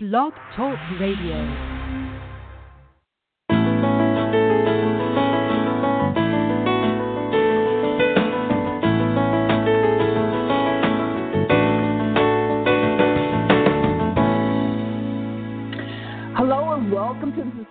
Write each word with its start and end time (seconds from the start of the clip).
Blog 0.00 0.32
Talk 0.54 0.78
Radio. 1.00 1.77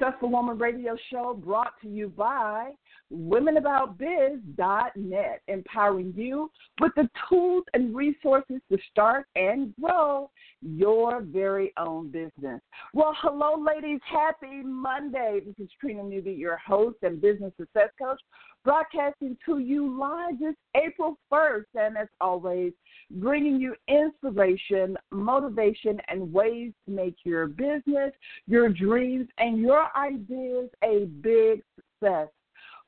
Successful 0.07 0.29
Woman 0.29 0.57
Radio 0.57 0.95
Show 1.11 1.33
brought 1.33 1.73
to 1.81 1.89
you 1.89 2.07
by 2.07 2.71
WomenAboutBiz.net, 3.13 5.41
empowering 5.49 6.13
you 6.15 6.49
with 6.79 6.93
the 6.95 7.09
tools 7.27 7.65
and 7.73 7.93
resources 7.93 8.61
to 8.71 8.77
start 8.89 9.25
and 9.35 9.73
grow 9.81 10.29
your 10.61 11.23
very 11.23 11.73
own 11.77 12.09
business. 12.09 12.61
Well, 12.93 13.13
hello, 13.21 13.61
ladies. 13.61 13.99
Happy 14.09 14.61
Monday. 14.63 15.41
This 15.45 15.55
is 15.65 15.69
Trina 15.79 16.03
Newby, 16.03 16.31
your 16.31 16.57
host 16.57 16.99
and 17.01 17.19
business 17.19 17.51
success 17.59 17.89
coach, 18.01 18.21
broadcasting 18.67 19.37
to 19.45 19.59
you 19.59 19.97
live 19.97 20.39
this 20.41 20.53
April 20.75 21.17
1st. 21.31 21.63
And 21.75 21.97
as 21.97 22.09
always, 22.19 22.73
bringing 23.11 23.61
you 23.61 23.73
inspiration, 23.87 24.97
motivation, 25.09 26.01
and 26.09 26.33
ways 26.33 26.73
to 26.85 26.91
make 26.91 27.15
your 27.23 27.47
business, 27.47 28.11
your 28.45 28.67
dreams, 28.67 29.29
and 29.37 29.59
your 29.59 29.87
ideas 29.95 30.69
a 30.83 31.05
big 31.21 31.63
success. 31.77 32.27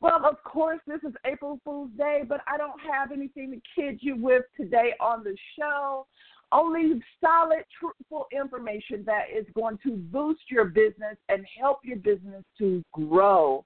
Well, 0.02 0.26
of 0.26 0.44
course, 0.44 0.82
this 0.86 1.00
is 1.08 1.14
April 1.26 1.62
Fool's 1.64 1.92
Day, 1.98 2.24
but 2.28 2.42
I 2.46 2.58
don't 2.58 2.82
have 2.82 3.14
anything 3.14 3.52
to 3.52 3.62
kid 3.74 4.00
you 4.02 4.22
with 4.22 4.44
today 4.60 4.96
on 5.00 5.24
the 5.24 5.38
show. 5.58 6.08
Only 6.52 7.02
solid, 7.24 7.64
truthful 7.80 8.28
information 8.34 9.06
that 9.06 9.28
is 9.34 9.46
going 9.56 9.80
to 9.84 9.96
boost 9.96 10.42
your 10.50 10.66
business 10.66 11.16
and 11.30 11.46
help 11.58 11.80
your 11.86 12.00
business 12.00 12.44
to 12.58 12.84
grow. 12.92 13.64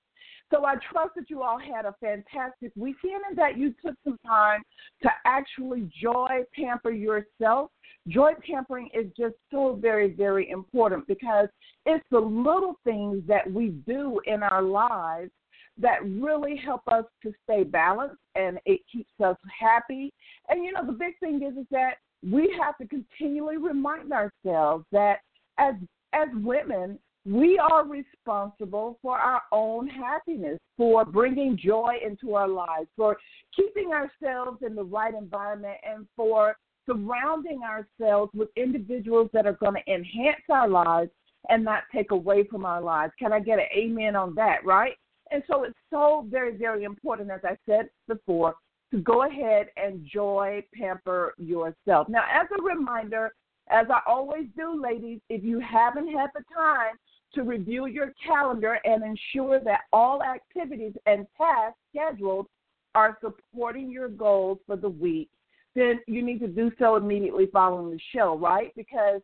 So 0.53 0.65
I 0.65 0.75
trust 0.91 1.15
that 1.15 1.29
you 1.29 1.41
all 1.41 1.57
had 1.57 1.85
a 1.85 1.95
fantastic 1.99 2.71
weekend 2.75 3.21
and 3.27 3.37
that 3.37 3.57
you 3.57 3.73
took 3.83 3.95
some 4.03 4.19
time 4.25 4.61
to 5.01 5.09
actually 5.25 5.89
joy 5.99 6.43
pamper 6.55 6.91
yourself. 6.91 7.71
Joy 8.07 8.33
pampering 8.45 8.89
is 8.93 9.07
just 9.17 9.35
so 9.51 9.79
very, 9.81 10.11
very 10.11 10.51
important 10.51 11.07
because 11.07 11.47
it's 11.87 12.03
the 12.11 12.19
little 12.19 12.77
things 12.83 13.23
that 13.27 13.51
we 13.51 13.69
do 13.87 14.21
in 14.27 14.43
our 14.43 14.61
lives 14.61 15.31
that 15.79 16.05
really 16.05 16.55
help 16.55 16.81
us 16.87 17.05
to 17.23 17.33
stay 17.45 17.63
balanced 17.63 18.21
and 18.35 18.59
it 18.65 18.81
keeps 18.91 19.13
us 19.23 19.37
happy. 19.59 20.13
And 20.49 20.63
you 20.63 20.71
know, 20.71 20.85
the 20.85 20.91
big 20.91 21.17
thing 21.19 21.41
is 21.41 21.57
is 21.57 21.65
that 21.71 21.95
we 22.21 22.55
have 22.61 22.77
to 22.77 22.87
continually 22.87 23.57
remind 23.57 24.13
ourselves 24.13 24.85
that 24.91 25.19
as 25.57 25.73
as 26.13 26.27
women, 26.35 26.99
we 27.25 27.57
are 27.57 27.85
responsible 27.87 28.97
for 29.01 29.17
our 29.17 29.41
own 29.51 29.87
happiness, 29.87 30.59
for 30.77 31.05
bringing 31.05 31.57
joy 31.57 31.95
into 32.05 32.35
our 32.35 32.47
lives, 32.47 32.87
for 32.97 33.17
keeping 33.55 33.91
ourselves 33.91 34.61
in 34.65 34.75
the 34.75 34.83
right 34.83 35.13
environment, 35.13 35.77
and 35.89 36.05
for 36.15 36.57
surrounding 36.85 37.61
ourselves 37.63 38.31
with 38.35 38.49
individuals 38.57 39.29
that 39.33 39.45
are 39.45 39.53
going 39.53 39.75
to 39.75 39.93
enhance 39.93 40.41
our 40.49 40.67
lives 40.67 41.09
and 41.49 41.63
not 41.63 41.83
take 41.93 42.11
away 42.11 42.45
from 42.45 42.65
our 42.65 42.81
lives. 42.81 43.13
Can 43.17 43.31
I 43.31 43.39
get 43.39 43.59
an 43.59 43.65
amen 43.75 44.15
on 44.15 44.35
that, 44.35 44.65
right? 44.65 44.93
And 45.31 45.43
so 45.47 45.63
it's 45.63 45.77
so 45.89 46.27
very, 46.29 46.55
very 46.57 46.83
important, 46.83 47.31
as 47.31 47.41
I 47.43 47.57
said 47.65 47.89
before, 48.07 48.55
to 48.91 48.99
go 48.99 49.25
ahead 49.25 49.67
and 49.77 50.05
joy 50.05 50.63
pamper 50.73 51.33
yourself. 51.37 52.07
Now, 52.09 52.23
as 52.31 52.47
a 52.57 52.61
reminder, 52.61 53.31
as 53.69 53.87
I 53.89 54.01
always 54.05 54.45
do, 54.55 54.79
ladies, 54.79 55.19
if 55.29 55.43
you 55.43 55.59
haven't 55.59 56.07
had 56.07 56.29
the 56.35 56.43
time 56.53 56.95
to 57.35 57.43
review 57.43 57.87
your 57.87 58.13
calendar 58.25 58.79
and 58.83 59.03
ensure 59.03 59.59
that 59.59 59.81
all 59.91 60.21
activities 60.23 60.93
and 61.05 61.25
tasks 61.37 61.79
scheduled 61.93 62.47
are 62.95 63.17
supporting 63.21 63.91
your 63.91 64.07
goals 64.07 64.59
for 64.67 64.75
the 64.75 64.89
week, 64.89 65.29
then 65.75 65.99
you 66.07 66.21
need 66.21 66.39
to 66.39 66.47
do 66.47 66.71
so 66.77 66.95
immediately 66.95 67.47
following 67.51 67.91
the 67.91 67.99
show, 68.13 68.37
right? 68.37 68.71
Because 68.75 69.21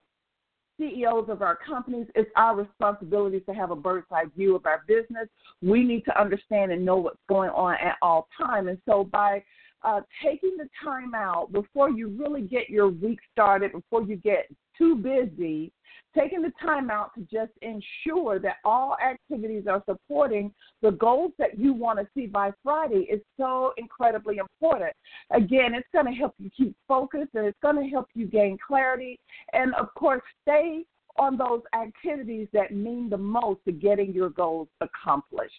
CEOs 0.79 1.29
of 1.29 1.41
our 1.41 1.55
companies, 1.55 2.07
it's 2.15 2.31
our 2.35 2.55
responsibility 2.55 3.41
to 3.41 3.53
have 3.53 3.71
a 3.71 3.75
bird's 3.75 4.07
eye 4.11 4.23
view 4.35 4.55
of 4.55 4.65
our 4.65 4.83
business. 4.87 5.27
We 5.61 5.83
need 5.83 6.05
to 6.05 6.19
understand 6.19 6.71
and 6.71 6.83
know 6.83 6.97
what's 6.97 7.19
going 7.27 7.49
on 7.51 7.75
at 7.75 7.97
all 8.01 8.27
time. 8.37 8.69
And 8.69 8.79
so 8.87 9.03
by 9.03 9.43
uh, 9.83 10.01
taking 10.23 10.57
the 10.57 10.67
time 10.83 11.13
out 11.13 11.51
before 11.51 11.89
you 11.89 12.09
really 12.09 12.41
get 12.41 12.69
your 12.69 12.89
week 12.89 13.19
started, 13.31 13.73
before 13.73 14.03
you 14.03 14.15
get 14.15 14.49
too 14.79 14.95
busy, 14.95 15.71
taking 16.17 16.41
the 16.41 16.51
time 16.61 16.89
out 16.89 17.13
to 17.13 17.21
just 17.21 17.51
ensure 17.61 18.39
that 18.39 18.55
all 18.65 18.95
activities 19.05 19.65
are 19.69 19.83
supporting 19.87 20.51
the 20.81 20.91
goals 20.91 21.31
that 21.37 21.59
you 21.59 21.73
want 21.73 21.99
to 21.99 22.07
see 22.15 22.25
by 22.25 22.51
Friday 22.63 23.07
is 23.11 23.21
so 23.37 23.73
incredibly 23.77 24.37
important. 24.37 24.93
Again, 25.31 25.75
it's 25.75 25.87
going 25.93 26.05
to 26.05 26.11
help 26.11 26.33
you 26.39 26.49
keep 26.55 26.75
focused 26.87 27.35
and 27.35 27.45
it's 27.45 27.59
going 27.61 27.75
to 27.75 27.89
help 27.89 28.07
you 28.15 28.25
gain 28.25 28.57
clarity. 28.65 29.19
And 29.53 29.75
of 29.75 29.93
course, 29.93 30.23
stay 30.41 30.85
on 31.17 31.37
those 31.37 31.61
activities 31.79 32.47
that 32.53 32.73
mean 32.73 33.09
the 33.09 33.17
most 33.17 33.59
to 33.65 33.71
getting 33.71 34.13
your 34.13 34.29
goals 34.29 34.69
accomplished. 34.81 35.53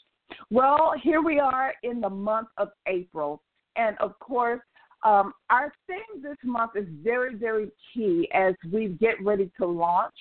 Well, 0.51 0.95
here 1.01 1.23
we 1.23 1.39
are 1.39 1.75
in 1.83 2.01
the 2.01 2.11
month 2.11 2.49
of 2.57 2.71
April. 2.87 3.43
And 3.77 3.97
of 3.99 4.19
course, 4.19 4.61
um, 5.03 5.33
our 5.49 5.72
theme 5.87 6.22
this 6.22 6.37
month 6.44 6.72
is 6.77 6.87
very, 7.03 7.34
very 7.34 7.71
key 7.93 8.28
as 8.34 8.55
we 8.71 8.88
get 9.00 9.22
ready 9.25 9.50
to 9.59 9.66
launch 9.66 10.15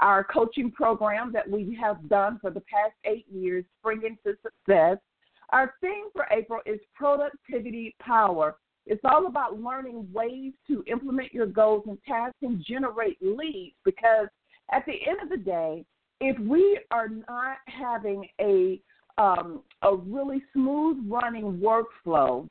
our 0.00 0.24
coaching 0.24 0.70
program 0.70 1.32
that 1.32 1.50
we 1.50 1.76
have 1.80 2.08
done 2.08 2.38
for 2.40 2.50
the 2.50 2.60
past 2.60 2.92
eight 3.04 3.26
years, 3.32 3.64
Spring 3.80 4.02
into 4.04 4.36
Success. 4.42 4.98
Our 5.50 5.74
theme 5.80 6.06
for 6.12 6.26
April 6.30 6.60
is 6.66 6.80
productivity 6.94 7.94
power. 8.00 8.56
It's 8.84 9.00
all 9.04 9.26
about 9.26 9.60
learning 9.60 10.06
ways 10.12 10.52
to 10.68 10.84
implement 10.86 11.32
your 11.32 11.46
goals 11.46 11.84
and 11.86 11.98
tasks 12.06 12.36
and 12.42 12.64
generate 12.64 13.18
leads 13.22 13.74
because 13.84 14.28
at 14.72 14.84
the 14.86 14.94
end 15.08 15.18
of 15.22 15.30
the 15.30 15.42
day, 15.42 15.84
if 16.20 16.38
we 16.40 16.80
are 16.90 17.08
not 17.08 17.58
having 17.66 18.28
a 18.40 18.80
um, 19.18 19.62
a 19.80 19.96
really 19.96 20.42
smooth 20.52 20.98
running 21.08 21.58
workflow, 21.58 22.46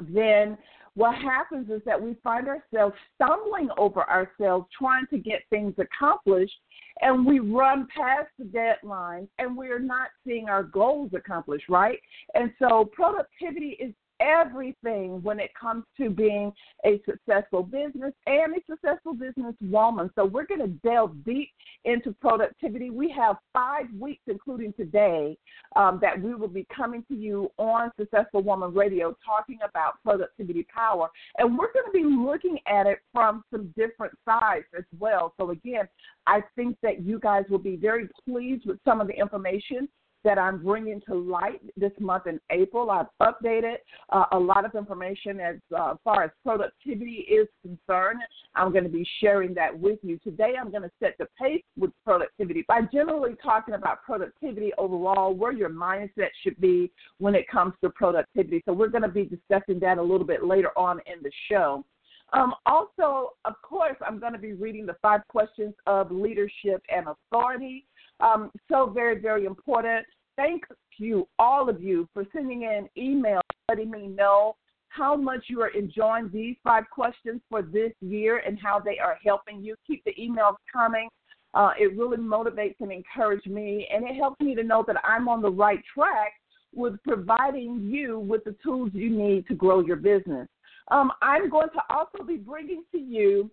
then 0.00 0.58
what 0.94 1.14
happens 1.14 1.70
is 1.70 1.80
that 1.86 2.00
we 2.00 2.16
find 2.22 2.48
ourselves 2.48 2.94
stumbling 3.14 3.68
over 3.78 4.08
ourselves 4.10 4.66
trying 4.78 5.06
to 5.10 5.18
get 5.18 5.40
things 5.48 5.74
accomplished 5.78 6.52
and 7.00 7.24
we 7.24 7.38
run 7.38 7.88
past 7.96 8.28
the 8.38 8.44
deadlines 8.44 9.28
and 9.38 9.56
we're 9.56 9.78
not 9.78 10.08
seeing 10.26 10.48
our 10.48 10.62
goals 10.62 11.10
accomplished, 11.14 11.68
right? 11.68 11.98
And 12.34 12.52
so 12.58 12.90
productivity 12.92 13.76
is 13.80 13.94
everything 14.22 15.22
when 15.22 15.40
it 15.40 15.50
comes 15.60 15.84
to 15.98 16.10
being 16.10 16.52
a 16.84 17.00
successful 17.04 17.62
business 17.62 18.12
and 18.26 18.54
a 18.54 18.60
successful 18.70 19.14
business 19.14 19.54
woman. 19.60 20.10
So 20.14 20.24
we're 20.24 20.46
going 20.46 20.60
to 20.60 20.88
delve 20.88 21.24
deep 21.24 21.50
into 21.84 22.12
productivity. 22.12 22.90
We 22.90 23.10
have 23.10 23.36
five 23.52 23.86
weeks, 23.98 24.22
including 24.26 24.72
today, 24.74 25.36
um, 25.76 25.98
that 26.00 26.20
we 26.20 26.34
will 26.34 26.48
be 26.48 26.66
coming 26.74 27.04
to 27.08 27.14
you 27.14 27.50
on 27.58 27.90
Successful 27.98 28.42
Woman 28.42 28.72
Radio 28.72 29.16
talking 29.24 29.58
about 29.68 29.94
productivity 30.04 30.66
power. 30.74 31.08
And 31.38 31.58
we're 31.58 31.72
going 31.72 31.86
to 31.86 31.92
be 31.92 32.04
looking 32.04 32.58
at 32.66 32.86
it 32.86 33.00
from 33.12 33.42
some 33.50 33.72
different 33.76 34.14
sides 34.24 34.66
as 34.76 34.84
well. 34.98 35.34
So 35.38 35.50
again, 35.50 35.88
I 36.26 36.42
think 36.56 36.76
that 36.82 37.04
you 37.04 37.18
guys 37.18 37.44
will 37.50 37.58
be 37.58 37.76
very 37.76 38.08
pleased 38.24 38.66
with 38.66 38.78
some 38.84 39.00
of 39.00 39.08
the 39.08 39.14
information 39.14 39.88
that 40.24 40.38
I'm 40.38 40.62
bringing 40.62 41.00
to 41.08 41.14
light 41.14 41.60
this 41.76 41.92
month 41.98 42.26
in 42.26 42.40
April. 42.50 42.90
I've 42.90 43.06
updated 43.20 43.76
uh, 44.10 44.24
a 44.32 44.38
lot 44.38 44.64
of 44.64 44.74
information 44.74 45.40
as 45.40 45.56
uh, 45.76 45.94
far 46.04 46.24
as 46.24 46.30
productivity 46.44 47.26
is 47.28 47.48
concerned. 47.62 48.20
I'm 48.54 48.72
going 48.72 48.84
to 48.84 48.90
be 48.90 49.06
sharing 49.20 49.54
that 49.54 49.76
with 49.76 49.98
you. 50.02 50.18
Today, 50.18 50.54
I'm 50.60 50.70
going 50.70 50.82
to 50.82 50.90
set 51.00 51.16
the 51.18 51.26
pace 51.40 51.62
with 51.76 51.90
productivity 52.04 52.64
by 52.68 52.82
generally 52.92 53.34
talking 53.42 53.74
about 53.74 54.02
productivity 54.02 54.72
overall, 54.78 55.34
where 55.34 55.52
your 55.52 55.70
mindset 55.70 56.30
should 56.42 56.60
be 56.60 56.90
when 57.18 57.34
it 57.34 57.48
comes 57.48 57.74
to 57.82 57.90
productivity. 57.90 58.62
So, 58.66 58.72
we're 58.72 58.88
going 58.88 59.02
to 59.02 59.08
be 59.08 59.24
discussing 59.24 59.78
that 59.80 59.98
a 59.98 60.02
little 60.02 60.26
bit 60.26 60.44
later 60.44 60.70
on 60.76 61.00
in 61.06 61.22
the 61.22 61.30
show. 61.50 61.84
Um, 62.32 62.54
also, 62.64 63.32
of 63.44 63.60
course, 63.62 63.96
I'm 64.06 64.18
going 64.18 64.32
to 64.32 64.38
be 64.38 64.54
reading 64.54 64.86
the 64.86 64.96
five 65.02 65.20
questions 65.28 65.74
of 65.86 66.10
leadership 66.10 66.82
and 66.94 67.06
authority. 67.08 67.86
Um, 68.20 68.50
so 68.70 68.90
very, 68.94 69.20
very 69.20 69.44
important. 69.44 70.06
Thank 70.36 70.62
you, 70.98 71.28
all 71.38 71.68
of 71.68 71.82
you, 71.82 72.08
for 72.14 72.24
sending 72.32 72.62
in 72.62 72.88
emails 72.96 73.42
letting 73.68 73.90
me 73.90 74.06
know 74.06 74.56
how 74.88 75.16
much 75.16 75.44
you 75.48 75.60
are 75.62 75.68
enjoying 75.68 76.30
these 76.32 76.56
five 76.62 76.84
questions 76.90 77.40
for 77.48 77.62
this 77.62 77.92
year 78.00 78.42
and 78.46 78.58
how 78.60 78.78
they 78.78 78.98
are 78.98 79.18
helping 79.24 79.62
you. 79.62 79.74
Keep 79.86 80.04
the 80.04 80.14
emails 80.20 80.56
coming. 80.70 81.08
Uh, 81.54 81.70
it 81.78 81.96
really 81.96 82.16
motivates 82.16 82.76
and 82.80 82.92
encourages 82.92 83.46
me, 83.46 83.88
and 83.92 84.04
it 84.04 84.16
helps 84.16 84.40
me 84.40 84.54
to 84.54 84.62
know 84.62 84.84
that 84.86 84.96
I'm 85.04 85.28
on 85.28 85.42
the 85.42 85.50
right 85.50 85.80
track 85.94 86.32
with 86.74 87.02
providing 87.02 87.88
you 87.90 88.18
with 88.18 88.44
the 88.44 88.56
tools 88.62 88.90
you 88.94 89.10
need 89.10 89.46
to 89.48 89.54
grow 89.54 89.80
your 89.80 89.96
business. 89.96 90.48
Um, 90.88 91.12
I'm 91.20 91.50
going 91.50 91.68
to 91.70 91.94
also 91.94 92.24
be 92.26 92.36
bringing 92.36 92.84
to 92.92 92.98
you 92.98 93.50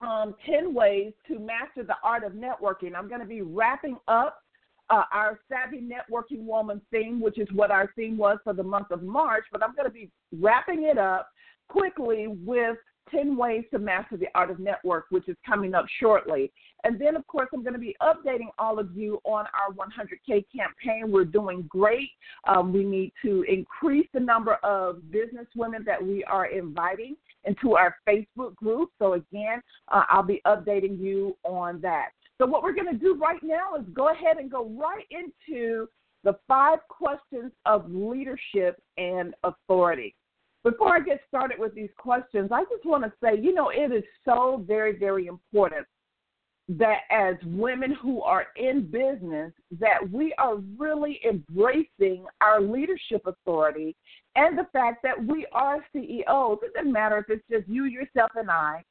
um, 0.00 0.34
10 0.46 0.74
ways 0.74 1.12
to 1.26 1.38
master 1.38 1.82
the 1.82 1.96
art 2.04 2.24
of 2.24 2.32
networking. 2.32 2.94
I'm 2.96 3.08
going 3.08 3.20
to 3.20 3.26
be 3.26 3.42
wrapping 3.42 3.96
up 4.06 4.42
uh, 4.90 5.04
our 5.12 5.38
Savvy 5.48 5.80
Networking 5.82 6.44
Woman 6.44 6.80
theme, 6.90 7.20
which 7.20 7.38
is 7.38 7.48
what 7.52 7.70
our 7.70 7.90
theme 7.96 8.16
was 8.16 8.38
for 8.44 8.52
the 8.52 8.62
month 8.62 8.90
of 8.90 9.02
March, 9.02 9.44
but 9.52 9.62
I'm 9.62 9.74
going 9.74 9.86
to 9.86 9.92
be 9.92 10.10
wrapping 10.32 10.84
it 10.84 10.98
up 10.98 11.28
quickly 11.68 12.26
with 12.28 12.76
10 13.10 13.36
Ways 13.36 13.64
to 13.72 13.78
Master 13.78 14.16
the 14.16 14.28
Art 14.34 14.50
of 14.50 14.58
Network, 14.58 15.06
which 15.10 15.28
is 15.28 15.36
coming 15.46 15.74
up 15.74 15.86
shortly. 16.00 16.52
And 16.84 17.00
then, 17.00 17.16
of 17.16 17.26
course, 17.26 17.48
I'm 17.52 17.62
going 17.62 17.74
to 17.74 17.78
be 17.78 17.96
updating 18.00 18.48
all 18.58 18.78
of 18.78 18.96
you 18.96 19.20
on 19.24 19.46
our 19.46 19.74
100K 19.74 20.44
campaign. 20.54 21.10
We're 21.10 21.24
doing 21.24 21.64
great. 21.68 22.10
Um, 22.46 22.72
we 22.72 22.84
need 22.84 23.12
to 23.24 23.44
increase 23.48 24.06
the 24.12 24.20
number 24.20 24.54
of 24.56 25.10
business 25.10 25.46
women 25.56 25.84
that 25.86 26.02
we 26.02 26.22
are 26.24 26.46
inviting 26.46 27.16
into 27.44 27.74
our 27.74 27.96
Facebook 28.08 28.54
group. 28.56 28.90
So, 28.98 29.14
again, 29.14 29.60
uh, 29.88 30.04
I'll 30.08 30.22
be 30.22 30.40
updating 30.46 31.00
you 31.00 31.36
on 31.44 31.80
that. 31.80 32.10
So, 32.38 32.46
what 32.46 32.62
we're 32.62 32.74
going 32.74 32.92
to 32.92 32.98
do 32.98 33.16
right 33.16 33.42
now 33.42 33.74
is 33.78 33.84
go 33.92 34.10
ahead 34.10 34.36
and 34.38 34.50
go 34.50 34.68
right 34.78 35.04
into 35.10 35.88
the 36.24 36.38
five 36.46 36.78
questions 36.88 37.52
of 37.66 37.90
leadership 37.90 38.80
and 38.96 39.34
authority. 39.44 40.14
Before 40.64 40.96
I 40.96 41.00
get 41.00 41.20
started 41.28 41.58
with 41.58 41.74
these 41.74 41.90
questions, 41.98 42.50
I 42.52 42.64
just 42.64 42.84
want 42.84 43.04
to 43.04 43.12
say, 43.22 43.40
you 43.40 43.54
know, 43.54 43.70
it 43.70 43.92
is 43.92 44.04
so 44.24 44.64
very, 44.66 44.98
very 44.98 45.26
important 45.26 45.86
that 46.68 46.98
as 47.10 47.34
women 47.44 47.94
who 47.94 48.22
are 48.22 48.48
in 48.56 48.90
business 48.90 49.52
that 49.80 49.98
we 50.12 50.34
are 50.36 50.56
really 50.76 51.18
embracing 51.26 52.26
our 52.42 52.60
leadership 52.60 53.22
authority 53.26 53.96
and 54.36 54.58
the 54.58 54.66
fact 54.72 55.02
that 55.02 55.24
we 55.26 55.46
are 55.52 55.78
CEOs. 55.94 56.58
It 56.62 56.74
doesn't 56.74 56.92
matter 56.92 57.18
if 57.18 57.30
it's 57.30 57.44
just 57.50 57.66
you, 57.68 57.84
yourself, 57.84 58.30
and 58.34 58.50
I 58.50 58.84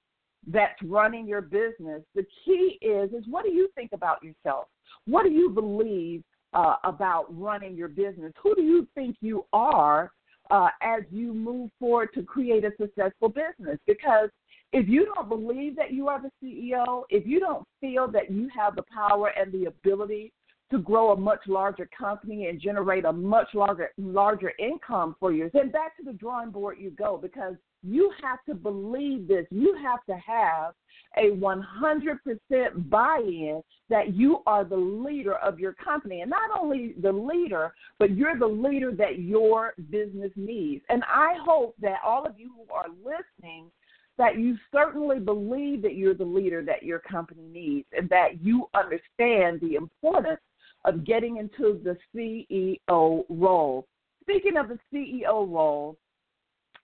that's 0.47 0.81
running 0.83 1.27
your 1.27 1.41
business. 1.41 2.01
The 2.15 2.25
key 2.45 2.77
is 2.81 3.11
is 3.11 3.25
what 3.27 3.43
do 3.43 3.51
you 3.51 3.69
think 3.75 3.91
about 3.93 4.23
yourself? 4.23 4.65
What 5.05 5.23
do 5.23 5.31
you 5.31 5.49
believe 5.49 6.23
uh, 6.53 6.75
about 6.83 7.25
running 7.29 7.75
your 7.75 7.89
business? 7.89 8.33
Who 8.41 8.55
do 8.55 8.61
you 8.61 8.87
think 8.95 9.17
you 9.21 9.45
are 9.53 10.11
uh, 10.49 10.69
as 10.81 11.03
you 11.11 11.33
move 11.33 11.69
forward 11.79 12.09
to 12.13 12.23
create 12.23 12.63
a 12.63 12.71
successful 12.79 13.29
business. 13.29 13.77
Because 13.85 14.29
if 14.73 14.87
you 14.87 15.05
don't 15.05 15.29
believe 15.29 15.75
that 15.75 15.93
you 15.93 16.07
are 16.07 16.21
the 16.21 16.31
CEO, 16.43 17.03
if 17.09 17.25
you 17.25 17.39
don't 17.39 17.65
feel 17.81 18.09
that 18.11 18.31
you 18.31 18.49
have 18.55 18.75
the 18.75 18.83
power 18.83 19.31
and 19.37 19.51
the 19.51 19.65
ability 19.65 20.31
to 20.71 20.79
grow 20.79 21.11
a 21.11 21.17
much 21.17 21.39
larger 21.47 21.89
company 21.97 22.47
and 22.47 22.59
generate 22.59 23.05
a 23.05 23.11
much 23.11 23.47
larger 23.53 23.91
larger 23.97 24.51
income 24.59 25.15
for 25.19 25.31
you, 25.31 25.49
then 25.53 25.71
back 25.71 25.95
to 25.97 26.03
the 26.03 26.13
drawing 26.13 26.51
board 26.51 26.77
you 26.79 26.91
go 26.91 27.17
because 27.17 27.55
you 27.83 28.11
have 28.21 28.39
to 28.45 28.53
believe 28.53 29.27
this. 29.27 29.45
You 29.49 29.77
have 29.81 30.03
to 30.05 30.15
have 30.15 30.73
a 31.15 31.31
100% 31.37 32.89
buy 32.89 33.21
in 33.23 33.61
that 33.89 34.13
you 34.13 34.39
are 34.45 34.65
the 34.65 34.75
leader 34.75 35.35
of 35.35 35.59
your 35.59 35.73
company. 35.73 36.21
And 36.21 36.29
not 36.29 36.49
only 36.59 36.95
the 37.01 37.11
leader, 37.11 37.73
but 37.99 38.15
you're 38.15 38.37
the 38.37 38.47
leader 38.47 38.91
that 38.95 39.19
your 39.19 39.73
business 39.89 40.31
needs. 40.35 40.83
And 40.89 41.03
I 41.03 41.35
hope 41.39 41.75
that 41.81 41.99
all 42.05 42.25
of 42.25 42.37
you 42.37 42.51
who 42.55 42.73
are 42.73 42.87
listening 43.03 43.71
that 44.17 44.39
you 44.39 44.57
certainly 44.71 45.19
believe 45.19 45.81
that 45.83 45.95
you're 45.95 46.15
the 46.15 46.25
leader 46.25 46.63
that 46.63 46.83
your 46.83 46.99
company 46.99 47.43
needs 47.51 47.87
and 47.95 48.09
that 48.09 48.41
you 48.41 48.67
understand 48.73 49.61
the 49.61 49.75
importance 49.75 50.39
of 50.87 51.03
getting 51.03 51.37
into 51.37 51.79
the 51.83 51.97
CEO 52.15 53.23
role. 53.29 53.85
Speaking 54.21 54.57
of 54.57 54.69
the 54.69 54.79
CEO 54.91 55.49
role, 55.49 55.97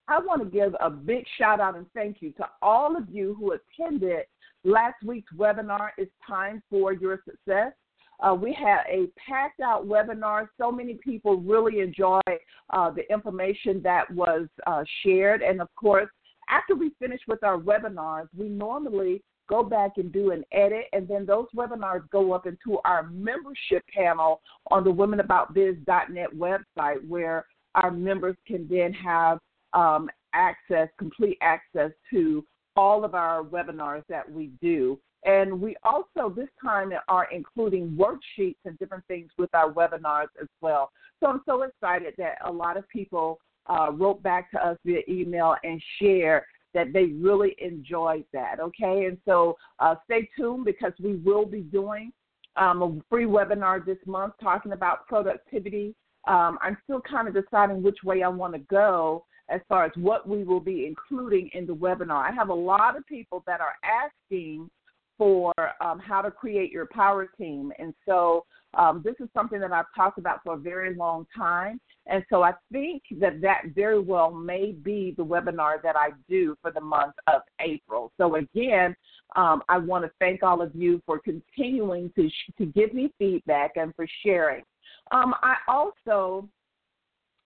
I 0.06 0.18
want 0.18 0.42
to 0.42 0.48
give 0.48 0.74
a 0.80 0.90
big 0.90 1.24
shout 1.38 1.60
out 1.60 1.76
and 1.76 1.86
thank 1.94 2.18
you 2.20 2.30
to 2.32 2.44
all 2.60 2.96
of 2.96 3.08
you 3.10 3.34
who 3.38 3.54
attended 3.54 4.26
last 4.62 5.02
week's 5.02 5.32
webinar. 5.32 5.90
It's 5.96 6.12
time 6.26 6.62
for 6.68 6.92
your 6.92 7.20
success. 7.24 7.72
Uh, 8.20 8.34
we 8.34 8.52
had 8.52 8.82
a 8.88 9.06
packed 9.16 9.60
out 9.60 9.86
webinar. 9.86 10.48
So 10.58 10.70
many 10.70 10.94
people 10.94 11.38
really 11.38 11.80
enjoyed 11.80 12.22
uh, 12.70 12.90
the 12.90 13.10
information 13.10 13.80
that 13.82 14.10
was 14.10 14.46
uh, 14.66 14.84
shared. 15.02 15.42
And 15.42 15.60
of 15.60 15.74
course, 15.74 16.08
after 16.50 16.74
we 16.74 16.92
finish 17.00 17.20
with 17.26 17.42
our 17.42 17.58
webinars, 17.58 18.28
we 18.36 18.48
normally 18.48 19.22
go 19.48 19.62
back 19.62 19.92
and 19.96 20.12
do 20.12 20.30
an 20.30 20.44
edit, 20.52 20.86
and 20.92 21.06
then 21.08 21.26
those 21.26 21.46
webinars 21.56 22.08
go 22.10 22.32
up 22.32 22.46
into 22.46 22.78
our 22.84 23.04
membership 23.10 23.82
panel 23.94 24.40
on 24.70 24.84
the 24.84 24.90
womenaboutbiz.net 24.90 26.28
website 26.34 27.08
where 27.08 27.46
our 27.74 27.90
members 27.90 28.36
can 28.46 28.66
then 28.68 28.92
have 28.92 29.38
um, 29.72 30.08
access, 30.32 30.88
complete 30.98 31.38
access 31.40 31.90
to 32.10 32.44
all 32.76 33.04
of 33.04 33.14
our 33.14 33.42
webinars 33.42 34.02
that 34.08 34.30
we 34.30 34.50
do. 34.60 34.98
And 35.24 35.60
we 35.60 35.74
also 35.84 36.28
this 36.34 36.48
time 36.62 36.92
are 37.08 37.28
including 37.32 37.90
worksheets 37.98 38.56
and 38.64 38.78
different 38.78 39.06
things 39.06 39.30
with 39.38 39.52
our 39.54 39.72
webinars 39.72 40.28
as 40.40 40.48
well. 40.60 40.90
So 41.20 41.28
I'm 41.28 41.40
so 41.46 41.62
excited 41.62 42.14
that 42.18 42.36
a 42.44 42.52
lot 42.52 42.76
of 42.76 42.86
people 42.88 43.38
uh, 43.66 43.90
wrote 43.92 44.22
back 44.22 44.50
to 44.50 44.64
us 44.64 44.76
via 44.84 45.00
email 45.08 45.54
and 45.64 45.82
shared 46.00 46.42
that 46.74 46.92
they 46.92 47.06
really 47.06 47.56
enjoyed 47.60 48.24
that. 48.32 48.60
Okay, 48.60 49.06
and 49.06 49.18
so 49.24 49.56
uh, 49.78 49.94
stay 50.04 50.28
tuned 50.36 50.64
because 50.64 50.92
we 51.02 51.14
will 51.16 51.46
be 51.46 51.60
doing 51.60 52.12
um, 52.56 52.82
a 52.82 53.00
free 53.08 53.26
webinar 53.26 53.84
this 53.84 53.98
month 54.06 54.34
talking 54.40 54.72
about 54.72 55.06
productivity. 55.06 55.94
Um, 56.26 56.58
I'm 56.62 56.76
still 56.84 57.00
kind 57.00 57.28
of 57.28 57.34
deciding 57.34 57.82
which 57.82 57.98
way 58.04 58.22
I 58.22 58.28
want 58.28 58.54
to 58.54 58.60
go 58.60 59.24
as 59.50 59.60
far 59.68 59.84
as 59.84 59.92
what 59.96 60.28
we 60.28 60.42
will 60.42 60.60
be 60.60 60.86
including 60.86 61.50
in 61.52 61.66
the 61.66 61.74
webinar. 61.74 62.28
I 62.28 62.32
have 62.32 62.48
a 62.48 62.54
lot 62.54 62.96
of 62.96 63.06
people 63.06 63.42
that 63.46 63.60
are 63.60 63.74
asking 63.84 64.70
for 65.18 65.52
um, 65.80 65.98
how 65.98 66.22
to 66.22 66.30
create 66.30 66.72
your 66.72 66.86
power 66.86 67.28
team. 67.38 67.72
And 67.78 67.94
so 68.06 68.44
um, 68.76 69.02
this 69.04 69.14
is 69.20 69.28
something 69.34 69.60
that 69.60 69.72
I've 69.72 69.86
talked 69.94 70.18
about 70.18 70.40
for 70.44 70.54
a 70.54 70.58
very 70.58 70.94
long 70.94 71.26
time. 71.36 71.80
And 72.06 72.24
so 72.28 72.42
I 72.42 72.52
think 72.70 73.02
that 73.18 73.40
that 73.40 73.62
very 73.74 73.98
well 73.98 74.30
may 74.30 74.72
be 74.72 75.14
the 75.16 75.24
webinar 75.24 75.82
that 75.82 75.96
I 75.96 76.10
do 76.28 76.56
for 76.60 76.70
the 76.70 76.80
month 76.80 77.14
of 77.26 77.42
April. 77.60 78.12
So 78.18 78.36
again, 78.36 78.94
um, 79.36 79.62
I 79.68 79.78
want 79.78 80.04
to 80.04 80.10
thank 80.20 80.42
all 80.42 80.60
of 80.60 80.74
you 80.74 81.02
for 81.06 81.18
continuing 81.18 82.12
to, 82.16 82.28
sh- 82.28 82.52
to 82.58 82.66
give 82.66 82.92
me 82.92 83.12
feedback 83.18 83.72
and 83.76 83.94
for 83.94 84.06
sharing. 84.22 84.62
Um, 85.10 85.34
I 85.42 85.56
also 85.68 86.48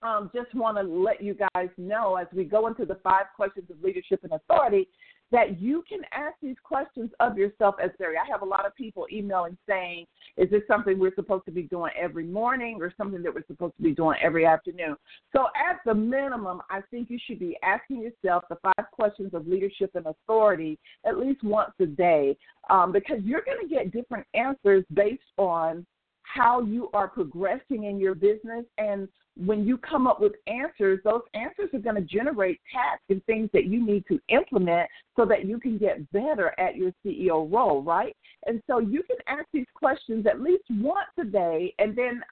um, 0.02 0.30
just 0.34 0.54
want 0.54 0.76
to 0.76 0.82
let 0.82 1.22
you 1.22 1.36
guys 1.54 1.68
know 1.76 2.16
as 2.16 2.26
we 2.32 2.44
go 2.44 2.66
into 2.66 2.84
the 2.84 2.96
five 2.96 3.26
questions 3.34 3.70
of 3.70 3.82
leadership 3.82 4.20
and 4.22 4.32
authority 4.32 4.88
that 5.30 5.60
you 5.60 5.84
can 5.88 6.00
ask 6.12 6.34
these 6.42 6.56
questions 6.62 7.10
of 7.20 7.36
yourself 7.36 7.74
as 7.82 7.90
Barry. 7.98 8.16
I 8.16 8.30
have 8.30 8.42
a 8.42 8.46
lot 8.46 8.66
of 8.66 8.74
people 8.74 9.06
emailing 9.12 9.58
saying, 9.68 10.06
is 10.36 10.50
this 10.50 10.62
something 10.66 10.98
we're 10.98 11.14
supposed 11.14 11.44
to 11.46 11.50
be 11.50 11.62
doing 11.62 11.92
every 12.00 12.24
morning 12.24 12.78
or 12.80 12.92
something 12.96 13.22
that 13.22 13.34
we're 13.34 13.46
supposed 13.46 13.76
to 13.76 13.82
be 13.82 13.92
doing 13.92 14.18
every 14.22 14.46
afternoon? 14.46 14.96
So, 15.34 15.46
at 15.56 15.80
the 15.84 15.94
minimum, 15.94 16.62
I 16.70 16.80
think 16.90 17.10
you 17.10 17.18
should 17.26 17.38
be 17.38 17.56
asking 17.62 18.00
yourself 18.02 18.44
the 18.48 18.56
five 18.62 18.90
questions 18.92 19.34
of 19.34 19.46
leadership 19.46 19.90
and 19.94 20.06
authority 20.06 20.78
at 21.04 21.18
least 21.18 21.42
once 21.44 21.72
a 21.80 21.86
day 21.86 22.36
um, 22.70 22.92
because 22.92 23.18
you're 23.22 23.42
going 23.44 23.60
to 23.60 23.68
get 23.68 23.92
different 23.92 24.26
answers 24.34 24.84
based 24.94 25.22
on 25.36 25.84
how 26.22 26.60
you 26.60 26.90
are 26.92 27.08
progressing 27.08 27.84
in 27.84 27.98
your 27.98 28.14
business 28.14 28.64
and 28.76 29.08
when 29.38 29.66
you 29.66 29.78
come 29.78 30.06
up 30.06 30.20
with 30.20 30.32
answers, 30.46 31.00
those 31.04 31.22
answers 31.34 31.70
are 31.72 31.78
going 31.78 31.94
to 31.96 32.02
generate 32.02 32.60
tasks 32.72 33.04
and 33.08 33.24
things 33.26 33.48
that 33.52 33.66
you 33.66 33.84
need 33.84 34.04
to 34.08 34.18
implement 34.28 34.88
so 35.16 35.24
that 35.24 35.44
you 35.44 35.60
can 35.60 35.78
get 35.78 36.10
better 36.10 36.54
at 36.58 36.76
your 36.76 36.92
CEO 37.04 37.50
role, 37.52 37.82
right? 37.82 38.16
And 38.46 38.60
so 38.66 38.78
you 38.80 39.02
can 39.04 39.16
ask 39.28 39.46
these 39.52 39.66
questions 39.74 40.26
at 40.26 40.40
least 40.40 40.64
once 40.70 41.08
a 41.20 41.24
day 41.24 41.74
and 41.78 41.96
then 41.96 42.22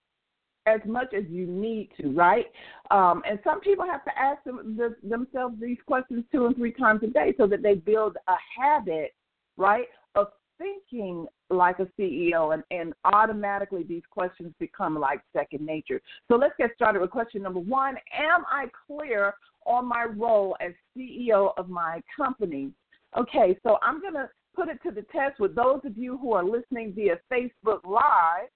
as 0.66 0.80
much 0.84 1.14
as 1.16 1.22
you 1.28 1.46
need 1.46 1.90
to, 2.00 2.08
right? 2.10 2.46
Um, 2.90 3.22
and 3.28 3.38
some 3.44 3.60
people 3.60 3.86
have 3.86 4.04
to 4.04 4.18
ask 4.18 4.42
them, 4.44 4.76
the, 4.76 4.96
themselves 5.08 5.54
these 5.60 5.78
questions 5.86 6.24
two 6.32 6.46
and 6.46 6.56
three 6.56 6.72
times 6.72 7.02
a 7.04 7.06
day 7.06 7.34
so 7.38 7.46
that 7.46 7.62
they 7.62 7.74
build 7.74 8.16
a 8.26 8.34
habit, 8.60 9.14
right, 9.56 9.86
of 10.16 10.26
thinking 10.58 11.26
like 11.50 11.78
a 11.78 11.86
CEO, 11.98 12.54
and, 12.54 12.62
and 12.70 12.92
automatically 13.04 13.82
these 13.82 14.02
questions 14.10 14.52
become 14.58 14.98
like 14.98 15.20
second 15.34 15.64
nature. 15.64 16.00
So 16.28 16.36
let's 16.36 16.54
get 16.58 16.70
started 16.74 17.00
with 17.00 17.10
question 17.10 17.42
number 17.42 17.60
one 17.60 17.96
Am 18.18 18.44
I 18.50 18.66
clear 18.86 19.34
on 19.66 19.86
my 19.86 20.04
role 20.04 20.56
as 20.60 20.72
CEO 20.96 21.52
of 21.56 21.68
my 21.68 22.02
company? 22.16 22.70
Okay, 23.16 23.58
so 23.62 23.78
I'm 23.82 24.00
going 24.00 24.14
to 24.14 24.28
put 24.54 24.68
it 24.68 24.82
to 24.82 24.90
the 24.90 25.02
test 25.12 25.38
with 25.38 25.54
those 25.54 25.80
of 25.84 25.96
you 25.96 26.18
who 26.18 26.32
are 26.32 26.44
listening 26.44 26.92
via 26.94 27.18
Facebook 27.32 27.84
Live. 27.84 28.48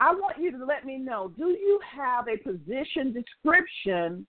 I 0.00 0.12
want 0.12 0.38
you 0.38 0.50
to 0.50 0.64
let 0.64 0.84
me 0.84 0.98
know 0.98 1.32
do 1.36 1.48
you 1.48 1.80
have 1.96 2.26
a 2.28 2.36
position 2.36 3.12
description 3.12 4.26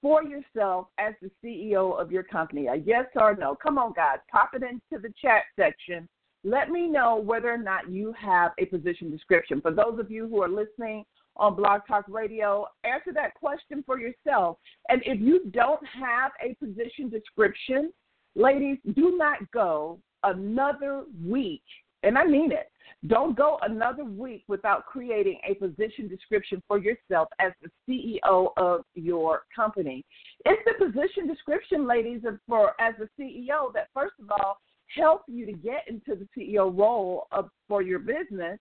for 0.00 0.22
yourself 0.24 0.88
as 0.98 1.14
the 1.22 1.30
CEO 1.42 1.98
of 2.00 2.10
your 2.10 2.24
company? 2.24 2.66
A 2.66 2.76
yes 2.76 3.06
or 3.14 3.36
no? 3.36 3.54
Come 3.54 3.78
on, 3.78 3.92
guys, 3.92 4.18
pop 4.30 4.50
it 4.54 4.62
into 4.62 5.00
the 5.00 5.12
chat 5.22 5.44
section 5.56 6.08
let 6.44 6.70
me 6.70 6.88
know 6.88 7.16
whether 7.16 7.52
or 7.52 7.58
not 7.58 7.90
you 7.90 8.12
have 8.18 8.52
a 8.58 8.66
position 8.66 9.10
description. 9.10 9.60
For 9.60 9.70
those 9.70 9.98
of 9.98 10.10
you 10.10 10.28
who 10.28 10.42
are 10.42 10.48
listening 10.48 11.04
on 11.36 11.54
Blog 11.54 11.82
Talk 11.86 12.04
Radio, 12.08 12.66
answer 12.84 13.12
that 13.14 13.34
question 13.34 13.82
for 13.86 13.98
yourself. 13.98 14.58
And 14.88 15.02
if 15.04 15.20
you 15.20 15.42
don't 15.52 15.80
have 15.86 16.32
a 16.44 16.54
position 16.54 17.08
description, 17.08 17.92
ladies, 18.34 18.78
do 18.94 19.16
not 19.16 19.38
go 19.52 19.98
another 20.24 21.04
week, 21.24 21.62
and 22.02 22.18
I 22.18 22.24
mean 22.24 22.52
it, 22.52 22.70
don't 23.06 23.36
go 23.36 23.58
another 23.62 24.04
week 24.04 24.44
without 24.48 24.86
creating 24.86 25.38
a 25.48 25.54
position 25.54 26.08
description 26.08 26.62
for 26.68 26.78
yourself 26.78 27.28
as 27.40 27.52
the 27.62 27.70
CEO 27.88 28.52
of 28.56 28.84
your 28.94 29.42
company. 29.54 30.04
It's 30.44 30.62
the 30.64 30.84
position 30.84 31.26
description, 31.26 31.86
ladies, 31.86 32.22
for 32.48 32.80
as 32.80 32.94
the 32.98 33.08
CEO 33.18 33.72
that 33.74 33.88
first 33.94 34.14
of 34.20 34.30
all 34.30 34.58
help 34.96 35.22
you 35.28 35.46
to 35.46 35.52
get 35.52 35.84
into 35.88 36.14
the 36.14 36.26
CEO 36.36 36.76
role 36.76 37.26
of, 37.32 37.48
for 37.68 37.82
your 37.82 37.98
business. 37.98 38.58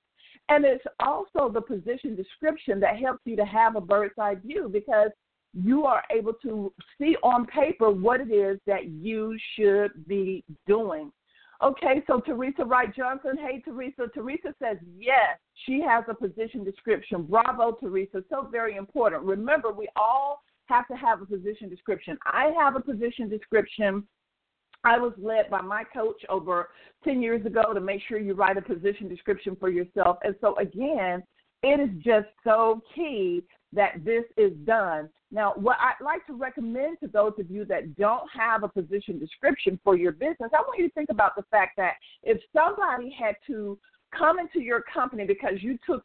And 0.49 0.65
it's 0.65 0.83
also 0.99 1.49
the 1.51 1.61
position 1.61 2.15
description 2.15 2.79
that 2.79 2.97
helps 2.97 3.21
you 3.25 3.35
to 3.35 3.45
have 3.45 3.75
a 3.75 3.81
bird's 3.81 4.15
eye 4.19 4.35
view 4.35 4.69
because 4.71 5.11
you 5.53 5.85
are 5.85 6.03
able 6.15 6.33
to 6.43 6.71
see 6.97 7.15
on 7.23 7.45
paper 7.45 7.91
what 7.91 8.21
it 8.21 8.31
is 8.31 8.59
that 8.65 8.87
you 8.87 9.37
should 9.55 9.91
be 10.07 10.43
doing. 10.67 11.11
Okay, 11.63 12.01
so 12.07 12.19
Teresa 12.19 12.65
Wright 12.65 12.93
Johnson. 12.95 13.37
Hey, 13.37 13.61
Teresa. 13.63 14.07
Teresa 14.13 14.53
says 14.61 14.77
yes, 14.97 15.37
she 15.65 15.79
has 15.81 16.03
a 16.09 16.13
position 16.13 16.63
description. 16.63 17.23
Bravo, 17.23 17.73
Teresa. 17.73 18.23
So 18.29 18.47
very 18.51 18.77
important. 18.77 19.23
Remember, 19.23 19.71
we 19.71 19.87
all 19.95 20.41
have 20.65 20.87
to 20.87 20.95
have 20.95 21.21
a 21.21 21.25
position 21.25 21.69
description. 21.69 22.17
I 22.25 22.51
have 22.57 22.75
a 22.75 22.79
position 22.79 23.29
description. 23.29 24.07
I 24.83 24.97
was 24.97 25.13
led 25.17 25.49
by 25.49 25.61
my 25.61 25.83
coach 25.83 26.21
over 26.29 26.69
10 27.03 27.21
years 27.21 27.45
ago 27.45 27.73
to 27.73 27.79
make 27.79 28.01
sure 28.07 28.19
you 28.19 28.33
write 28.33 28.57
a 28.57 28.61
position 28.61 29.07
description 29.07 29.55
for 29.59 29.69
yourself. 29.69 30.17
And 30.23 30.35
so, 30.41 30.57
again, 30.57 31.23
it 31.63 31.79
is 31.79 31.89
just 32.03 32.27
so 32.43 32.81
key 32.95 33.43
that 33.73 34.03
this 34.03 34.23
is 34.37 34.53
done. 34.65 35.09
Now, 35.31 35.53
what 35.55 35.77
I'd 35.79 36.03
like 36.03 36.25
to 36.27 36.33
recommend 36.33 36.99
to 36.99 37.07
those 37.07 37.33
of 37.39 37.49
you 37.49 37.63
that 37.65 37.95
don't 37.95 38.29
have 38.37 38.63
a 38.63 38.67
position 38.67 39.19
description 39.19 39.79
for 39.83 39.95
your 39.95 40.11
business, 40.11 40.49
I 40.53 40.61
want 40.61 40.79
you 40.79 40.87
to 40.87 40.93
think 40.93 41.09
about 41.09 41.35
the 41.35 41.43
fact 41.51 41.77
that 41.77 41.93
if 42.23 42.41
somebody 42.53 43.15
had 43.17 43.35
to 43.47 43.77
come 44.17 44.39
into 44.39 44.59
your 44.59 44.81
company 44.81 45.25
because 45.25 45.61
you 45.61 45.77
took 45.85 46.03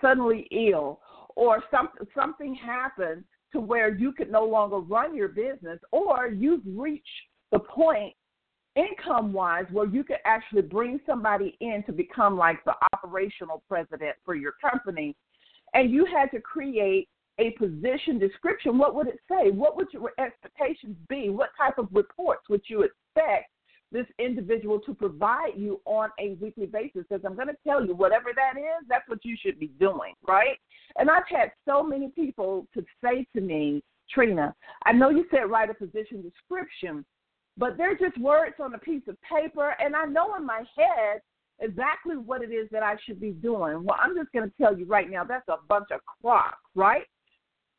suddenly 0.00 0.46
ill 0.50 1.00
or 1.36 1.62
some, 1.70 1.88
something 2.14 2.54
happened 2.54 3.24
to 3.52 3.60
where 3.60 3.94
you 3.94 4.12
could 4.12 4.30
no 4.30 4.44
longer 4.44 4.78
run 4.78 5.14
your 5.14 5.28
business 5.28 5.78
or 5.92 6.28
you've 6.28 6.62
reached 6.64 7.04
the 7.54 7.60
point 7.60 8.12
income 8.74 9.32
wise 9.32 9.64
where 9.70 9.86
you 9.86 10.02
could 10.02 10.18
actually 10.24 10.62
bring 10.62 11.00
somebody 11.06 11.56
in 11.60 11.84
to 11.86 11.92
become 11.92 12.36
like 12.36 12.62
the 12.64 12.74
operational 12.92 13.62
president 13.68 14.16
for 14.24 14.34
your 14.34 14.54
company 14.60 15.14
and 15.74 15.92
you 15.92 16.04
had 16.04 16.30
to 16.32 16.40
create 16.40 17.08
a 17.38 17.52
position 17.52 18.18
description, 18.18 18.76
what 18.76 18.94
would 18.94 19.06
it 19.06 19.20
say? 19.28 19.50
What 19.50 19.76
would 19.76 19.88
your 19.92 20.12
expectations 20.18 20.96
be? 21.08 21.30
What 21.30 21.50
type 21.56 21.78
of 21.78 21.88
reports 21.92 22.48
would 22.48 22.62
you 22.66 22.82
expect 22.82 23.50
this 23.92 24.06
individual 24.18 24.80
to 24.80 24.94
provide 24.94 25.52
you 25.56 25.80
on 25.84 26.10
a 26.20 26.36
weekly 26.40 26.66
basis? 26.66 27.04
Because 27.08 27.24
I'm 27.24 27.36
going 27.36 27.48
to 27.48 27.56
tell 27.66 27.84
you, 27.84 27.94
whatever 27.94 28.30
that 28.34 28.58
is, 28.58 28.86
that's 28.88 29.08
what 29.08 29.24
you 29.24 29.36
should 29.40 29.58
be 29.60 29.68
doing, 29.78 30.14
right? 30.26 30.56
And 30.96 31.08
I've 31.10 31.28
had 31.28 31.52
so 31.64 31.82
many 31.82 32.08
people 32.08 32.66
to 32.74 32.84
say 33.02 33.26
to 33.34 33.40
me, 33.40 33.82
Trina, 34.10 34.54
I 34.84 34.92
know 34.92 35.10
you 35.10 35.26
said 35.30 35.50
write 35.50 35.70
a 35.70 35.74
position 35.74 36.22
description, 36.22 37.04
but 37.56 37.76
they're 37.76 37.96
just 37.96 38.18
words 38.18 38.56
on 38.60 38.74
a 38.74 38.78
piece 38.78 39.02
of 39.08 39.16
paper, 39.22 39.74
and 39.78 39.94
I 39.94 40.04
know 40.06 40.34
in 40.36 40.44
my 40.44 40.62
head 40.76 41.20
exactly 41.60 42.16
what 42.16 42.42
it 42.42 42.50
is 42.50 42.68
that 42.72 42.82
I 42.82 42.96
should 43.04 43.20
be 43.20 43.30
doing. 43.30 43.84
Well, 43.84 43.96
I'm 44.00 44.16
just 44.16 44.32
going 44.32 44.48
to 44.48 44.56
tell 44.60 44.76
you 44.76 44.86
right 44.86 45.10
now, 45.10 45.24
that's 45.24 45.48
a 45.48 45.56
bunch 45.68 45.88
of 45.92 46.00
crock, 46.20 46.58
right? 46.74 47.04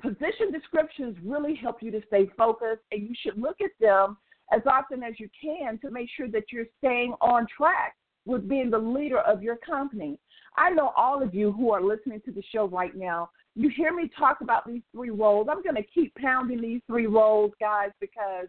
Position 0.02 0.52
descriptions 0.52 1.18
really 1.24 1.56
help 1.56 1.82
you 1.82 1.92
to 1.92 2.02
stay 2.08 2.30
focused, 2.38 2.82
and 2.92 3.04
you 3.04 3.16
should 3.22 3.38
look 3.38 3.58
at 3.62 3.72
them 3.80 4.18
as 4.54 4.62
often 4.66 5.04
as 5.04 5.14
you 5.20 5.28
can 5.42 5.78
to 5.80 5.90
make 5.90 6.08
sure 6.16 6.28
that 6.30 6.52
you're 6.52 6.66
staying 6.78 7.14
on 7.20 7.48
track 7.56 7.96
with 8.26 8.48
being 8.48 8.70
the 8.70 8.78
leader 8.78 9.20
of 9.20 9.44
your 9.44 9.58
company. 9.58 10.20
I 10.58 10.70
know 10.70 10.94
all 10.96 11.22
of 11.22 11.34
you 11.34 11.52
who 11.52 11.72
are 11.72 11.82
listening 11.82 12.22
to 12.26 12.32
the 12.32 12.44
show 12.52 12.68
right 12.68 12.96
now, 12.96 13.30
you 13.56 13.70
hear 13.70 13.94
me 13.94 14.10
talk 14.18 14.42
about 14.42 14.68
these 14.68 14.82
three 14.94 15.10
roles. 15.10 15.48
I'm 15.50 15.64
going 15.64 15.76
to 15.76 15.84
keep 15.84 16.14
pounding 16.16 16.62
these 16.62 16.82
three 16.88 17.08
roles, 17.08 17.52
guys, 17.60 17.92
because 18.00 18.48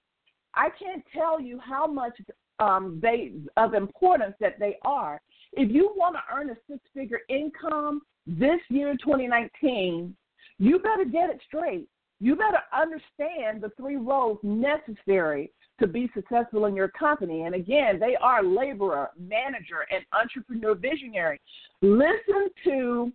I 0.57 0.69
can't 0.71 1.05
tell 1.13 1.41
you 1.41 1.59
how 1.59 1.87
much 1.87 2.15
um, 2.59 2.99
they 3.03 3.33
of 3.57 3.75
importance 3.75 4.35
that 4.41 4.59
they 4.59 4.77
are. 4.83 5.21
If 5.53 5.71
you 5.71 5.93
want 5.97 6.17
to 6.17 6.35
earn 6.35 6.51
a 6.51 6.57
six 6.69 6.81
figure 6.95 7.21
income 7.29 8.03
this 8.27 8.61
year, 8.69 8.95
2019, 8.97 10.17
you 10.59 10.79
better 10.79 11.05
get 11.05 11.31
it 11.31 11.41
straight. 11.47 11.89
You 12.19 12.35
better 12.35 12.61
understand 12.73 13.63
the 13.63 13.71
three 13.77 13.97
roles 13.97 14.39
necessary 14.43 15.51
to 15.79 15.87
be 15.87 16.11
successful 16.15 16.65
in 16.65 16.75
your 16.75 16.89
company. 16.89 17.43
And 17.43 17.55
again, 17.55 18.01
they 18.01 18.17
are 18.17 18.43
laborer, 18.43 19.11
manager, 19.19 19.87
and 19.91 20.03
entrepreneur 20.19 20.75
visionary. 20.75 21.39
Listen 21.83 22.49
to 22.65 23.13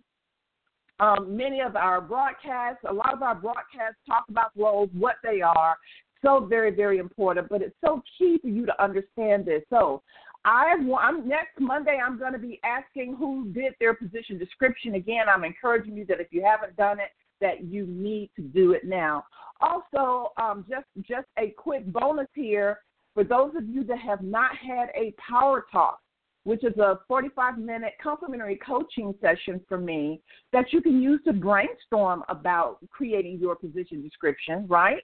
um, 1.00 1.36
many 1.36 1.60
of 1.60 1.74
our 1.74 2.00
broadcasts. 2.00 2.84
A 2.88 2.92
lot 2.92 3.12
of 3.12 3.22
our 3.22 3.34
broadcasts 3.34 3.98
talk 4.06 4.24
about 4.28 4.52
roles, 4.56 4.88
what 4.92 5.16
they 5.24 5.40
are, 5.40 5.76
so 6.22 6.46
very, 6.48 6.70
very 6.70 6.98
important. 6.98 7.48
But 7.48 7.62
it's 7.62 7.76
so 7.84 8.02
key 8.18 8.38
for 8.40 8.48
you 8.48 8.66
to 8.66 8.82
understand 8.82 9.44
this. 9.44 9.62
So 9.70 10.02
I, 10.44 10.74
I'm 11.00 11.28
next 11.28 11.60
Monday. 11.60 11.98
I'm 12.04 12.18
going 12.18 12.32
to 12.32 12.38
be 12.38 12.60
asking 12.64 13.16
who 13.16 13.50
did 13.52 13.74
their 13.80 13.94
position 13.94 14.38
description. 14.38 14.94
Again, 14.94 15.26
I'm 15.32 15.44
encouraging 15.44 15.96
you 15.96 16.06
that 16.06 16.20
if 16.20 16.28
you 16.30 16.44
haven't 16.44 16.76
done 16.76 16.98
it, 16.98 17.10
that 17.40 17.64
you 17.64 17.86
need 17.86 18.30
to 18.36 18.42
do 18.42 18.72
it 18.72 18.84
now. 18.84 19.24
Also, 19.60 20.32
um, 20.40 20.64
just 20.68 20.86
just 21.08 21.26
a 21.38 21.50
quick 21.50 21.84
bonus 21.86 22.28
here 22.34 22.78
for 23.14 23.24
those 23.24 23.52
of 23.56 23.68
you 23.68 23.84
that 23.84 23.98
have 23.98 24.22
not 24.22 24.56
had 24.56 24.88
a 24.96 25.14
power 25.28 25.66
talk 25.70 25.98
which 26.44 26.64
is 26.64 26.76
a 26.78 26.98
45 27.06 27.58
minute 27.58 27.92
complimentary 28.02 28.58
coaching 28.64 29.14
session 29.20 29.60
for 29.68 29.78
me 29.78 30.20
that 30.52 30.72
you 30.72 30.80
can 30.80 31.00
use 31.00 31.20
to 31.24 31.32
brainstorm 31.32 32.24
about 32.28 32.78
creating 32.90 33.38
your 33.38 33.54
position 33.54 34.02
description, 34.02 34.66
right? 34.68 35.02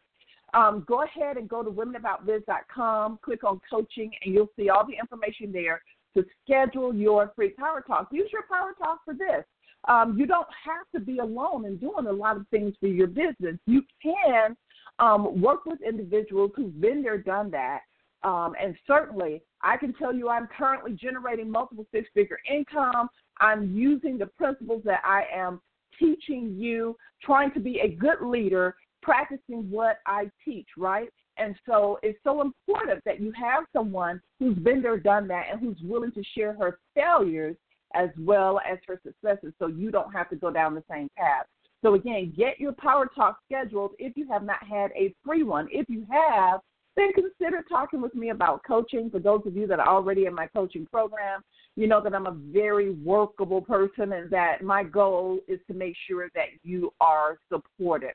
Um, 0.55 0.85
go 0.87 1.03
ahead 1.03 1.37
and 1.37 1.49
go 1.49 1.63
to 1.63 1.71
womenaboutbiz.com, 1.71 3.19
click 3.23 3.45
on 3.45 3.61
coaching, 3.71 4.11
and 4.23 4.35
you'll 4.35 4.51
see 4.57 4.71
all 4.71 4.87
the 4.87 4.97
information 4.99 5.53
there 5.53 5.83
to 6.17 6.25
schedule 6.43 6.95
your 6.95 7.33
free 7.37 7.51
power 7.51 7.83
talk. 7.87 8.09
Use 8.13 8.31
your 8.33 8.45
power 8.51 8.73
talk 8.79 9.01
for 9.05 9.15
this. 9.15 9.45
Um, 9.89 10.19
you 10.19 10.27
don't 10.27 10.49
have 10.65 10.87
to 10.95 11.01
be 11.01 11.19
alone 11.19 11.65
in 11.65 11.77
doing 11.77 12.07
a 12.07 12.13
lot 12.13 12.37
of 12.37 12.47
things 12.49 12.75
for 12.81 12.89
your 12.89 13.07
business. 13.07 13.57
You 13.67 13.83
can 14.03 14.57
um, 14.99 15.41
work 15.41 15.65
with 15.67 15.81
individuals 15.87 16.51
who've 16.57 16.81
been 16.81 17.03
there, 17.03 17.19
done 17.19 17.51
that. 17.53 17.81
Um, 18.25 18.55
and 18.61 18.75
certainly, 18.87 19.43
I 19.63 19.77
can 19.77 19.93
tell 19.95 20.13
you 20.13 20.29
I'm 20.29 20.49
currently 20.49 20.93
generating 20.93 21.51
multiple 21.51 21.87
six 21.93 22.09
figure 22.15 22.39
income. 22.53 23.09
I'm 23.41 23.73
using 23.73 24.19
the 24.19 24.27
principles 24.27 24.83
that 24.85 25.03
I 25.05 25.25
am 25.33 25.61
teaching 25.99 26.57
you, 26.59 26.97
trying 27.23 27.53
to 27.53 27.61
be 27.61 27.81
a 27.81 27.89
good 27.89 28.21
leader 28.21 28.75
practicing 29.03 29.71
what 29.71 29.99
I 30.07 30.31
teach, 30.45 30.69
right? 30.77 31.09
And 31.37 31.55
so 31.67 31.99
it's 32.03 32.19
so 32.25 32.41
important 32.41 33.03
that 33.05 33.21
you 33.21 33.33
have 33.33 33.65
someone 33.73 34.21
who's 34.39 34.59
been 34.59 34.83
there, 34.83 34.99
done 34.99 35.29
that, 35.29 35.47
and 35.51 35.61
who's 35.61 35.79
willing 35.83 36.13
to 36.13 36.23
share 36.37 36.55
her 36.55 36.79
failures 36.95 37.57
as 37.95 38.11
well 38.19 38.61
as 38.71 38.79
her 38.87 39.01
successes 39.05 39.53
so 39.59 39.67
you 39.67 39.91
don't 39.91 40.13
have 40.13 40.29
to 40.31 40.37
go 40.37 40.51
down 40.51 40.75
the 40.75 40.85
same 40.91 41.09
path. 41.17 41.47
So, 41.83 41.95
again, 41.95 42.33
get 42.37 42.59
your 42.59 42.73
Power 42.73 43.09
Talk 43.15 43.39
scheduled 43.47 43.93
if 43.99 44.17
you 44.17 44.27
have 44.29 44.43
not 44.43 44.63
had 44.65 44.91
a 44.93 45.15
free 45.25 45.45
one. 45.45 45.69
If 45.71 45.89
you 45.89 46.05
have, 46.11 46.61
then 46.97 47.13
consider 47.13 47.65
talking 47.69 48.01
with 48.01 48.15
me 48.17 48.31
about 48.31 48.65
coaching. 48.67 49.09
For 49.11 49.21
those 49.21 49.43
of 49.47 49.57
you 49.57 49.69
that 49.69 49.79
are 49.79 49.89
already 49.89 50.27
in 50.27 50.35
my 50.35 50.49
coaching 50.49 50.87
program, 50.91 51.43
you 51.77 51.87
know 51.87 52.03
that 52.03 52.13
I'm 52.13 52.27
a 52.27 52.37
very 52.53 52.91
workable 52.91 53.61
person 53.61 54.13
and 54.13 54.29
that 54.31 54.63
my 54.63 54.83
goal 54.83 55.39
is 55.47 55.61
to 55.69 55.75
make 55.75 55.95
sure 56.09 56.29
that 56.35 56.49
you 56.65 56.93
are 57.01 57.39
supported. 57.49 58.15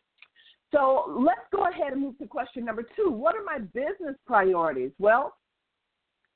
So 0.73 1.05
let's 1.23 1.39
go 1.51 1.67
ahead 1.67 1.93
and 1.93 2.01
move 2.01 2.17
to 2.17 2.27
question 2.27 2.65
number 2.65 2.83
two. 2.95 3.11
What 3.11 3.35
are 3.35 3.43
my 3.43 3.59
business 3.59 4.15
priorities? 4.25 4.91
Well, 4.97 5.35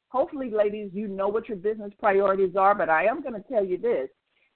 hopefully, 0.09 0.51
ladies, 0.51 0.91
you 0.93 1.07
know 1.07 1.27
what 1.27 1.49
your 1.49 1.57
business 1.57 1.91
priorities 1.99 2.55
are, 2.55 2.75
but 2.75 2.87
I 2.87 3.05
am 3.05 3.21
going 3.21 3.33
to 3.33 3.49
tell 3.49 3.65
you 3.65 3.77
this. 3.77 4.09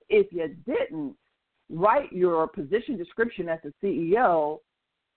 If 0.07 0.27
you 0.31 0.55
didn't 0.67 1.15
write 1.69 2.13
your 2.13 2.47
position 2.47 2.95
description 2.95 3.49
as 3.49 3.59
a 3.65 3.85
CEO, 3.85 4.59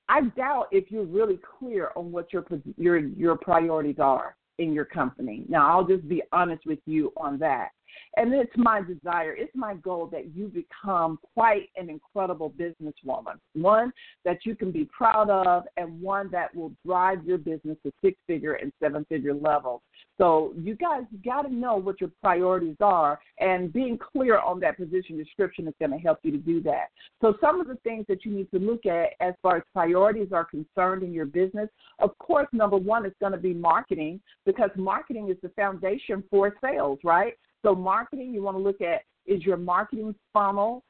I 0.09 0.23
doubt 0.37 0.69
if 0.73 0.91
you're 0.91 1.05
really 1.05 1.39
clear 1.59 1.91
on 1.95 2.11
what 2.11 2.33
your 2.33 2.45
your 2.77 2.99
your 2.99 3.37
priorities 3.37 3.99
are 3.99 4.37
in 4.59 4.73
your 4.73 4.85
company. 4.85 5.45
Now, 5.49 5.71
I'll 5.71 5.87
just 5.87 6.09
be 6.09 6.23
honest 6.33 6.65
with 6.65 6.79
you 6.87 7.13
on 7.17 7.39
that. 7.39 7.71
And 8.17 8.33
it's 8.33 8.53
my 8.57 8.81
desire, 8.81 9.35
it's 9.35 9.55
my 9.55 9.75
goal 9.75 10.07
that 10.13 10.35
you 10.35 10.49
become 10.49 11.19
quite 11.35 11.69
an 11.77 11.91
incredible 11.91 12.53
businesswoman, 12.53 13.39
one 13.55 13.93
that 14.25 14.39
you 14.45 14.55
can 14.55 14.71
be 14.71 14.89
proud 14.97 15.31
of, 15.31 15.65
and 15.77 16.01
one 16.01 16.31
that 16.31 16.55
will 16.55 16.73
drive 16.87 17.25
your 17.25 17.39
business 17.39 17.77
to 17.85 17.93
six 18.03 18.17
figure 18.27 18.55
and 18.55 18.73
seven 18.81 19.05
figure 19.09 19.35
levels. 19.35 19.81
So 20.19 20.55
you 20.57 20.77
guys 20.77 21.03
got 21.25 21.43
to 21.43 21.53
know 21.53 21.77
what 21.77 22.01
your 22.01 22.11
priorities 22.23 22.77
are, 22.81 23.19
and 23.39 23.73
being 23.73 23.99
clear 23.99 24.39
on 24.39 24.61
that 24.61 24.77
position 24.77 25.17
description 25.17 25.67
is 25.67 25.75
going 25.81 25.91
to 25.91 25.99
help 25.99 26.19
you 26.23 26.31
to 26.33 26.39
do 26.39 26.63
that. 26.63 26.87
So 27.21 27.35
some 27.41 27.61
of 27.61 27.67
the 27.67 27.77
things 27.77 28.05
that 28.09 28.25
you 28.25 28.33
need 28.33 28.51
to 28.53 28.59
look 28.59 28.87
at 28.87 29.11
as 29.21 29.35
far 29.43 29.57
as 29.57 29.63
priorities 29.73 30.29
are 30.33 30.45
concerned 30.45 31.03
in 31.03 31.13
your 31.13 31.27
business, 31.27 31.69
of 31.99 32.17
course, 32.19 32.47
number 32.53 32.77
one 32.77 33.05
is 33.07 33.13
going 33.21 33.33
to 33.33 33.39
be 33.39 33.55
marketing 33.55 34.21
because 34.47 34.71
marketing 34.77 35.31
is 35.31 35.37
the 35.43 35.49
foundation 35.51 36.23
for 36.31 36.55
sales, 36.63 36.99
right? 37.03 37.35
So 37.65 37.75
marketing, 37.75 38.33
you 38.33 38.43
want 38.43 38.57
to 38.57 38.63
look 38.63 38.81
at 38.81 39.03
is 39.27 39.43
your 39.43 39.57
marketing 39.57 40.15
funnel 40.33 40.85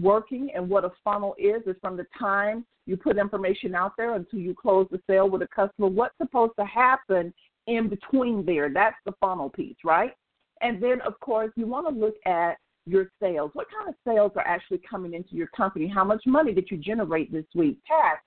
working 0.00 0.50
and 0.54 0.68
what 0.68 0.84
a 0.84 0.92
funnel 1.02 1.34
is 1.38 1.62
is 1.66 1.76
from 1.80 1.96
the 1.96 2.06
time 2.18 2.64
you 2.86 2.96
put 2.96 3.18
information 3.18 3.74
out 3.74 3.92
there 3.96 4.14
until 4.14 4.38
you 4.38 4.54
close 4.54 4.86
the 4.90 5.00
sale 5.08 5.28
with 5.28 5.42
a 5.42 5.48
customer 5.48 5.88
what's 5.88 6.16
supposed 6.18 6.52
to 6.58 6.64
happen 6.64 7.32
in 7.66 7.88
between 7.88 8.44
there. 8.44 8.72
That's 8.72 8.96
the 9.04 9.12
funnel 9.20 9.50
piece, 9.50 9.76
right? 9.84 10.12
And 10.60 10.82
then, 10.82 11.00
of 11.02 11.18
course, 11.20 11.50
you 11.56 11.66
want 11.66 11.88
to 11.88 12.00
look 12.00 12.14
at 12.26 12.58
your 12.86 13.10
sales. 13.20 13.50
What 13.54 13.66
kind 13.70 13.88
of 13.88 13.94
sales 14.06 14.32
are 14.36 14.46
actually 14.46 14.80
coming 14.88 15.14
into 15.14 15.34
your 15.34 15.46
company? 15.48 15.88
How 15.88 16.04
much 16.04 16.22
money 16.26 16.52
did 16.52 16.70
you 16.70 16.76
generate 16.76 17.32
this 17.32 17.44
week? 17.54 17.78
Tasks. 17.86 18.24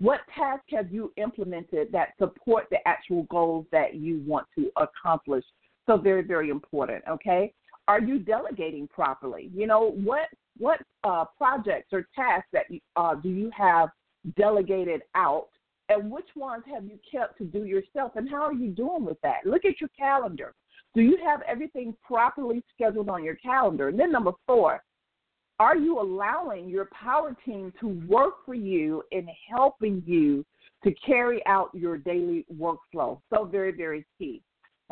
What 0.00 0.20
tasks 0.34 0.66
have 0.70 0.92
you 0.92 1.12
implemented 1.16 1.88
that 1.92 2.14
support 2.18 2.66
the 2.70 2.78
actual 2.86 3.24
goals 3.24 3.66
that 3.72 3.96
you 3.96 4.22
want 4.26 4.46
to 4.56 4.70
accomplish? 4.76 5.44
So 5.88 5.96
very, 5.96 6.22
very 6.22 6.50
important. 6.50 7.02
Okay. 7.08 7.52
Are 7.88 8.00
you 8.00 8.18
delegating 8.18 8.86
properly? 8.86 9.50
You 9.54 9.66
know 9.66 9.92
what 10.04 10.28
what 10.58 10.80
uh, 11.02 11.24
projects 11.36 11.88
or 11.92 12.06
tasks 12.14 12.48
that 12.52 12.66
uh, 12.96 13.14
do 13.14 13.30
you 13.30 13.50
have 13.56 13.88
delegated 14.36 15.00
out 15.14 15.48
and 15.88 16.10
which 16.10 16.28
ones 16.36 16.64
have 16.72 16.84
you 16.84 16.98
kept 17.10 17.38
to 17.38 17.44
do 17.44 17.64
yourself 17.64 18.12
and 18.16 18.28
how 18.28 18.42
are 18.42 18.52
you 18.52 18.68
doing 18.70 19.04
with 19.04 19.16
that 19.22 19.46
look 19.46 19.64
at 19.64 19.80
your 19.80 19.88
calendar 19.96 20.52
do 20.94 21.00
you 21.00 21.16
have 21.24 21.40
everything 21.48 21.94
properly 22.04 22.62
scheduled 22.74 23.08
on 23.08 23.22
your 23.22 23.36
calendar 23.36 23.88
and 23.88 23.98
then 23.98 24.10
number 24.10 24.32
four 24.46 24.82
are 25.60 25.76
you 25.76 26.00
allowing 26.00 26.68
your 26.68 26.86
power 26.86 27.34
team 27.44 27.72
to 27.80 27.88
work 28.08 28.44
for 28.44 28.54
you 28.54 29.02
in 29.12 29.26
helping 29.48 30.02
you 30.04 30.44
to 30.84 30.92
carry 31.06 31.40
out 31.46 31.70
your 31.72 31.96
daily 31.96 32.44
workflow 32.54 33.20
so 33.32 33.44
very 33.44 33.72
very 33.72 34.04
key 34.18 34.42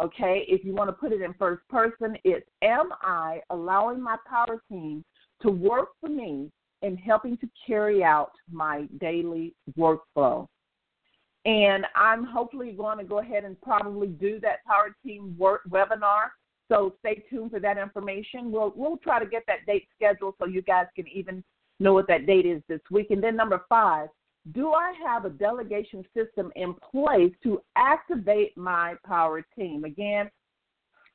okay 0.00 0.44
if 0.48 0.64
you 0.64 0.74
want 0.74 0.88
to 0.88 0.92
put 0.92 1.12
it 1.12 1.22
in 1.22 1.32
first 1.34 1.66
person 1.68 2.16
it's 2.24 2.46
am 2.62 2.90
i 3.02 3.40
allowing 3.50 4.00
my 4.00 4.16
power 4.28 4.62
team 4.68 5.04
to 5.40 5.50
work 5.50 5.88
for 6.00 6.08
me 6.08 6.50
in 6.82 6.96
helping 6.96 7.36
to 7.38 7.48
carry 7.66 8.04
out 8.04 8.32
my 8.50 8.86
daily 8.98 9.54
workflow 9.78 10.46
and 11.46 11.86
I'm 11.94 12.24
hopefully 12.24 12.72
going 12.72 12.98
to 12.98 13.04
go 13.04 13.20
ahead 13.20 13.44
and 13.44 13.58
probably 13.62 14.08
do 14.08 14.40
that 14.40 14.64
Power 14.66 14.94
Team 15.04 15.34
work 15.38 15.62
webinar. 15.70 16.30
So 16.68 16.94
stay 16.98 17.22
tuned 17.30 17.52
for 17.52 17.60
that 17.60 17.78
information. 17.78 18.50
We'll 18.50 18.72
we'll 18.74 18.96
try 18.96 19.20
to 19.20 19.26
get 19.26 19.44
that 19.46 19.64
date 19.64 19.86
scheduled 19.94 20.34
so 20.40 20.46
you 20.46 20.60
guys 20.60 20.86
can 20.96 21.06
even 21.06 21.44
know 21.78 21.94
what 21.94 22.08
that 22.08 22.26
date 22.26 22.46
is 22.46 22.62
this 22.68 22.80
week. 22.90 23.08
And 23.10 23.22
then 23.22 23.36
number 23.36 23.62
five, 23.68 24.08
do 24.52 24.72
I 24.72 24.92
have 25.04 25.24
a 25.24 25.30
delegation 25.30 26.04
system 26.14 26.52
in 26.56 26.74
place 26.74 27.32
to 27.42 27.60
activate 27.76 28.56
my 28.56 28.94
power 29.04 29.44
team? 29.56 29.84
Again, 29.84 30.30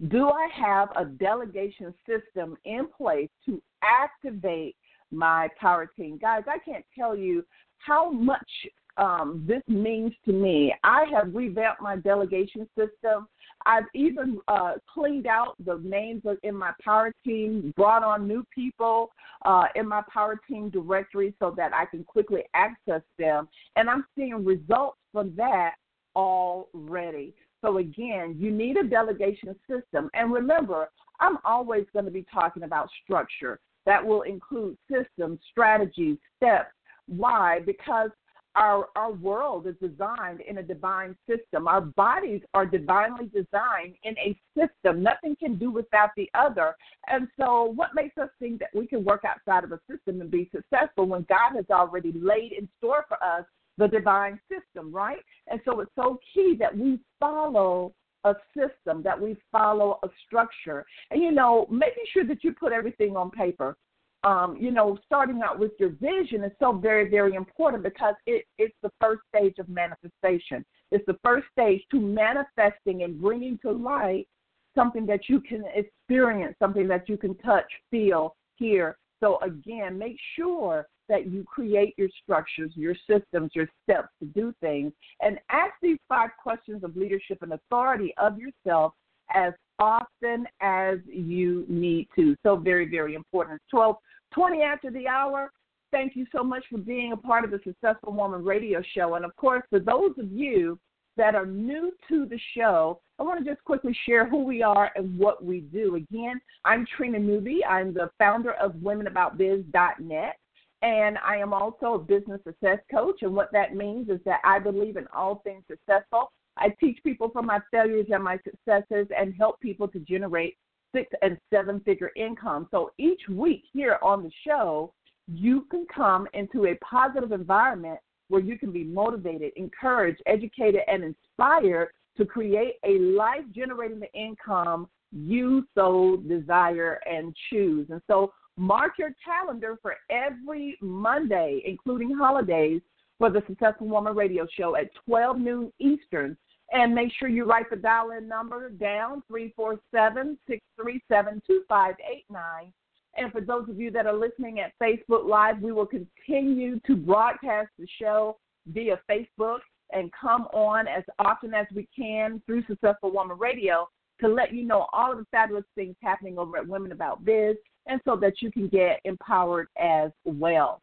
do 0.10 0.30
I 0.30 0.48
have 0.54 0.90
a 0.96 1.06
delegation 1.06 1.94
system 2.08 2.58
in 2.66 2.88
place 2.98 3.30
to 3.46 3.62
activate 3.84 4.76
my 5.12 5.48
power 5.60 5.86
team? 5.86 6.18
Guys, 6.18 6.44
I 6.48 6.58
can't 6.60 6.86
tell 6.98 7.16
you 7.16 7.46
how 7.78 8.12
much 8.12 8.50
um, 8.98 9.44
this 9.48 9.62
means 9.68 10.12
to 10.26 10.34
me. 10.34 10.74
I 10.84 11.06
have 11.14 11.34
revamped 11.34 11.82
my 11.82 11.96
delegation 11.96 12.68
system. 12.78 13.28
I've 13.66 13.86
even 13.94 14.40
uh, 14.48 14.74
cleaned 14.92 15.28
out 15.28 15.56
the 15.66 15.80
names 15.84 16.24
in 16.44 16.56
my 16.56 16.72
power 16.84 17.14
team, 17.26 17.74
brought 17.76 18.04
on 18.04 18.28
new 18.28 18.46
people 18.54 19.12
uh, 19.46 19.66
in 19.76 19.88
my 19.88 20.02
power 20.12 20.40
team 20.48 20.70
directory 20.70 21.34
so 21.40 21.54
that 21.58 21.74
I 21.74 21.86
can 21.86 22.04
quickly 22.04 22.44
access 22.54 23.02
them. 23.18 23.48
And 23.76 23.90
I'm 23.90 24.06
seeing 24.16 24.44
results 24.44 24.98
from 25.12 25.34
that 25.38 25.76
already. 26.16 27.34
So, 27.64 27.78
again, 27.78 28.36
you 28.40 28.52
need 28.52 28.78
a 28.78 28.84
delegation 28.84 29.56
system. 29.70 30.10
And 30.14 30.34
remember, 30.34 30.90
I'm 31.20 31.38
always 31.46 31.86
going 31.94 32.06
to 32.06 32.12
be 32.12 32.26
talking 32.34 32.64
about 32.64 32.90
structure. 33.04 33.60
That 33.86 34.06
will 34.06 34.24
include 34.24 34.78
systems, 34.92 35.40
strategies, 35.50 36.18
steps. 36.38 36.72
Why? 37.08 37.60
Because 37.66 38.10
our 38.56 38.90
our 38.96 39.12
world 39.14 39.68
is 39.68 39.76
designed 39.82 40.42
in 40.42 40.58
a 40.58 40.64
divine 40.64 41.16
system. 41.28 41.68
Our 41.68 41.82
bodies 41.82 42.42
are 42.54 42.66
divinely 42.66 43.26
designed 43.26 43.96
in 44.04 44.16
a 44.18 44.38
system. 44.58 45.02
Nothing 45.04 45.36
can 45.38 45.58
do 45.58 45.72
without 45.72 46.10
the 46.18 46.30
other. 46.34 46.76
And 47.08 47.28
so 47.40 47.72
what 47.76 47.96
makes 47.96 48.18
us 48.18 48.30
think 48.40 48.60
that 48.60 48.70
we 48.76 48.88
can 48.88 49.04
work 49.04 49.24
outside 49.26 49.64
of 49.64 49.72
a 49.72 49.80
system 49.90 50.22
and 50.22 50.30
be 50.30 50.50
successful 50.54 51.06
when 51.06 51.26
God 51.30 51.56
has 51.56 51.66
already 51.72 52.12
laid 52.14 52.54
in 52.54 52.68
store 52.78 53.06
for 53.08 53.22
us 53.24 53.46
the 53.78 53.88
divine 53.88 54.40
system, 54.50 54.94
right? 54.94 55.22
And 55.48 55.60
so 55.66 55.80
it's 55.80 55.92
so 55.96 56.20
key 56.34 56.56
that 56.60 56.78
we 56.78 57.00
follow 57.20 57.94
a 58.24 58.36
system, 58.56 59.02
that 59.04 59.20
we 59.20 59.36
follow 59.52 60.00
a 60.04 60.08
structure. 60.26 60.86
And 61.10 61.22
you 61.22 61.32
know, 61.32 61.68
making 61.70 62.04
sure 62.14 62.26
that 62.26 62.44
you 62.44 62.54
put 62.54 62.72
everything 62.72 63.16
on 63.16 63.32
paper 63.32 63.78
um, 64.24 64.56
you 64.60 64.72
know, 64.72 64.98
starting 65.06 65.42
out 65.44 65.58
with 65.58 65.72
your 65.80 65.90
vision 65.90 66.44
is 66.44 66.52
so 66.60 66.74
very, 66.74 67.10
very 67.10 67.34
important 67.36 67.84
because 67.84 68.14
it, 68.28 68.46
it's 68.58 68.76
the 68.84 68.92
first 69.00 69.22
stage 69.36 69.56
of 69.60 69.68
manifestation. 69.68 70.64
It's 70.92 71.06
the 71.08 71.18
first 71.24 71.48
stage 71.52 71.82
to 71.92 72.00
manifesting 72.00 73.04
and 73.04 73.20
bringing 73.20 73.58
to 73.60 73.72
light 73.72 74.28
something 74.76 75.06
that 75.08 75.28
you 75.28 75.40
can 75.40 75.64
experience, 75.74 76.56
something 76.60 76.88
that 76.88 77.10
you 77.10 77.18
can 77.18 77.36
touch, 77.38 77.66
feel, 77.90 78.36
hear. 78.56 78.98
So, 79.20 79.40
again, 79.42 79.98
make 79.98 80.18
sure 80.36 80.88
that 81.10 81.28
you 81.28 81.44
create 81.44 81.94
your 81.98 82.10
structures, 82.24 82.72
your 82.76 82.96
systems, 83.10 83.52
your 83.54 83.68
steps 83.84 84.08
to 84.20 84.26
do 84.28 84.54
things, 84.62 84.94
and 85.22 85.40
ask 85.50 85.74
these 85.82 85.98
five 86.08 86.30
questions 86.42 86.84
of 86.84 86.96
leadership 86.96 87.40
and 87.42 87.54
authority 87.54 88.14
of 88.18 88.38
yourself 88.38 88.94
as 89.34 89.54
often 89.80 90.46
as 90.62 91.00
you 91.08 91.66
need 91.68 92.08
to. 92.16 92.36
So 92.44 92.56
very, 92.56 92.90
very 92.90 93.16
important. 93.16 93.58
It's 93.58 93.72
12, 93.72 93.96
20 94.34 94.62
after 94.62 94.92
the 94.92 95.08
hour. 95.08 95.52
Thank 95.92 96.16
you 96.16 96.26
so 96.34 96.44
much 96.44 96.64
for 96.72 96.78
being 96.78 97.12
a 97.12 97.18
part 97.18 97.44
of 97.44 97.52
the 97.52 97.60
Successful 97.64 98.14
Woman 98.14 98.44
radio 98.46 98.82
show. 98.96 99.16
And 99.16 99.26
of 99.26 99.36
course, 99.36 99.64
for 99.70 99.80
those 99.80 100.12
of 100.18 100.32
you 100.32 100.80
that 101.18 101.36
are 101.36 101.46
new 101.46 101.92
to 102.08 102.26
the 102.26 102.40
show, 102.56 103.02
I 103.20 103.24
want 103.24 103.44
to 103.44 103.52
just 103.52 103.64
quickly 103.66 103.96
share 104.06 104.28
who 104.28 104.44
we 104.44 104.64
are 104.64 104.92
and 104.96 105.18
what 105.18 105.44
we 105.44 105.60
do. 105.60 105.96
Again, 105.96 106.40
I'm 106.64 106.86
Trina 106.96 107.20
Newby. 107.20 107.64
I'm 107.66 107.94
the 107.94 108.10
founder 108.18 108.54
of 108.54 108.74
WomenAboutBiz.net. 108.76 110.38
And 110.84 111.18
I 111.20 111.38
am 111.38 111.54
also 111.54 111.94
a 111.94 112.00
business 112.00 112.40
success 112.48 112.80
coach. 112.90 113.22
And 113.22 113.36
what 113.36 113.52
that 113.52 113.76
means 113.76 114.10
is 114.10 114.20
that 114.26 114.40
I 114.44 114.60
believe 114.60 114.98
in 114.98 115.08
all 115.14 115.42
things 115.44 115.64
successful. 115.70 116.32
I 116.58 116.70
teach 116.80 117.00
people 117.04 117.30
from 117.30 117.46
my 117.46 117.60
failures 117.72 118.08
and 118.12 118.24
my 118.24 118.38
successes 118.44 119.08
and 119.18 119.34
help 119.34 119.60
people 119.60 119.88
to 119.90 120.00
generate 120.00 120.58
six 120.94 121.10
and 121.22 121.38
seven 121.50 121.80
figure 121.82 122.12
income. 122.16 122.68
So 122.72 122.92
each 122.98 123.22
week 123.30 123.64
here 123.72 123.98
on 124.02 124.24
the 124.24 124.32
show, 124.46 124.94
you 125.28 125.66
can 125.72 125.86
come 125.94 126.28
into 126.34 126.66
a 126.66 126.76
positive 126.76 127.32
environment 127.32 128.00
where 128.28 128.42
you 128.42 128.58
can 128.58 128.72
be 128.72 128.84
motivated, 128.84 129.52
encouraged, 129.56 130.22
educated, 130.26 130.82
and 130.88 131.04
inspired 131.04 131.90
to 132.18 132.26
create 132.26 132.76
a 132.86 133.00
life 133.00 133.44
generating 133.54 134.00
the 134.00 134.12
income 134.14 134.88
you 135.12 135.66
so 135.76 136.24
desire 136.28 137.00
and 137.10 137.36
choose. 137.50 137.88
And 137.90 138.02
so 138.08 138.34
mark 138.58 138.94
your 138.98 139.14
calendar 139.24 139.78
for 139.82 139.96
every 140.10 140.78
Monday, 140.82 141.62
including 141.66 142.16
holidays, 142.16 142.82
for 143.22 143.30
the 143.30 143.44
Successful 143.46 143.86
Woman 143.86 144.16
Radio 144.16 144.48
Show 144.58 144.76
at 144.76 144.90
12 145.06 145.38
noon 145.38 145.72
Eastern. 145.78 146.36
And 146.74 146.96
make 146.96 147.12
sure 147.20 147.30
you 147.30 147.46
write 147.46 147.70
the 147.70 147.76
dial 147.76 148.10
in 148.18 148.28
number 148.28 148.72
down 148.72 149.22
347 149.28 150.40
637 150.48 151.44
2589. 151.46 152.74
And 153.18 153.32
for 153.32 153.42
those 153.42 153.70
of 153.70 153.80
you 153.80 153.92
that 153.92 154.08
are 154.08 154.18
listening 154.18 154.60
at 154.60 154.74
Facebook 154.82 155.30
Live, 155.30 155.62
we 155.62 155.72
will 155.72 155.86
continue 155.86 156.80
to 156.80 156.96
broadcast 156.96 157.70
the 157.78 157.86
show 158.02 158.38
via 158.66 159.00
Facebook 159.08 159.60
and 159.94 160.12
come 160.20 160.48
on 160.52 160.88
as 160.88 161.04
often 161.20 161.54
as 161.54 161.68
we 161.76 161.88
can 161.96 162.42
through 162.48 162.64
Successful 162.66 163.12
Woman 163.12 163.38
Radio 163.38 163.88
to 164.20 164.28
let 164.28 164.52
you 164.52 164.64
know 164.64 164.88
all 164.94 165.12
of 165.12 165.20
the 165.20 165.26
fabulous 165.30 165.66
things 165.76 165.96
happening 166.02 166.40
over 166.40 166.58
at 166.58 166.68
Women 166.68 166.92
About 166.92 167.24
Biz 167.24 167.56
and 167.86 168.02
so 168.04 168.16
that 168.16 168.42
you 168.42 168.50
can 168.50 168.68
get 168.68 169.00
empowered 169.06 169.68
as 169.80 170.10
well. 170.26 170.82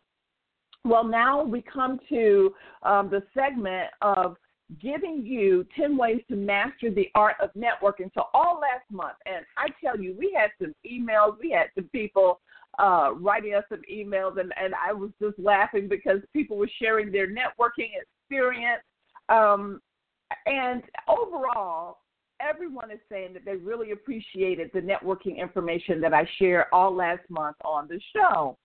Well, 0.85 1.05
now 1.05 1.43
we 1.43 1.63
come 1.63 1.99
to 2.09 2.55
um, 2.83 3.11
the 3.11 3.23
segment 3.35 3.89
of 4.01 4.37
giving 4.81 5.25
you 5.25 5.67
10 5.77 5.97
ways 5.97 6.21
to 6.29 6.37
master 6.37 6.91
the 6.91 7.09
art 7.15 7.37
of 7.43 7.51
networking. 7.55 8.11
So, 8.15 8.25
all 8.35 8.61
last 8.61 8.85
month, 8.91 9.17
and 9.27 9.45
I 9.57 9.69
tell 9.83 9.99
you, 10.01 10.15
we 10.19 10.37
had 10.39 10.51
some 10.61 10.75
emails, 10.91 11.39
we 11.41 11.51
had 11.51 11.69
some 11.75 11.89
people 11.91 12.41
uh, 12.79 13.11
writing 13.15 13.55
us 13.55 13.65
some 13.69 13.83
emails, 13.93 14.39
and, 14.39 14.53
and 14.63 14.75
I 14.75 14.93
was 14.93 15.11
just 15.21 15.39
laughing 15.39 15.89
because 15.89 16.21
people 16.33 16.57
were 16.57 16.71
sharing 16.81 17.11
their 17.11 17.27
networking 17.27 17.91
experience. 18.01 18.83
Um, 19.29 19.81
and 20.47 20.83
overall, 21.09 21.99
everyone 22.41 22.91
is 22.91 23.01
saying 23.11 23.33
that 23.33 23.45
they 23.45 23.57
really 23.57 23.93
appreciated 23.93 24.71
the 24.73 24.81
networking 24.81 25.39
information 25.39 26.01
that 26.03 26.15
I 26.15 26.29
shared 26.39 26.67
all 26.73 26.95
last 26.95 27.23
month 27.29 27.57
on 27.65 27.89
the 27.89 28.01
show. 28.15 28.57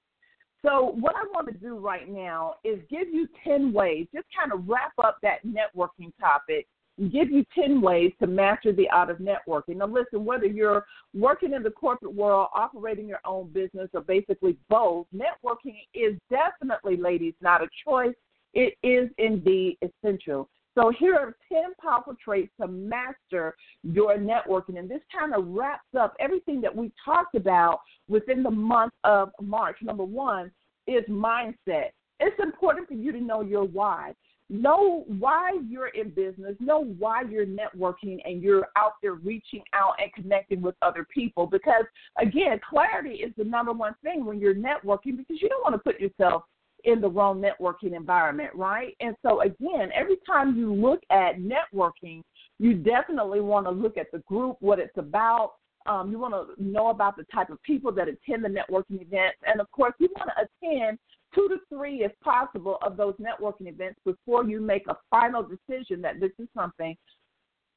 So, 0.65 0.95
what 0.99 1.15
I 1.15 1.25
want 1.33 1.47
to 1.47 1.53
do 1.53 1.77
right 1.77 2.09
now 2.09 2.55
is 2.63 2.79
give 2.89 3.09
you 3.09 3.27
10 3.43 3.73
ways, 3.73 4.07
just 4.13 4.27
kind 4.37 4.53
of 4.53 4.67
wrap 4.67 4.93
up 5.03 5.17
that 5.21 5.39
networking 5.45 6.11
topic, 6.19 6.67
and 6.97 7.11
give 7.11 7.29
you 7.31 7.43
10 7.53 7.81
ways 7.81 8.13
to 8.19 8.27
master 8.27 8.71
the 8.71 8.89
art 8.89 9.09
of 9.09 9.17
networking. 9.17 9.77
Now, 9.77 9.87
listen, 9.87 10.23
whether 10.23 10.45
you're 10.45 10.85
working 11.13 11.53
in 11.53 11.63
the 11.63 11.71
corporate 11.71 12.13
world, 12.13 12.47
operating 12.55 13.07
your 13.07 13.19
own 13.25 13.49
business, 13.51 13.89
or 13.93 14.01
basically 14.01 14.57
both, 14.69 15.07
networking 15.13 15.79
is 15.93 16.17
definitely, 16.29 16.95
ladies, 16.95 17.33
not 17.41 17.61
a 17.61 17.67
choice. 17.85 18.15
It 18.53 18.75
is 18.83 19.09
indeed 19.17 19.79
essential. 19.81 20.47
So 20.75 20.91
here 20.97 21.15
are 21.15 21.35
10 21.51 21.73
powerful 21.81 22.15
traits 22.23 22.51
to 22.59 22.67
master 22.67 23.55
your 23.83 24.17
networking. 24.17 24.79
And 24.79 24.89
this 24.89 25.01
kind 25.15 25.33
of 25.33 25.47
wraps 25.47 25.87
up 25.97 26.15
everything 26.19 26.61
that 26.61 26.75
we 26.75 26.91
talked 27.03 27.35
about 27.35 27.79
within 28.07 28.41
the 28.43 28.51
month 28.51 28.93
of 29.03 29.31
March. 29.41 29.77
Number 29.81 30.03
one 30.03 30.51
is 30.87 31.03
mindset. 31.09 31.91
It's 32.19 32.39
important 32.41 32.87
for 32.87 32.95
you 32.95 33.11
to 33.11 33.21
know 33.21 33.41
your 33.41 33.65
why. 33.65 34.13
Know 34.49 35.05
why 35.07 35.57
you're 35.67 35.87
in 35.87 36.09
business, 36.09 36.55
know 36.59 36.83
why 36.99 37.23
you're 37.23 37.45
networking 37.45 38.19
and 38.25 38.41
you're 38.41 38.67
out 38.75 38.93
there 39.01 39.13
reaching 39.13 39.63
out 39.73 39.93
and 39.99 40.13
connecting 40.13 40.61
with 40.61 40.75
other 40.81 41.07
people. 41.11 41.47
Because, 41.47 41.85
again, 42.19 42.59
clarity 42.69 43.15
is 43.15 43.31
the 43.37 43.45
number 43.45 43.71
one 43.71 43.95
thing 44.03 44.25
when 44.25 44.39
you're 44.39 44.53
networking 44.53 45.17
because 45.17 45.41
you 45.41 45.49
don't 45.49 45.63
want 45.63 45.73
to 45.73 45.79
put 45.79 45.99
yourself 45.99 46.43
in 46.83 47.01
the 47.01 47.09
wrong 47.09 47.41
networking 47.41 47.95
environment, 47.95 48.49
right? 48.53 48.95
And 48.99 49.15
so, 49.25 49.41
again, 49.41 49.89
every 49.95 50.17
time 50.27 50.55
you 50.55 50.73
look 50.73 51.01
at 51.09 51.39
networking, 51.39 52.21
you 52.59 52.73
definitely 52.75 53.41
want 53.41 53.65
to 53.65 53.71
look 53.71 53.97
at 53.97 54.11
the 54.11 54.19
group, 54.19 54.57
what 54.59 54.79
it's 54.79 54.97
about. 54.97 55.53
Um, 55.85 56.11
you 56.11 56.17
want 56.17 56.33
to 56.33 56.63
know 56.63 56.87
about 56.89 57.17
the 57.17 57.25
type 57.33 57.49
of 57.49 57.61
people 57.63 57.91
that 57.93 58.07
attend 58.07 58.43
the 58.43 58.49
networking 58.49 59.01
events. 59.01 59.37
And 59.45 59.59
of 59.59 59.69
course, 59.71 59.93
you 59.99 60.09
want 60.15 60.29
to 60.35 60.47
attend 60.67 60.97
two 61.35 61.49
to 61.49 61.57
three, 61.69 62.03
if 62.03 62.11
possible, 62.21 62.77
of 62.81 62.95
those 62.95 63.15
networking 63.15 63.67
events 63.67 63.99
before 64.05 64.45
you 64.45 64.61
make 64.61 64.87
a 64.87 64.97
final 65.09 65.43
decision 65.43 66.01
that 66.01 66.19
this 66.19 66.31
is 66.39 66.47
something 66.55 66.95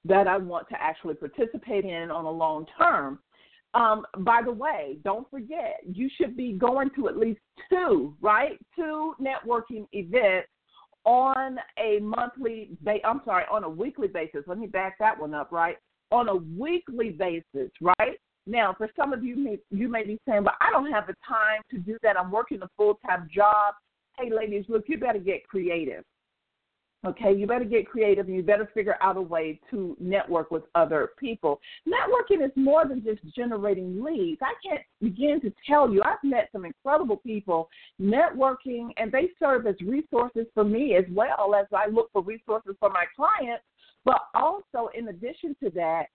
that 0.04 0.28
I 0.28 0.36
want 0.36 0.68
to 0.68 0.80
actually 0.80 1.14
participate 1.14 1.84
in 1.84 2.10
on 2.10 2.24
a 2.24 2.30
long 2.30 2.66
term. 2.78 3.18
Um, 3.76 4.06
by 4.20 4.40
the 4.42 4.52
way, 4.52 4.96
don't 5.04 5.30
forget, 5.30 5.80
you 5.84 6.08
should 6.16 6.34
be 6.34 6.54
going 6.54 6.88
to 6.96 7.08
at 7.08 7.18
least 7.18 7.40
two, 7.68 8.16
right? 8.22 8.58
Two 8.74 9.14
networking 9.20 9.86
events 9.92 10.48
on 11.04 11.58
a 11.78 11.98
monthly, 12.00 12.70
ba- 12.80 13.06
I'm 13.06 13.20
sorry, 13.26 13.44
on 13.52 13.64
a 13.64 13.68
weekly 13.68 14.08
basis. 14.08 14.44
Let 14.46 14.56
me 14.56 14.66
back 14.66 14.98
that 14.98 15.20
one 15.20 15.34
up, 15.34 15.52
right? 15.52 15.76
On 16.10 16.28
a 16.30 16.36
weekly 16.36 17.10
basis, 17.10 17.70
right? 17.82 18.18
Now, 18.46 18.74
for 18.78 18.88
some 18.96 19.12
of 19.12 19.22
you, 19.22 19.58
you 19.70 19.88
may 19.88 20.04
be 20.04 20.18
saying, 20.26 20.44
but 20.44 20.54
I 20.60 20.70
don't 20.70 20.90
have 20.90 21.06
the 21.06 21.14
time 21.28 21.60
to 21.70 21.78
do 21.78 21.98
that. 22.02 22.18
I'm 22.18 22.30
working 22.30 22.62
a 22.62 22.68
full 22.78 22.98
time 23.06 23.28
job. 23.34 23.74
Hey, 24.18 24.30
ladies, 24.32 24.64
look, 24.68 24.84
you 24.86 24.96
better 24.96 25.18
get 25.18 25.46
creative. 25.46 26.02
Okay, 27.06 27.32
you 27.32 27.46
better 27.46 27.64
get 27.64 27.86
creative 27.86 28.26
and 28.26 28.34
you 28.34 28.42
better 28.42 28.68
figure 28.74 28.96
out 29.00 29.16
a 29.16 29.22
way 29.22 29.60
to 29.70 29.96
network 30.00 30.50
with 30.50 30.64
other 30.74 31.10
people. 31.16 31.60
Networking 31.86 32.44
is 32.44 32.50
more 32.56 32.84
than 32.84 33.04
just 33.04 33.20
generating 33.32 34.02
leads. 34.02 34.40
I 34.42 34.54
can't 34.66 34.82
begin 35.00 35.40
to 35.42 35.52
tell 35.68 35.92
you, 35.92 36.02
I've 36.04 36.22
met 36.24 36.48
some 36.50 36.64
incredible 36.64 37.18
people 37.18 37.68
networking, 38.00 38.88
and 38.96 39.12
they 39.12 39.28
serve 39.38 39.68
as 39.68 39.76
resources 39.82 40.46
for 40.52 40.64
me 40.64 40.96
as 40.96 41.04
well 41.12 41.54
as 41.54 41.66
I 41.72 41.88
look 41.88 42.10
for 42.12 42.22
resources 42.22 42.74
for 42.80 42.90
my 42.90 43.04
clients. 43.14 43.62
But 44.04 44.22
also, 44.34 44.88
in 44.96 45.08
addition 45.08 45.54
to 45.62 45.70
that, 45.70 46.06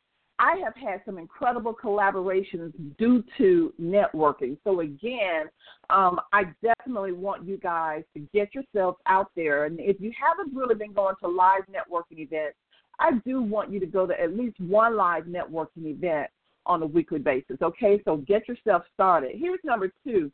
I 0.41 0.55
have 0.63 0.75
had 0.75 1.01
some 1.05 1.19
incredible 1.19 1.71
collaborations 1.71 2.73
due 2.97 3.23
to 3.37 3.71
networking. 3.79 4.57
So, 4.63 4.79
again, 4.79 5.45
um, 5.91 6.19
I 6.33 6.45
definitely 6.63 7.11
want 7.11 7.45
you 7.45 7.57
guys 7.57 8.03
to 8.15 8.21
get 8.33 8.55
yourselves 8.55 8.97
out 9.05 9.29
there. 9.35 9.65
And 9.65 9.79
if 9.79 10.01
you 10.01 10.11
haven't 10.19 10.57
really 10.57 10.73
been 10.73 10.93
going 10.93 11.13
to 11.21 11.27
live 11.27 11.61
networking 11.69 12.17
events, 12.17 12.57
I 12.99 13.11
do 13.23 13.39
want 13.43 13.71
you 13.71 13.79
to 13.81 13.85
go 13.85 14.07
to 14.07 14.19
at 14.19 14.35
least 14.35 14.59
one 14.59 14.97
live 14.97 15.25
networking 15.25 15.85
event 15.85 16.31
on 16.65 16.81
a 16.81 16.87
weekly 16.87 17.19
basis. 17.19 17.57
Okay, 17.61 18.01
so 18.03 18.17
get 18.17 18.47
yourself 18.47 18.81
started. 18.95 19.33
Here's 19.35 19.59
number 19.63 19.91
two 20.03 20.31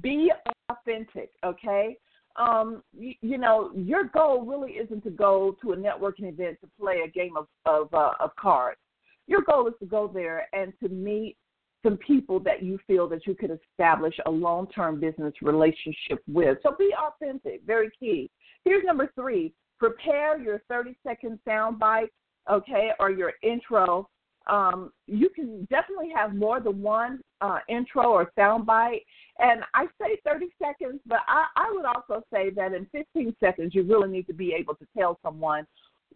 be 0.00 0.30
authentic. 0.68 1.30
Okay. 1.44 1.96
Um, 2.36 2.84
you, 2.96 3.14
you 3.22 3.38
know, 3.38 3.72
your 3.74 4.04
goal 4.04 4.44
really 4.44 4.74
isn't 4.74 5.02
to 5.02 5.10
go 5.10 5.56
to 5.60 5.72
a 5.72 5.76
networking 5.76 6.28
event 6.28 6.58
to 6.60 6.68
play 6.80 7.00
a 7.04 7.10
game 7.10 7.36
of 7.36 7.48
of, 7.66 7.92
uh, 7.92 8.12
of 8.20 8.30
cards 8.36 8.78
your 9.26 9.42
goal 9.42 9.68
is 9.68 9.74
to 9.80 9.86
go 9.86 10.10
there 10.12 10.46
and 10.52 10.72
to 10.82 10.88
meet 10.88 11.36
some 11.82 11.96
people 11.96 12.38
that 12.40 12.62
you 12.62 12.78
feel 12.86 13.08
that 13.08 13.26
you 13.26 13.34
could 13.34 13.50
establish 13.50 14.14
a 14.26 14.30
long 14.30 14.66
term 14.68 15.00
business 15.00 15.32
relationship 15.42 16.22
with. 16.28 16.58
So 16.62 16.74
be 16.78 16.92
authentic, 16.98 17.62
very 17.66 17.90
key. 17.98 18.30
Here's 18.64 18.84
number 18.84 19.10
three 19.14 19.54
prepare 19.78 20.38
your 20.38 20.62
30 20.68 20.94
second 21.06 21.38
sound 21.46 21.78
bite, 21.78 22.10
okay, 22.50 22.90
or 23.00 23.10
your 23.10 23.32
intro. 23.42 24.08
Um, 24.46 24.90
you 25.06 25.30
can 25.30 25.66
definitely 25.70 26.10
have 26.14 26.34
more 26.34 26.60
than 26.60 26.82
one 26.82 27.20
uh, 27.40 27.58
intro 27.68 28.10
or 28.10 28.30
sound 28.36 28.66
bite. 28.66 29.02
And 29.38 29.62
I 29.74 29.86
say 30.00 30.18
30 30.24 30.46
seconds, 30.62 31.00
but 31.06 31.20
I, 31.26 31.46
I 31.56 31.72
would 31.72 31.84
also 31.84 32.22
say 32.32 32.50
that 32.50 32.74
in 32.74 32.86
15 32.92 33.34
seconds, 33.40 33.74
you 33.74 33.84
really 33.84 34.10
need 34.10 34.26
to 34.26 34.34
be 34.34 34.52
able 34.52 34.74
to 34.74 34.86
tell 34.96 35.18
someone 35.22 35.66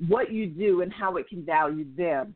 what 0.08 0.32
you 0.32 0.46
do 0.46 0.82
and 0.82 0.92
how 0.92 1.16
it 1.16 1.28
can 1.28 1.44
value 1.44 1.86
them. 1.96 2.34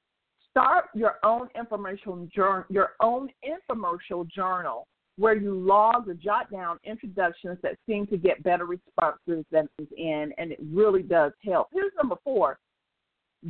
Start 0.58 0.86
your 0.92 1.18
own 1.22 1.48
informational 1.56 2.26
journal, 2.34 2.64
your 2.68 2.94
own 3.00 3.28
infomercial 3.46 4.28
journal 4.28 4.88
where 5.16 5.36
you 5.36 5.54
log 5.54 6.08
or 6.08 6.14
jot 6.14 6.50
down 6.50 6.80
introductions 6.82 7.58
that 7.62 7.76
seem 7.88 8.08
to 8.08 8.16
get 8.16 8.42
better 8.42 8.66
responses 8.66 9.44
than 9.52 9.68
is 9.78 9.86
in, 9.96 10.32
and 10.36 10.50
it 10.50 10.58
really 10.72 11.02
does 11.02 11.30
help. 11.44 11.68
Here's 11.72 11.92
number 11.96 12.16
four. 12.24 12.58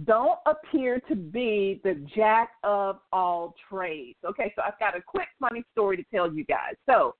Don't 0.04 0.38
appear 0.44 1.00
to 1.08 1.16
be 1.16 1.80
the 1.82 1.94
jack 2.14 2.50
of 2.62 2.98
all 3.10 3.54
trades. 3.70 4.18
Okay, 4.26 4.52
so 4.54 4.60
I've 4.66 4.78
got 4.78 4.94
a 4.94 5.00
quick 5.00 5.28
funny 5.40 5.64
story 5.72 5.96
to 5.96 6.04
tell 6.14 6.30
you 6.30 6.44
guys. 6.44 6.74
So 6.86 7.14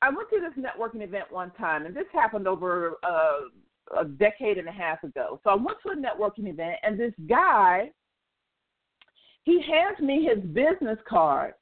I 0.00 0.10
went 0.10 0.28
to 0.30 0.38
this 0.38 0.64
networking 0.64 1.02
event 1.02 1.24
one 1.30 1.50
time, 1.58 1.86
and 1.86 1.96
this 1.96 2.06
happened 2.12 2.46
over 2.46 2.94
uh, 3.02 3.98
a 4.00 4.04
decade 4.04 4.58
and 4.58 4.68
a 4.68 4.72
half 4.72 5.02
ago. 5.02 5.40
So 5.42 5.50
I 5.50 5.56
went 5.56 5.78
to 5.84 5.90
a 5.90 5.96
networking 5.96 6.48
event, 6.48 6.76
and 6.84 7.00
this 7.00 7.14
guy 7.28 7.90
he 9.48 9.62
hands 9.62 9.98
me 9.98 10.28
his 10.28 10.44
business 10.52 10.98
card, 11.08 11.54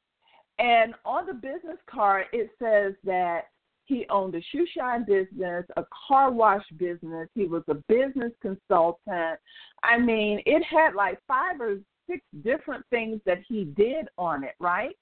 and 0.59 0.93
on 1.05 1.25
the 1.25 1.35
business 1.35 1.79
card 1.89 2.25
it 2.33 2.51
says 2.61 2.95
that 3.05 3.43
he 3.85 4.05
owned 4.11 4.35
a 4.35 4.43
shoe 4.51 4.67
shine 4.77 5.05
business, 5.05 5.65
a 5.77 5.85
car 6.09 6.33
wash 6.33 6.65
business. 6.79 7.29
He 7.37 7.47
was 7.47 7.63
a 7.69 7.75
business 7.87 8.33
consultant. 8.43 9.39
I 9.85 9.99
mean, 9.99 10.43
it 10.47 10.65
had 10.65 10.97
like 10.97 11.21
five 11.29 11.61
or 11.61 11.79
six 12.11 12.23
different 12.43 12.85
things 12.91 13.21
that 13.25 13.39
he 13.49 13.67
did 13.77 14.09
on 14.19 14.43
it, 14.43 14.57
right? 14.59 14.97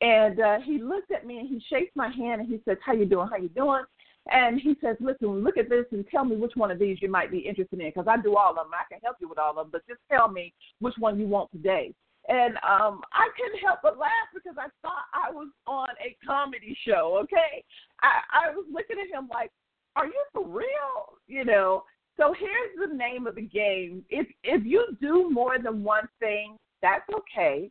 And 0.00 0.38
uh, 0.38 0.60
he 0.60 0.78
looked 0.78 1.10
at 1.10 1.26
me 1.26 1.40
and 1.40 1.48
he 1.48 1.60
shakes 1.68 1.90
my 1.96 2.10
hand 2.10 2.42
and 2.42 2.48
he 2.48 2.60
says, 2.64 2.76
"How 2.86 2.92
you 2.92 3.06
doing? 3.06 3.26
How 3.28 3.38
you 3.38 3.48
doing?" 3.48 3.82
And 4.30 4.60
he 4.60 4.76
says, 4.80 4.94
"Listen, 5.00 5.42
look 5.42 5.56
at 5.56 5.68
this 5.68 5.86
and 5.90 6.06
tell 6.08 6.24
me 6.24 6.36
which 6.36 6.52
one 6.54 6.70
of 6.70 6.78
these 6.78 6.98
you 7.02 7.10
might 7.10 7.32
be 7.32 7.40
interested 7.40 7.80
in 7.80 7.88
because 7.88 8.06
I 8.08 8.22
do 8.22 8.36
all 8.36 8.50
of 8.50 8.56
them. 8.56 8.70
I 8.72 8.84
can 8.88 9.00
help 9.02 9.16
you 9.20 9.28
with 9.28 9.38
all 9.38 9.50
of 9.50 9.56
them, 9.56 9.70
but 9.72 9.82
just 9.88 10.00
tell 10.08 10.28
me 10.28 10.54
which 10.78 10.94
one 10.96 11.18
you 11.18 11.26
want 11.26 11.50
today." 11.50 11.92
And 12.30 12.54
um, 12.58 13.02
I 13.12 13.26
couldn't 13.36 13.58
help 13.58 13.80
but 13.82 13.98
laugh 13.98 14.30
because 14.32 14.56
I 14.56 14.68
thought 14.82 15.04
I 15.12 15.32
was 15.32 15.48
on 15.66 15.88
a 16.00 16.16
comedy 16.24 16.76
show. 16.86 17.18
Okay, 17.24 17.64
I, 18.02 18.46
I 18.46 18.54
was 18.54 18.64
looking 18.72 18.96
at 19.02 19.12
him 19.12 19.28
like, 19.28 19.50
"Are 19.96 20.06
you 20.06 20.24
for 20.32 20.46
real?" 20.46 21.18
You 21.26 21.44
know. 21.44 21.82
So 22.16 22.32
here's 22.38 22.88
the 22.88 22.94
name 22.94 23.26
of 23.26 23.34
the 23.34 23.42
game. 23.42 24.04
If 24.10 24.28
if 24.44 24.64
you 24.64 24.96
do 25.00 25.28
more 25.28 25.58
than 25.58 25.82
one 25.82 26.08
thing, 26.20 26.56
that's 26.80 27.08
okay. 27.12 27.68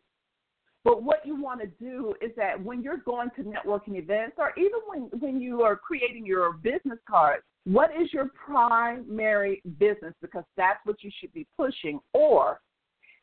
But 0.84 1.04
what 1.04 1.26
you 1.26 1.42
want 1.42 1.62
to 1.62 1.68
do 1.68 2.14
is 2.22 2.32
that 2.36 2.62
when 2.62 2.82
you're 2.82 2.98
going 2.98 3.30
to 3.38 3.44
networking 3.44 3.98
events 3.98 4.36
or 4.38 4.54
even 4.58 4.80
when, 4.88 5.02
when 5.20 5.42
you 5.42 5.62
are 5.62 5.76
creating 5.76 6.26
your 6.26 6.54
business 6.54 7.00
cards, 7.08 7.44
what 7.66 7.92
is 7.92 8.14
your 8.14 8.32
primary 8.46 9.62
business? 9.78 10.14
Because 10.22 10.46
that's 10.56 10.80
what 10.86 11.04
you 11.04 11.12
should 11.20 11.34
be 11.34 11.46
pushing. 11.58 12.00
Or 12.14 12.62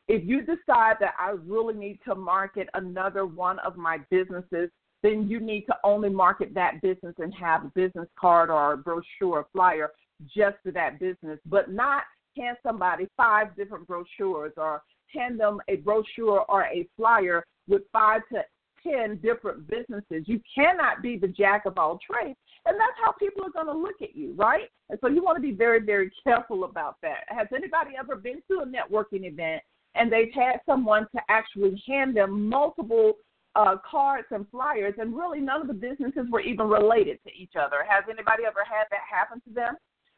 if 0.09 0.25
you 0.25 0.41
decide 0.41 0.97
that 1.01 1.15
I 1.19 1.35
really 1.47 1.75
need 1.75 1.99
to 2.07 2.15
market 2.15 2.69
another 2.75 3.27
one 3.27 3.59
of 3.61 3.77
my 3.77 3.99
businesses, 4.11 4.71
then 5.03 5.29
you 5.29 5.41
need 5.41 5.63
to 5.67 5.77
only 5.85 6.09
market 6.09 6.55
that 6.55 6.81
business 6.81 7.15
and 7.19 7.33
have 7.35 7.65
a 7.65 7.73
business 7.75 8.09
card 8.19 8.51
or 8.51 8.73
a 8.73 8.77
brochure 8.77 9.05
or 9.23 9.47
flyer 9.53 9.91
just 10.35 10.57
for 10.63 10.71
that 10.73 10.99
business, 10.99 11.39
but 11.47 11.71
not 11.71 12.05
hand 12.37 12.57
somebody 12.63 13.07
five 13.17 13.55
different 13.57 13.87
brochures 13.87 14.53
or 14.57 14.83
hand 15.13 15.39
them 15.39 15.61
a 15.69 15.77
brochure 15.77 16.45
or 16.49 16.65
a 16.65 16.89
flyer 16.97 17.45
with 17.69 17.83
five 17.93 18.23
to 18.33 18.43
ten 18.83 19.17
different 19.17 19.67
businesses. 19.69 20.25
You 20.27 20.41
cannot 20.55 21.03
be 21.03 21.17
the 21.19 21.29
jack 21.29 21.67
of 21.67 21.79
all 21.79 21.99
trades. 22.09 22.39
And 22.65 22.77
that's 22.79 22.99
how 23.03 23.13
people 23.13 23.45
are 23.45 23.51
going 23.51 23.67
to 23.67 23.81
look 23.81 24.03
at 24.03 24.17
you, 24.17 24.35
right? 24.37 24.69
And 24.91 24.99
so 25.01 25.09
you 25.09 25.23
want 25.23 25.37
to 25.37 25.43
be 25.43 25.53
very, 25.53 25.81
very 25.81 26.11
careful 26.25 26.65
about 26.65 26.97
that. 27.03 27.25
Has 27.29 27.47
anybody 27.55 27.93
ever 27.99 28.17
been 28.17 28.43
to 28.51 28.61
a 28.61 28.67
networking 28.67 29.25
event 29.25 29.63
and 29.97 30.13
they've 30.13 30.33
had 30.35 30.61
someone 30.67 31.07
to 31.15 31.21
actually 31.29 31.83
hand 31.87 32.17
them 32.17 32.49
multiple 32.49 33.15
uh, 33.55 33.77
cards 33.89 34.27
and 34.31 34.47
flyers, 34.51 34.95
and 34.99 35.17
really 35.17 35.41
none 35.41 35.63
of 35.63 35.67
the 35.67 35.75
businesses 35.75 36.27
were 36.31 36.41
even 36.41 36.69
related 36.69 37.19
to 37.25 37.31
each 37.33 37.53
other? 37.59 37.77
Has 37.89 38.05
anybody 38.09 38.43
ever 38.47 38.65
had 38.65 38.85
that 38.91 39.01
happen 39.11 39.41
to 39.49 39.55
them? 39.55 39.75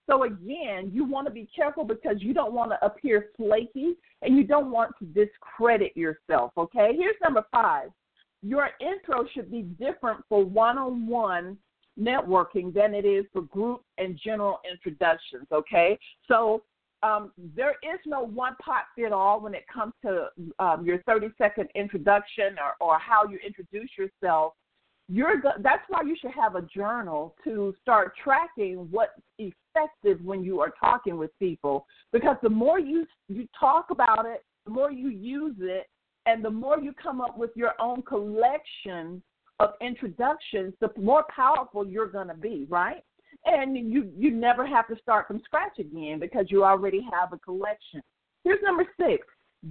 So 0.08 0.24
again, 0.24 0.90
you 0.92 1.04
want 1.04 1.26
to 1.26 1.32
be 1.32 1.48
careful 1.54 1.84
because 1.84 2.16
you 2.18 2.32
don't 2.32 2.54
want 2.54 2.70
to 2.72 2.84
appear 2.84 3.26
flaky 3.36 3.94
and 4.22 4.36
you 4.36 4.44
don't 4.44 4.70
want 4.70 4.92
to 4.98 5.04
discredit 5.04 5.96
yourself. 5.96 6.52
Okay, 6.56 6.92
here's 6.96 7.16
number 7.22 7.44
five. 7.52 7.90
Your 8.42 8.70
intro 8.80 9.26
should 9.34 9.50
be 9.50 9.62
different 9.62 10.24
for 10.28 10.44
one-on-one 10.44 11.58
networking 12.00 12.72
than 12.72 12.94
it 12.94 13.04
is 13.04 13.26
for 13.32 13.42
group 13.42 13.82
and 13.98 14.18
general 14.24 14.60
introductions. 14.70 15.46
Okay, 15.52 15.98
so 16.26 16.62
um, 17.02 17.32
there 17.56 17.76
is 17.82 18.00
no 18.06 18.22
one 18.22 18.56
pot 18.62 18.84
fit 18.96 19.12
all 19.12 19.40
when 19.40 19.54
it 19.54 19.64
comes 19.72 19.92
to 20.02 20.28
um, 20.58 20.84
your 20.84 21.02
30 21.02 21.28
second 21.38 21.68
introduction 21.74 22.56
or, 22.58 22.86
or 22.86 22.98
how 22.98 23.24
you 23.26 23.38
introduce 23.46 23.90
yourself. 23.96 24.54
You're 25.10 25.40
that's 25.60 25.82
why 25.88 26.02
you 26.02 26.16
should 26.20 26.32
have 26.32 26.54
a 26.54 26.62
journal 26.62 27.34
to 27.44 27.74
start 27.80 28.12
tracking 28.22 28.88
what's 28.90 29.12
effective 29.38 30.22
when 30.22 30.44
you 30.44 30.60
are 30.60 30.72
talking 30.78 31.16
with 31.16 31.30
people. 31.38 31.86
Because 32.12 32.36
the 32.42 32.50
more 32.50 32.78
you 32.78 33.06
you 33.28 33.48
talk 33.58 33.86
about 33.90 34.26
it, 34.26 34.44
the 34.66 34.72
more 34.72 34.92
you 34.92 35.08
use 35.08 35.56
it, 35.60 35.86
and 36.26 36.44
the 36.44 36.50
more 36.50 36.78
you 36.78 36.92
come 36.92 37.22
up 37.22 37.38
with 37.38 37.50
your 37.54 37.72
own 37.80 38.02
collection 38.02 39.22
of 39.60 39.70
introductions, 39.80 40.74
the 40.80 40.90
more 40.98 41.24
powerful 41.34 41.86
you're 41.86 42.06
going 42.08 42.28
to 42.28 42.34
be, 42.34 42.66
right? 42.68 43.02
And 43.44 43.76
you 43.76 44.10
you 44.16 44.30
never 44.30 44.66
have 44.66 44.88
to 44.88 44.96
start 45.00 45.26
from 45.26 45.40
scratch 45.44 45.78
again 45.78 46.18
because 46.18 46.46
you 46.48 46.64
already 46.64 47.06
have 47.12 47.32
a 47.32 47.38
collection. 47.38 48.02
Here's 48.44 48.62
number 48.62 48.86
six. 49.00 49.26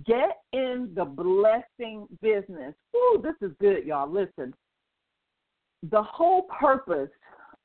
Get 0.06 0.38
in 0.54 0.92
the 0.96 1.06
blessing 1.06 2.08
business. 2.22 2.74
Ooh, 2.96 3.22
this 3.24 3.36
is 3.42 3.56
good, 3.60 3.86
y'all. 3.86 4.12
Listen. 4.12 4.54
The 5.92 6.02
whole 6.02 6.44
purpose, 6.60 7.10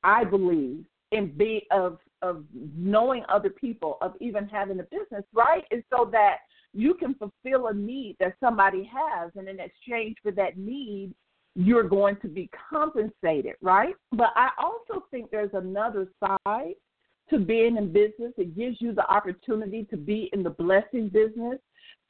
I 0.03 0.23
believe, 0.23 0.85
in 1.11 1.35
be 1.35 1.65
of 1.71 1.97
of 2.21 2.45
knowing 2.77 3.23
other 3.27 3.49
people, 3.49 3.97
of 4.01 4.13
even 4.21 4.47
having 4.47 4.79
a 4.79 4.83
business, 4.83 5.25
right, 5.33 5.63
is 5.71 5.83
so 5.95 6.09
that 6.11 6.37
you 6.73 6.93
can 6.95 7.15
fulfill 7.15 7.67
a 7.67 7.73
need 7.73 8.15
that 8.19 8.35
somebody 8.39 8.89
has, 8.91 9.31
and 9.35 9.47
in 9.47 9.59
exchange 9.59 10.15
for 10.23 10.31
that 10.31 10.57
need, 10.57 11.13
you're 11.55 11.83
going 11.83 12.17
to 12.17 12.27
be 12.27 12.49
compensated, 12.69 13.55
right? 13.61 13.95
But 14.11 14.29
I 14.35 14.49
also 14.61 15.05
think 15.11 15.29
there's 15.29 15.53
another 15.53 16.07
side 16.19 16.73
to 17.29 17.39
being 17.39 17.77
in 17.77 17.91
business. 17.91 18.33
It 18.37 18.55
gives 18.55 18.77
you 18.79 18.93
the 18.93 19.05
opportunity 19.09 19.85
to 19.89 19.97
be 19.97 20.29
in 20.33 20.43
the 20.43 20.49
blessing 20.49 21.09
business. 21.09 21.59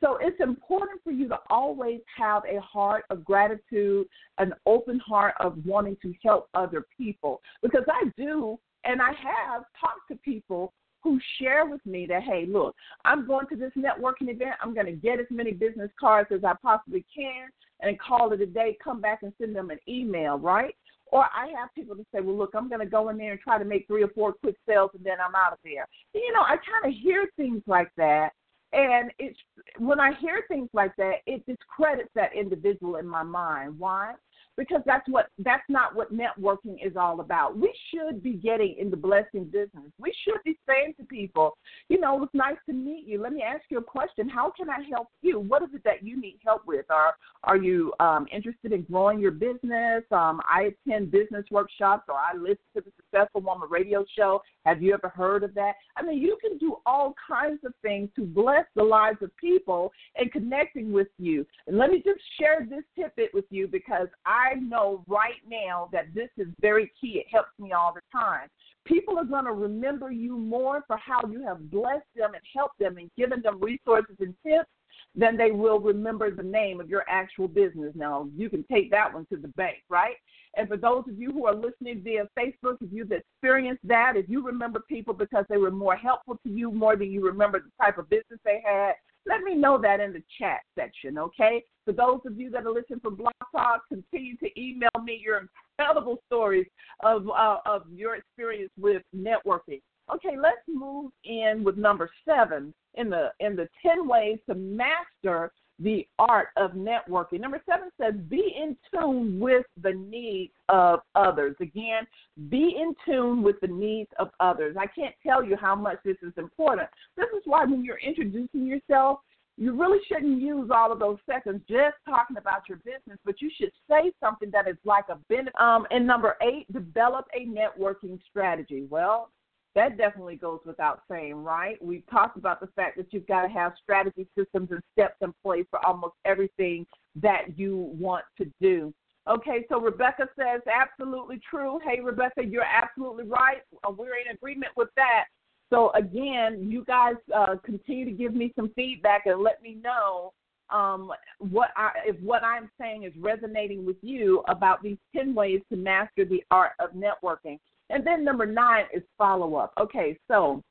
So 0.01 0.17
it's 0.21 0.39
important 0.41 1.01
for 1.03 1.11
you 1.11 1.27
to 1.29 1.39
always 1.49 2.01
have 2.17 2.43
a 2.45 2.59
heart 2.59 3.05
of 3.09 3.23
gratitude, 3.23 4.07
an 4.37 4.53
open 4.65 4.99
heart 4.99 5.33
of 5.39 5.57
wanting 5.65 5.97
to 6.01 6.13
help 6.23 6.49
other 6.53 6.85
people. 6.97 7.41
Because 7.61 7.83
I 7.87 8.09
do, 8.17 8.59
and 8.83 9.01
I 9.01 9.09
have 9.09 9.63
talked 9.79 10.09
to 10.09 10.15
people 10.17 10.73
who 11.03 11.19
share 11.39 11.65
with 11.65 11.85
me 11.85 12.05
that, 12.07 12.23
hey, 12.23 12.45
look, 12.47 12.75
I'm 13.03 13.27
going 13.27 13.45
to 13.47 13.55
this 13.55 13.71
networking 13.77 14.29
event. 14.29 14.55
I'm 14.61 14.73
going 14.73 14.85
to 14.85 14.93
get 14.93 15.19
as 15.19 15.25
many 15.29 15.51
business 15.51 15.91
cards 15.99 16.29
as 16.33 16.43
I 16.43 16.53
possibly 16.61 17.05
can 17.15 17.49
and 17.81 17.99
call 17.99 18.31
it 18.31 18.41
a 18.41 18.45
day, 18.45 18.77
come 18.81 19.01
back 19.01 19.23
and 19.23 19.33
send 19.39 19.55
them 19.55 19.69
an 19.69 19.79
email, 19.87 20.37
right? 20.37 20.75
Or 21.11 21.25
I 21.25 21.47
have 21.59 21.73
people 21.75 21.95
to 21.95 22.05
say, 22.13 22.21
well, 22.21 22.37
look, 22.37 22.51
I'm 22.55 22.69
going 22.69 22.79
to 22.79 22.87
go 22.87 23.09
in 23.09 23.17
there 23.17 23.33
and 23.33 23.39
try 23.41 23.59
to 23.59 23.65
make 23.65 23.85
three 23.85 24.03
or 24.03 24.07
four 24.09 24.33
quick 24.33 24.55
sales 24.67 24.91
and 24.95 25.03
then 25.03 25.17
I'm 25.23 25.35
out 25.35 25.53
of 25.53 25.59
there. 25.63 25.87
You 26.13 26.31
know, 26.33 26.41
I 26.41 26.55
kind 26.55 26.85
of 26.85 26.99
hear 27.01 27.27
things 27.35 27.61
like 27.67 27.91
that. 27.97 28.29
And 28.71 29.11
it's 29.19 29.37
when 29.77 29.99
I 29.99 30.13
hear 30.19 30.45
things 30.47 30.69
like 30.73 30.95
that, 30.95 31.17
it 31.27 31.45
discredits 31.45 32.09
that 32.15 32.35
individual 32.35 32.95
in 32.95 33.07
my 33.07 33.21
mind. 33.21 33.77
Why? 33.77 34.13
Because 34.57 34.81
that's 34.85 35.07
what 35.09 35.27
that's 35.39 35.63
not 35.69 35.95
what 35.95 36.13
networking 36.13 36.75
is 36.85 36.95
all 36.95 37.19
about. 37.19 37.57
We 37.57 37.73
should 37.89 38.21
be 38.21 38.33
getting 38.33 38.75
in 38.79 38.89
the 38.89 38.97
blessing 38.97 39.45
business. 39.45 39.91
We 39.97 40.13
should 40.23 40.41
be 40.45 40.57
saying 40.67 40.95
to 40.99 41.05
people, 41.05 41.57
you 41.89 41.99
know, 41.99 42.21
it's 42.23 42.33
nice 42.33 42.57
to 42.67 42.73
meet 42.73 43.07
you. 43.07 43.21
Let 43.21 43.33
me 43.33 43.43
ask 43.43 43.63
you 43.69 43.79
a 43.79 43.83
question. 43.83 44.29
How 44.29 44.51
can 44.55 44.69
I 44.69 44.83
help 44.89 45.07
you? 45.21 45.39
What 45.39 45.63
is 45.63 45.69
it 45.73 45.83
that 45.83 46.03
you 46.03 46.19
need 46.19 46.39
help 46.43 46.61
with? 46.65 46.85
Are 46.89 47.15
are 47.43 47.57
you 47.57 47.93
um, 47.99 48.27
interested 48.31 48.71
in 48.71 48.83
growing 48.83 49.19
your 49.19 49.31
business? 49.31 50.03
Um, 50.11 50.41
I 50.47 50.71
attend 50.87 51.11
business 51.11 51.45
workshops, 51.51 52.05
or 52.07 52.15
I 52.15 52.37
listen 52.37 52.57
to 52.75 52.81
the 52.81 52.91
Successful 52.97 53.41
Woman 53.41 53.69
radio 53.69 54.05
show. 54.17 54.41
Have 54.65 54.81
you 54.81 54.93
ever 54.93 55.09
heard 55.09 55.43
of 55.43 55.53
that? 55.55 55.73
I 55.97 56.03
mean, 56.03 56.19
you 56.19 56.37
can 56.41 56.57
do 56.57 56.77
all 56.85 57.13
kinds 57.27 57.59
of 57.65 57.73
things 57.81 58.09
to 58.15 58.25
bless 58.25 58.65
the 58.75 58.83
lives 58.83 59.17
of 59.21 59.35
people 59.37 59.91
and 60.15 60.31
connecting 60.31 60.91
with 60.91 61.07
you. 61.17 61.45
And 61.67 61.77
let 61.77 61.89
me 61.89 61.97
just 61.97 62.21
share 62.39 62.65
this 62.69 62.83
tidbit 62.95 63.33
with 63.33 63.45
you 63.49 63.67
because 63.67 64.07
I 64.43 64.55
know 64.55 65.03
right 65.07 65.41
now 65.47 65.89
that 65.91 66.13
this 66.13 66.29
is 66.37 66.47
very 66.59 66.91
key. 66.99 67.19
It 67.19 67.27
helps 67.31 67.51
me 67.59 67.71
all 67.71 67.93
the 67.93 68.01
time. 68.11 68.47
People 68.85 69.17
are 69.17 69.25
going 69.25 69.45
to 69.45 69.53
remember 69.53 70.11
you 70.11 70.37
more 70.37 70.83
for 70.87 70.97
how 70.97 71.21
you 71.29 71.45
have 71.45 71.71
blessed 71.71 72.05
them 72.15 72.33
and 72.33 72.43
helped 72.53 72.79
them 72.79 72.97
and 72.97 73.09
given 73.17 73.41
them 73.41 73.61
resources 73.61 74.15
and 74.19 74.35
tips 74.45 74.69
than 75.15 75.37
they 75.37 75.51
will 75.51 75.79
remember 75.79 76.31
the 76.31 76.43
name 76.43 76.81
of 76.81 76.89
your 76.89 77.03
actual 77.07 77.47
business. 77.47 77.93
Now, 77.95 78.27
you 78.35 78.49
can 78.49 78.65
take 78.71 78.89
that 78.91 79.13
one 79.13 79.25
to 79.31 79.37
the 79.37 79.47
bank, 79.49 79.77
right? 79.89 80.15
And 80.55 80.67
for 80.67 80.77
those 80.77 81.03
of 81.07 81.17
you 81.17 81.31
who 81.31 81.45
are 81.45 81.55
listening 81.55 82.01
via 82.03 82.27
Facebook, 82.37 82.77
if 82.81 82.89
you've 82.91 83.11
experienced 83.11 83.87
that, 83.87 84.13
if 84.15 84.27
you 84.27 84.45
remember 84.45 84.81
people 84.89 85.13
because 85.13 85.45
they 85.49 85.57
were 85.57 85.71
more 85.71 85.95
helpful 85.95 86.37
to 86.43 86.51
you 86.51 86.71
more 86.71 86.95
than 86.95 87.11
you 87.11 87.25
remember 87.25 87.59
the 87.59 87.83
type 87.83 87.97
of 87.97 88.09
business 88.09 88.39
they 88.43 88.61
had, 88.65 88.93
let 89.25 89.41
me 89.41 89.55
know 89.55 89.79
that 89.81 89.99
in 89.99 90.13
the 90.13 90.23
chat 90.37 90.61
section, 90.77 91.17
okay? 91.17 91.63
For 91.85 91.91
those 91.91 92.19
of 92.25 92.37
you 92.37 92.49
that 92.51 92.65
are 92.65 92.71
listening 92.71 92.99
from 92.99 93.15
Blog 93.15 93.33
Talk, 93.55 93.81
continue 93.87 94.37
to 94.37 94.59
email 94.59 94.89
me 95.03 95.21
your 95.23 95.47
incredible 95.77 96.17
stories 96.27 96.67
of 97.03 97.27
uh, 97.29 97.57
of 97.65 97.83
your 97.91 98.15
experience 98.15 98.71
with 98.77 99.01
networking. 99.15 99.81
Okay, 100.13 100.35
let's 100.37 100.57
move 100.67 101.11
in 101.23 101.63
with 101.63 101.77
number 101.77 102.09
seven 102.27 102.73
in 102.95 103.09
the 103.09 103.31
in 103.39 103.55
the 103.55 103.67
ten 103.81 104.07
ways 104.07 104.39
to 104.49 104.55
master 104.55 105.51
the 105.79 106.07
art 106.19 106.49
of 106.57 106.71
networking. 106.71 107.39
Number 107.39 107.61
seven 107.67 107.89
says, 107.99 108.13
be 108.29 108.55
in 108.61 108.77
tune 108.93 109.39
with 109.39 109.65
the 109.81 109.93
needs 109.93 110.53
of 110.69 110.99
others. 111.15 111.55
Again, 111.59 112.05
be 112.49 112.75
in 112.79 112.95
tune 113.05 113.41
with 113.41 113.59
the 113.61 113.67
needs 113.67 114.09
of 114.19 114.29
others. 114.39 114.75
I 114.79 114.87
can't 114.87 115.15
tell 115.25 115.43
you 115.43 115.57
how 115.57 115.75
much 115.75 115.97
this 116.05 116.17
is 116.21 116.33
important. 116.37 116.89
This 117.17 117.27
is 117.35 117.41
why 117.45 117.65
when 117.65 117.83
you're 117.83 117.99
introducing 117.99 118.65
yourself, 118.65 119.19
you 119.57 119.79
really 119.79 119.99
shouldn't 120.07 120.41
use 120.41 120.71
all 120.73 120.91
of 120.91 120.99
those 120.99 121.19
seconds 121.29 121.61
just 121.69 121.95
talking 122.07 122.37
about 122.37 122.67
your 122.67 122.79
business, 122.79 123.19
but 123.23 123.39
you 123.39 123.51
should 123.55 123.71
say 123.87 124.11
something 124.19 124.49
that 124.51 124.67
is 124.67 124.77
like 124.83 125.05
a 125.09 125.17
benefit. 125.29 125.53
Um, 125.59 125.85
and 125.91 126.07
number 126.07 126.37
eight, 126.41 126.71
develop 126.73 127.27
a 127.35 127.45
networking 127.45 128.19
strategy. 128.29 128.87
Well, 128.89 129.29
that 129.75 129.97
definitely 129.97 130.35
goes 130.35 130.59
without 130.65 131.01
saying, 131.09 131.35
right? 131.35 131.83
We've 131.83 132.05
talked 132.09 132.37
about 132.37 132.59
the 132.59 132.67
fact 132.75 132.97
that 132.97 133.07
you've 133.11 133.27
got 133.27 133.43
to 133.43 133.49
have 133.49 133.73
strategy 133.81 134.27
systems 134.37 134.69
and 134.71 134.81
steps 134.93 135.15
in 135.21 135.33
place 135.43 135.65
for 135.69 135.83
almost 135.85 136.13
everything 136.25 136.85
that 137.15 137.57
you 137.57 137.91
want 137.97 138.25
to 138.37 138.51
do. 138.61 138.93
Okay, 139.27 139.65
so 139.69 139.79
Rebecca 139.79 140.27
says 140.37 140.61
absolutely 140.71 141.39
true. 141.49 141.79
Hey, 141.83 142.01
Rebecca, 142.01 142.43
you're 142.43 142.63
absolutely 142.63 143.25
right. 143.25 143.61
Uh, 143.87 143.91
we're 143.91 144.17
in 144.17 144.35
agreement 144.35 144.73
with 144.75 144.89
that. 144.95 145.25
So 145.71 145.91
again, 145.93 146.67
you 146.69 146.83
guys 146.85 147.15
uh, 147.33 147.55
continue 147.63 148.05
to 148.05 148.11
give 148.11 148.35
me 148.35 148.51
some 148.55 148.69
feedback 148.75 149.25
and 149.25 149.41
let 149.41 149.61
me 149.63 149.77
know 149.81 150.33
um, 150.69 151.11
what 151.39 151.69
I, 151.77 151.91
if 152.05 152.19
what 152.21 152.43
I'm 152.43 152.69
saying 152.79 153.03
is 153.03 153.13
resonating 153.17 153.85
with 153.85 153.97
you 154.01 154.43
about 154.47 154.83
these 154.83 154.97
ten 155.15 155.33
ways 155.33 155.61
to 155.71 155.77
master 155.77 156.25
the 156.25 156.43
art 156.51 156.73
of 156.79 156.91
networking. 156.91 157.59
And 157.89 158.05
then 158.05 158.23
number 158.23 158.45
nine 158.45 158.85
is 158.93 159.03
follow 159.17 159.55
up. 159.55 159.73
Okay, 159.79 160.17
so 160.27 160.61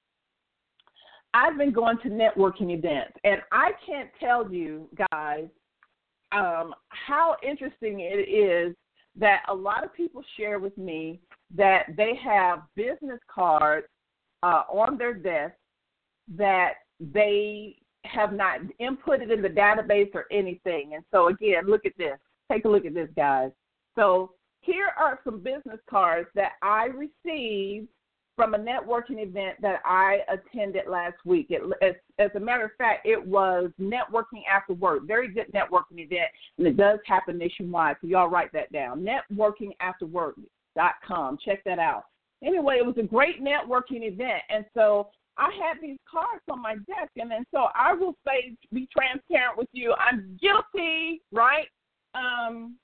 I've 1.34 1.56
been 1.56 1.72
going 1.72 1.98
to 2.02 2.08
networking 2.08 2.70
events, 2.76 3.14
and 3.24 3.40
I 3.52 3.70
can't 3.86 4.10
tell 4.20 4.52
you 4.52 4.88
guys 5.10 5.46
um, 6.32 6.74
how 6.88 7.36
interesting 7.42 8.00
it 8.00 8.28
is 8.28 8.74
that 9.18 9.42
a 9.48 9.54
lot 9.54 9.84
of 9.84 9.94
people 9.94 10.22
share 10.36 10.58
with 10.58 10.76
me 10.78 11.20
that 11.54 11.84
they 11.96 12.12
have 12.22 12.62
business 12.74 13.20
cards 13.32 13.86
uh, 14.42 14.62
on 14.70 14.96
their 14.96 15.14
desk 15.14 15.54
that 16.36 16.74
they 16.98 17.76
have 18.04 18.32
not 18.32 18.60
inputted 18.80 19.32
in 19.32 19.42
the 19.42 19.48
database 19.48 20.10
or 20.14 20.24
anything. 20.30 20.92
And 20.94 21.04
so, 21.10 21.28
again, 21.28 21.66
look 21.66 21.86
at 21.86 21.96
this. 21.98 22.16
Take 22.50 22.64
a 22.64 22.68
look 22.68 22.84
at 22.84 22.94
this, 22.94 23.08
guys. 23.14 23.50
So, 23.96 24.32
here 24.62 24.90
are 24.98 25.20
some 25.24 25.40
business 25.40 25.80
cards 25.88 26.28
that 26.34 26.52
I 26.62 26.86
received 26.86 27.88
from 28.34 28.54
a 28.54 28.58
networking 28.58 29.22
event 29.22 29.60
that 29.60 29.82
I 29.84 30.20
attended 30.28 30.86
last 30.88 31.16
week. 31.24 31.48
It, 31.50 31.60
as, 31.82 31.94
as 32.18 32.30
a 32.34 32.40
matter 32.40 32.64
of 32.64 32.72
fact, 32.78 33.06
it 33.06 33.22
was 33.24 33.70
networking 33.80 34.42
after 34.50 34.74
work. 34.74 35.06
Very 35.06 35.28
good 35.28 35.52
networking 35.52 35.98
event, 35.98 36.30
and 36.58 36.66
it 36.66 36.78
does 36.78 36.98
happen 37.06 37.36
nationwide. 37.36 37.96
So 38.00 38.06
y'all 38.06 38.28
write 38.28 38.50
that 38.52 38.72
down. 38.72 39.04
Networkingafterwork.com. 39.04 41.38
Check 41.44 41.62
that 41.64 41.78
out. 41.78 42.04
Anyway, 42.42 42.78
it 42.78 42.86
was 42.86 42.96
a 42.98 43.02
great 43.02 43.42
networking 43.42 44.02
event, 44.02 44.42
and 44.48 44.64
so 44.74 45.10
I 45.36 45.50
had 45.62 45.76
these 45.80 45.98
cards 46.10 46.42
on 46.50 46.60
my 46.60 46.74
desk, 46.74 47.12
and 47.16 47.30
then 47.30 47.44
so 47.52 47.68
I 47.74 47.94
will 47.94 48.16
say, 48.26 48.56
be 48.72 48.88
transparent 48.96 49.56
with 49.56 49.68
you. 49.72 49.94
I'm 49.94 50.38
guilty, 50.40 51.22
right? 51.32 51.68
Um, 52.14 52.76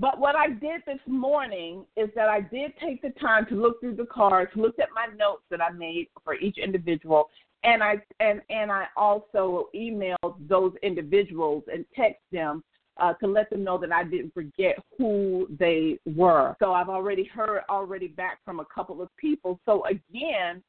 but 0.00 0.18
what 0.18 0.34
I 0.34 0.48
did 0.48 0.80
this 0.86 0.98
morning 1.06 1.84
is 1.94 2.08
that 2.14 2.30
I 2.30 2.40
did 2.40 2.72
take 2.82 3.02
the 3.02 3.10
time 3.20 3.44
to 3.50 3.54
look 3.54 3.80
through 3.80 3.96
the 3.96 4.06
cards, 4.06 4.50
looked 4.56 4.80
at 4.80 4.88
my 4.94 5.14
notes 5.14 5.42
that 5.50 5.60
I 5.60 5.70
made 5.70 6.08
for 6.24 6.34
each 6.34 6.56
individual, 6.56 7.28
and 7.64 7.82
I 7.82 7.96
and 8.18 8.40
and 8.48 8.72
I 8.72 8.86
also 8.96 9.68
emailed 9.74 10.36
those 10.48 10.72
individuals 10.82 11.64
and 11.70 11.84
text 11.94 12.22
them 12.32 12.64
uh, 12.96 13.12
to 13.14 13.26
let 13.26 13.50
them 13.50 13.62
know 13.62 13.76
that 13.76 13.92
I 13.92 14.04
didn't 14.04 14.32
forget 14.32 14.76
who 14.96 15.46
they 15.58 15.98
were. 16.06 16.56
So 16.60 16.72
I've 16.72 16.88
already 16.88 17.24
heard 17.24 17.60
already 17.68 18.08
back 18.08 18.38
from 18.42 18.60
a 18.60 18.66
couple 18.74 19.02
of 19.02 19.14
people. 19.18 19.60
So 19.66 19.84
again, 19.84 20.62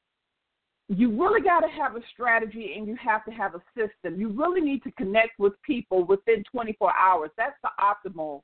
you 0.90 1.10
really 1.10 1.42
got 1.42 1.62
to 1.62 1.70
have 1.70 1.96
a 1.96 2.02
strategy 2.14 2.74
and 2.78 2.86
you 2.86 2.98
have 2.98 3.24
to 3.24 3.32
have 3.32 3.56
a 3.56 3.62
system. 3.78 4.20
You 4.20 4.30
really 4.30 4.60
need 4.60 4.84
to 4.84 4.92
connect 4.92 5.40
with 5.40 5.54
people 5.66 6.04
within 6.04 6.44
24 6.52 6.92
hours. 6.98 7.30
That's 7.38 7.56
the 7.64 7.70
optimal 7.80 8.42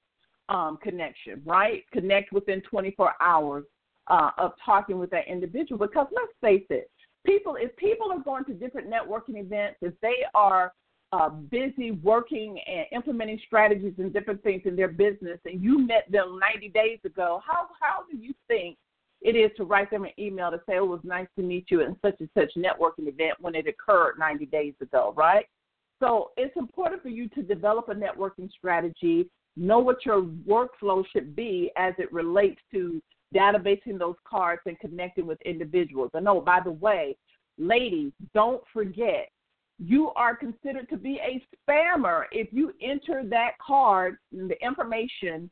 um, 0.50 0.78
connection, 0.82 1.42
right? 1.46 1.84
Connect 1.92 2.32
within 2.32 2.62
24 2.62 3.14
hours 3.22 3.66
uh, 4.08 4.32
of 4.38 4.54
talking 4.64 4.98
with 5.00 5.10
that 5.12 5.28
individual. 5.28 5.78
Because 5.78 6.08
let's 6.14 6.32
face 6.42 6.66
it, 6.70 6.90
people 7.26 7.58
if 7.60 7.76
people 7.76 8.12
are 8.12 8.20
going 8.20 8.46
to 8.46 8.54
different 8.54 8.90
networking 8.90 9.40
events, 9.40 9.78
if 9.82 9.94
they 10.02 10.26
are 10.34 10.74
uh, 11.14 11.30
busy 11.30 11.92
working 11.92 12.60
and 12.68 12.86
implementing 12.92 13.40
strategies 13.46 13.94
and 13.98 14.14
different 14.14 14.42
things 14.44 14.62
in 14.66 14.76
their 14.76 14.90
business, 14.90 15.40
and 15.46 15.62
you 15.62 15.80
met 15.80 16.10
them 16.12 16.40
90 16.54 16.70
days 16.70 17.00
ago, 17.06 17.42
how 17.46 17.68
how 17.80 18.04
do 18.10 18.18
you 18.18 18.34
think 18.48 18.78
it 19.22 19.36
is 19.36 19.52
to 19.58 19.64
write 19.64 19.90
them 19.90 20.04
an 20.04 20.12
email 20.20 20.52
to 20.52 20.62
say 20.68 20.78
oh, 20.78 20.84
it 20.84 20.88
was 20.88 21.00
nice 21.04 21.28
to 21.36 21.44
meet 21.44 21.66
you 21.70 21.82
in 21.82 21.96
such 22.02 22.16
and 22.20 22.30
such 22.38 22.52
networking 22.56 23.08
event 23.08 23.36
when 23.40 23.56
it 23.56 23.68
occurred 23.68 24.20
90 24.20 24.46
days 24.48 24.74
ago, 24.82 25.14
right? 25.18 25.46
So 26.00 26.32
it's 26.38 26.56
important 26.56 27.02
for 27.02 27.10
you 27.10 27.28
to 27.30 27.42
develop 27.42 27.90
a 27.90 27.96
networking 27.96 28.52
strategy, 28.52 29.30
know 29.58 29.80
what 29.80 30.06
your 30.06 30.22
workflow 30.22 31.04
should 31.12 31.36
be 31.36 31.72
as 31.76 31.94
it 31.98 32.12
relates 32.14 32.62
to 32.72 33.02
databasing 33.36 34.00
those 34.00 34.16
cards 34.26 34.62
and 34.66 34.80
connecting 34.80 35.26
with 35.26 35.42
individuals. 35.42 36.12
And 36.14 36.28
oh, 36.28 36.40
by 36.40 36.60
the 36.64 36.72
way, 36.72 37.18
ladies, 37.58 38.12
don't 38.34 38.64
forget 38.72 39.30
you 39.80 40.12
are 40.16 40.36
considered 40.36 40.90
to 40.90 40.98
be 40.98 41.20
a 41.22 41.44
spammer 41.70 42.24
if 42.32 42.48
you 42.52 42.74
enter 42.82 43.24
that 43.26 43.52
card, 43.66 44.18
the 44.32 44.56
information 44.64 45.50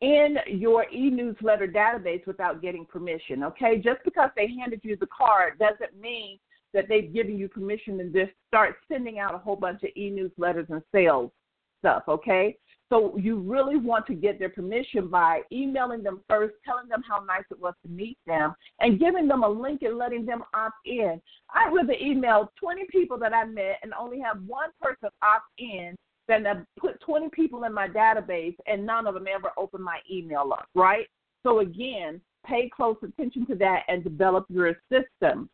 in 0.00 0.36
your 0.46 0.86
e-newsletter 0.90 1.66
database 1.66 2.26
without 2.26 2.62
getting 2.62 2.84
permission. 2.84 3.42
Okay, 3.42 3.78
just 3.78 4.02
because 4.04 4.30
they 4.36 4.48
handed 4.58 4.80
you 4.82 4.96
the 4.96 5.06
card 5.06 5.58
doesn't 5.58 5.98
mean 6.00 6.38
that 6.74 6.86
they've 6.88 7.12
given 7.12 7.38
you 7.38 7.48
permission 7.48 7.98
to 7.98 8.04
just 8.04 8.32
start 8.48 8.76
sending 8.90 9.18
out 9.18 9.34
a 9.34 9.38
whole 9.38 9.56
bunch 9.56 9.82
of 9.82 9.90
e-newsletters 9.96 10.68
and 10.68 10.82
sales 10.92 11.30
stuff. 11.78 12.02
Okay, 12.08 12.56
so 12.88 13.16
you 13.16 13.38
really 13.38 13.76
want 13.76 14.06
to 14.06 14.14
get 14.14 14.38
their 14.38 14.48
permission 14.48 15.08
by 15.08 15.42
emailing 15.50 16.02
them 16.02 16.20
first, 16.28 16.54
telling 16.64 16.88
them 16.88 17.02
how 17.08 17.24
nice 17.24 17.44
it 17.50 17.60
was 17.60 17.74
to 17.82 17.90
meet 17.90 18.18
them, 18.26 18.54
and 18.80 19.00
giving 19.00 19.26
them 19.26 19.42
a 19.42 19.48
link 19.48 19.82
and 19.82 19.98
letting 19.98 20.24
them 20.24 20.44
opt 20.54 20.76
in. 20.84 21.20
I 21.52 21.68
would 21.68 21.88
have 21.88 21.98
emailed 21.98 22.48
20 22.60 22.86
people 22.90 23.18
that 23.18 23.34
I 23.34 23.44
met 23.44 23.80
and 23.82 23.92
only 23.98 24.20
have 24.20 24.40
one 24.46 24.70
person 24.80 25.08
opt 25.22 25.50
in 25.58 25.96
than 26.28 26.46
I 26.46 26.54
put 26.78 27.00
20 27.00 27.28
people 27.30 27.64
in 27.64 27.72
my 27.72 27.88
database 27.88 28.56
and 28.66 28.86
none 28.86 29.06
of 29.06 29.14
them 29.14 29.26
ever 29.32 29.50
open 29.56 29.82
my 29.82 29.98
email 30.10 30.52
up, 30.52 30.68
right? 30.74 31.06
So 31.42 31.60
again, 31.60 32.20
pay 32.44 32.70
close 32.74 32.96
attention 33.02 33.46
to 33.46 33.54
that 33.56 33.82
and 33.88 34.04
develop 34.04 34.46
your 34.48 34.76
system. 34.90 35.48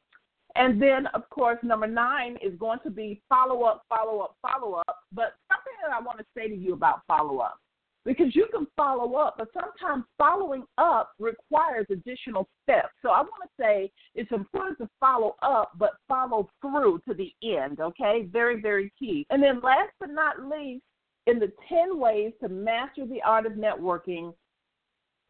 And 0.54 0.80
then, 0.80 1.06
of 1.14 1.28
course, 1.30 1.58
number 1.62 1.86
nine 1.86 2.36
is 2.42 2.58
going 2.58 2.78
to 2.84 2.90
be 2.90 3.22
follow 3.28 3.62
up, 3.64 3.84
follow 3.88 4.20
up, 4.20 4.36
follow 4.42 4.74
up. 4.74 4.98
But 5.12 5.34
something 5.50 5.72
that 5.82 5.94
I 5.94 6.00
want 6.00 6.18
to 6.18 6.24
say 6.36 6.48
to 6.48 6.54
you 6.54 6.74
about 6.74 7.00
follow 7.06 7.38
up, 7.38 7.58
because 8.04 8.34
you 8.34 8.46
can 8.52 8.66
follow 8.76 9.14
up, 9.14 9.36
but 9.38 9.48
sometimes 9.54 10.04
following 10.18 10.64
up 10.76 11.12
requires 11.18 11.86
additional 11.90 12.48
steps. 12.62 12.92
So 13.00 13.10
I 13.10 13.20
want 13.20 13.42
to 13.44 13.62
say 13.62 13.90
it's 14.14 14.32
important 14.32 14.78
to 14.78 14.88
follow 14.98 15.36
up, 15.42 15.72
but 15.78 15.92
follow 16.08 16.48
through 16.60 17.00
to 17.08 17.14
the 17.14 17.32
end, 17.42 17.80
okay? 17.80 18.28
Very, 18.30 18.60
very 18.60 18.92
key. 18.98 19.26
And 19.30 19.42
then 19.42 19.60
last 19.62 19.92
but 20.00 20.10
not 20.10 20.48
least, 20.48 20.82
in 21.28 21.38
the 21.38 21.52
10 21.68 21.98
ways 21.98 22.32
to 22.42 22.48
master 22.48 23.06
the 23.06 23.22
art 23.22 23.46
of 23.46 23.52
networking, 23.52 24.34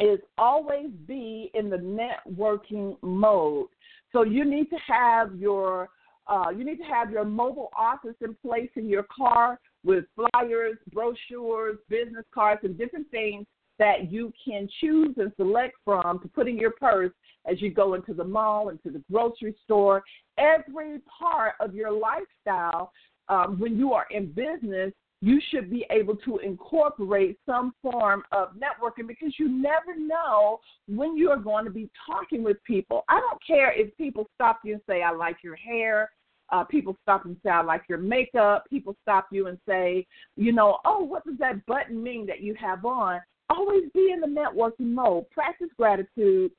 is 0.01 0.19
always 0.37 0.89
be 1.07 1.51
in 1.55 1.69
the 1.71 1.77
networking 1.77 2.97
mode. 3.03 3.67
So 4.13 4.23
you 4.23 4.45
need 4.45 4.69
to 4.71 4.77
have 4.87 5.35
your 5.37 5.89
uh, 6.29 6.51
you 6.57 6.65
need 6.65 6.77
to 6.77 6.85
have 6.85 7.11
your 7.11 7.25
mobile 7.25 7.71
office 7.77 8.15
in 8.21 8.35
place 8.47 8.71
in 8.77 8.89
your 8.89 9.05
car 9.15 9.59
with 9.85 10.05
flyers, 10.15 10.77
brochures, 10.93 11.79
business 11.89 12.25
cards, 12.33 12.61
and 12.63 12.79
different 12.79 13.11
things 13.11 13.45
that 13.79 14.13
you 14.13 14.33
can 14.45 14.69
choose 14.81 15.15
and 15.17 15.33
select 15.37 15.75
from 15.85 16.21
to 16.21 16.29
put 16.29 16.47
in 16.47 16.57
your 16.57 16.71
purse 16.71 17.11
as 17.51 17.61
you 17.61 17.73
go 17.73 17.95
into 17.95 18.15
the 18.15 18.23
mall, 18.23 18.69
into 18.69 18.91
the 18.91 19.03
grocery 19.11 19.57
store. 19.65 20.05
Every 20.39 21.01
part 21.19 21.55
of 21.59 21.75
your 21.75 21.91
lifestyle, 21.91 22.93
um, 23.29 23.59
when 23.59 23.77
you 23.77 23.93
are 23.93 24.07
in 24.13 24.27
business, 24.27 24.93
you 25.23 25.41
should 25.51 25.71
be 25.71 25.87
able 25.91 26.17
to 26.17 26.39
incorporate 26.39 27.39
some 27.47 27.73
form 27.81 28.25
of 28.33 28.49
networking 28.57 29.07
because 29.07 29.33
you 29.39 29.49
never 29.49 29.97
know 29.97 30.59
when 30.89 31.17
you 31.17 31.31
are 31.31 31.39
going 31.39 31.65
to 31.65 31.71
be 31.71 31.89
talking 32.05 32.43
with 32.43 32.57
people. 32.65 33.05
I 33.09 33.21
don't 33.21 33.41
care 33.47 33.73
if 33.73 33.97
people 33.97 34.27
stop 34.35 34.59
you 34.65 34.75
and 34.75 34.83
say, 34.87 35.01
I 35.01 35.13
like 35.13 35.37
your 35.45 35.55
hair. 35.55 36.11
Uh, 36.51 36.65
people 36.65 36.97
stop 37.03 37.25
and 37.25 37.37
say, 37.45 37.51
I 37.51 37.63
like 37.63 37.85
your 37.89 37.99
makeup. 37.99 38.65
People 38.69 38.97
stop 39.01 39.29
you 39.31 39.47
and 39.47 39.59
say, 39.67 40.05
you 40.37 40.53
know, 40.53 40.79
oh, 40.85 41.05
what 41.05 41.25
does 41.25 41.39
that 41.39 41.65
button 41.67 42.03
mean 42.03 42.27
that 42.27 42.41
you 42.41 42.57
have 42.57 42.85
on? 42.85 43.21
Always 43.49 43.85
be 43.95 44.11
in 44.13 44.21
the 44.21 44.27
networking 44.27 44.93
mode. 44.93 45.31
Practice 45.31 45.71
gratitude, 45.79 46.51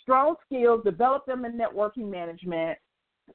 strong 0.00 0.36
skills, 0.46 0.84
develop 0.84 1.26
them 1.26 1.44
in 1.44 1.58
networking 1.58 2.08
management. 2.08 2.78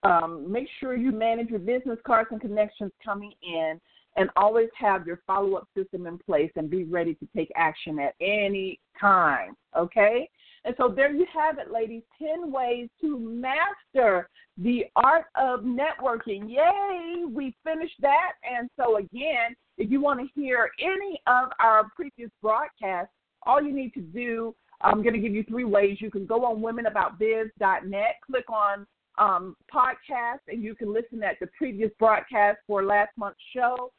Um, 0.04 0.50
make 0.50 0.68
sure 0.80 0.96
you 0.96 1.12
manage 1.12 1.50
your 1.50 1.60
business 1.60 2.00
cards 2.06 2.30
and 2.32 2.40
connections 2.40 2.92
coming 3.04 3.34
in 3.44 3.82
and 4.18 4.30
always 4.36 4.70
have 4.76 5.06
your 5.06 5.22
follow 5.28 5.56
up 5.56 5.68
system 5.78 6.08
in 6.08 6.18
place 6.18 6.52
and 6.56 6.70
be 6.70 6.84
ready 6.84 7.14
to 7.16 7.28
take 7.36 7.52
action 7.56 8.00
at 8.00 8.16
any 8.20 8.80
time. 9.00 9.56
Okay? 9.78 10.30
And 10.66 10.76
so 10.78 10.90
there 10.90 11.14
you 11.14 11.26
have 11.34 11.60
it, 11.60 11.72
ladies 11.72 12.02
10 12.20 12.52
ways 12.52 12.90
to 13.00 13.18
master 13.18 14.28
the 14.58 14.86
art 14.96 15.26
of 15.36 15.62
networking. 15.62 16.50
Yay! 16.50 17.26
We 17.26 17.56
finished 17.64 17.96
that. 18.02 18.34
And 18.44 18.70
so, 18.76 18.98
again, 18.98 19.56
if 19.78 19.90
you 19.92 20.02
want 20.02 20.20
to 20.20 20.28
hear 20.40 20.70
any 20.82 21.22
of 21.28 21.50
our 21.60 21.90
previous 21.96 22.32
broadcasts, 22.42 23.14
all 23.44 23.62
you 23.62 23.74
need 23.74 23.94
to 23.94 24.02
do, 24.02 24.54
I'm 24.82 25.04
going 25.04 25.14
to 25.14 25.20
give 25.20 25.34
you 25.34 25.44
three 25.44 25.64
ways. 25.64 25.98
You 26.02 26.12
can 26.12 26.26
go 26.26 26.44
on 26.44 26.60
womenaboutbiz.net, 26.60 28.16
click 28.26 28.50
on 28.50 28.86
um, 29.18 29.56
podcast, 29.74 30.40
and 30.48 30.64
you 30.64 30.76
can 30.76 30.94
listen 30.94 31.24
at 31.24 31.40
the 31.40 31.48
previous 31.58 31.92
broadcast 31.98 32.58
for 32.68 32.84
last 32.84 33.12
month's 33.16 33.40
show. 33.56 33.92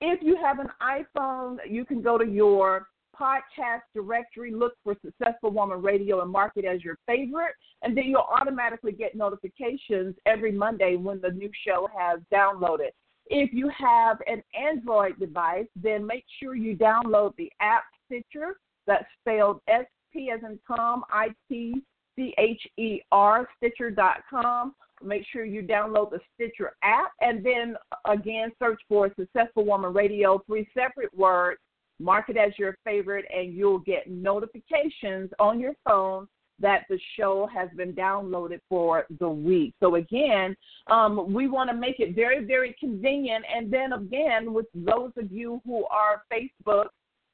If 0.00 0.22
you 0.22 0.36
have 0.36 0.58
an 0.58 0.68
iPhone, 0.82 1.58
you 1.68 1.84
can 1.84 2.02
go 2.02 2.18
to 2.18 2.24
your 2.24 2.88
podcast 3.18 3.80
directory, 3.94 4.52
look 4.52 4.74
for 4.84 4.94
Successful 5.02 5.50
Woman 5.50 5.80
Radio, 5.80 6.20
and 6.20 6.30
mark 6.30 6.52
it 6.56 6.66
as 6.66 6.84
your 6.84 6.98
favorite. 7.06 7.54
And 7.82 7.96
then 7.96 8.04
you'll 8.04 8.20
automatically 8.20 8.92
get 8.92 9.14
notifications 9.14 10.14
every 10.26 10.52
Monday 10.52 10.96
when 10.96 11.20
the 11.20 11.30
new 11.30 11.50
show 11.66 11.88
has 11.98 12.20
downloaded. 12.32 12.90
If 13.28 13.52
you 13.52 13.70
have 13.70 14.18
an 14.26 14.42
Android 14.54 15.18
device, 15.18 15.66
then 15.74 16.06
make 16.06 16.24
sure 16.40 16.54
you 16.54 16.76
download 16.76 17.34
the 17.36 17.50
app 17.60 17.84
Stitcher. 18.04 18.58
That's 18.86 19.06
spelled 19.20 19.60
S 19.66 19.86
P 20.12 20.30
as 20.30 20.40
in 20.44 20.58
Tom, 20.66 21.04
I 21.10 21.28
T 21.48 21.82
C 22.16 22.34
H 22.38 22.66
E 22.78 23.00
R, 23.12 23.48
Stitcher.com. 23.56 24.74
Make 25.02 25.24
sure 25.30 25.44
you 25.44 25.62
download 25.62 26.10
the 26.10 26.20
Stitcher 26.34 26.72
app 26.82 27.12
and 27.20 27.44
then 27.44 27.76
again 28.06 28.50
search 28.58 28.80
for 28.88 29.10
Successful 29.18 29.64
Woman 29.64 29.92
Radio, 29.92 30.42
three 30.46 30.66
separate 30.74 31.14
words. 31.16 31.60
Mark 31.98 32.28
it 32.28 32.36
as 32.36 32.52
your 32.58 32.76
favorite, 32.84 33.24
and 33.34 33.54
you'll 33.54 33.78
get 33.78 34.10
notifications 34.10 35.30
on 35.38 35.58
your 35.58 35.72
phone 35.86 36.28
that 36.58 36.84
the 36.88 36.98
show 37.16 37.48
has 37.52 37.68
been 37.76 37.92
downloaded 37.92 38.60
for 38.68 39.06
the 39.18 39.28
week. 39.28 39.74
So 39.80 39.96
again, 39.96 40.56
um, 40.88 41.32
we 41.32 41.48
want 41.48 41.70
to 41.70 41.76
make 41.76 42.00
it 42.00 42.14
very, 42.14 42.44
very 42.44 42.74
convenient. 42.78 43.44
And 43.54 43.70
then 43.70 43.92
again, 43.92 44.52
with 44.52 44.66
those 44.74 45.12
of 45.16 45.30
you 45.30 45.60
who 45.64 45.84
are 45.86 46.22
Facebook 46.32 46.86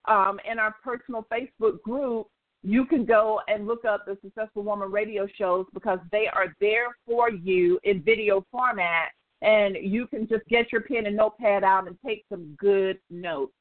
um, 0.06 0.40
in 0.50 0.58
our 0.58 0.74
personal 0.82 1.26
Facebook 1.32 1.80
group, 1.82 2.26
you 2.62 2.84
can 2.86 3.04
go 3.04 3.40
and 3.48 3.66
look 3.66 3.84
up 3.84 4.04
the 4.06 4.16
Successful 4.22 4.62
Woman 4.62 4.90
radio 4.90 5.26
shows 5.38 5.66
because 5.74 5.98
they 6.10 6.26
are 6.32 6.54
there 6.60 6.96
for 7.06 7.30
you 7.30 7.78
in 7.84 8.02
video 8.02 8.44
format. 8.50 9.10
And 9.42 9.76
you 9.80 10.06
can 10.06 10.28
just 10.28 10.46
get 10.46 10.70
your 10.70 10.82
pen 10.82 11.06
and 11.06 11.16
notepad 11.16 11.64
out 11.64 11.88
and 11.88 11.96
take 12.06 12.24
some 12.28 12.54
good 12.58 12.98
notes. 13.10 13.52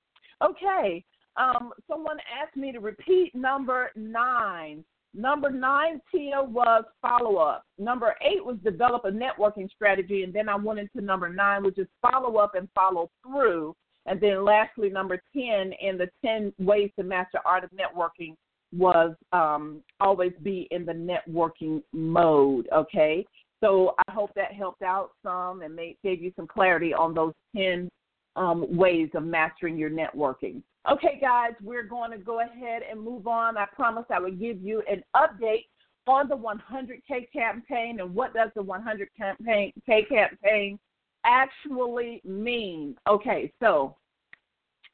Okay, 0.44 1.04
um, 1.38 1.72
someone 1.90 2.18
asked 2.42 2.56
me 2.56 2.72
to 2.72 2.80
repeat 2.80 3.34
number 3.34 3.92
nine. 3.96 4.84
Number 5.14 5.50
nine, 5.50 6.00
Tia, 6.12 6.42
was 6.42 6.84
follow 7.02 7.38
up. 7.38 7.66
Number 7.80 8.16
eight 8.22 8.46
was 8.46 8.58
develop 8.64 9.06
a 9.06 9.12
networking 9.12 9.70
strategy. 9.72 10.24
And 10.24 10.32
then 10.32 10.48
I 10.48 10.56
went 10.56 10.80
into 10.80 11.02
number 11.02 11.28
nine, 11.28 11.64
which 11.64 11.80
is 11.80 11.88
follow 12.02 12.38
up 12.38 12.54
and 12.56 12.70
follow 12.76 13.10
through. 13.26 13.76
And 14.06 14.22
then 14.22 14.46
lastly, 14.46 14.90
number 14.90 15.22
10 15.34 15.74
in 15.82 15.98
the 15.98 16.10
10 16.24 16.54
ways 16.60 16.92
to 16.98 17.04
master 17.04 17.40
the 17.44 17.50
art 17.50 17.64
of 17.64 17.72
networking 17.72 18.36
was 18.76 19.16
um, 19.34 19.82
always 20.00 20.32
be 20.44 20.68
in 20.72 20.86
the 20.86 20.94
networking 20.94 21.82
mode. 21.94 22.68
Okay. 22.74 23.26
So 23.62 23.94
I 24.08 24.12
hope 24.12 24.32
that 24.36 24.54
helped 24.54 24.82
out 24.82 25.12
some 25.24 25.62
and 25.62 25.76
made, 25.76 25.98
gave 26.04 26.22
you 26.22 26.32
some 26.36 26.48
clarity 26.48 26.94
on 26.94 27.14
those 27.14 27.34
10 27.56 27.90
um, 28.36 28.76
ways 28.76 29.10
of 29.14 29.24
mastering 29.24 29.78
your 29.78 29.90
networking. 29.90 30.64
Okay, 30.90 31.20
guys, 31.22 31.54
we're 31.62 31.84
going 31.84 32.10
to 32.12 32.18
go 32.18 32.40
ahead 32.40 32.82
and 32.90 33.00
move 33.00 33.28
on. 33.28 33.58
I 33.58 33.66
promised 33.76 34.10
I 34.10 34.20
would 34.20 34.40
give 34.40 34.60
you 34.62 34.82
an 34.90 35.04
update 35.16 35.66
on 36.08 36.28
the 36.28 36.36
100K 36.36 37.32
campaign 37.32 38.00
and 38.00 38.16
what 38.16 38.34
does 38.34 38.50
the 38.56 38.64
100K 38.64 39.06
campaign, 39.16 39.74
campaign 40.10 40.80
actually 41.24 42.22
mean. 42.26 42.96
Okay, 43.08 43.52
so 43.62 43.96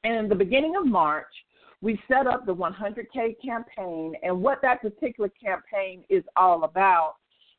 in 0.04 0.28
the 0.28 0.36
beginning 0.36 0.76
of 0.76 0.86
March, 0.86 1.26
we 1.82 2.00
set 2.08 2.28
up 2.28 2.46
the 2.46 2.56
100K 2.56 3.36
campaign, 3.44 4.14
and 4.24 4.42
what 4.42 4.62
that 4.62 4.82
particular 4.82 5.30
campaign 5.30 6.04
is 6.10 6.24
all 6.36 6.64
about 6.64 7.16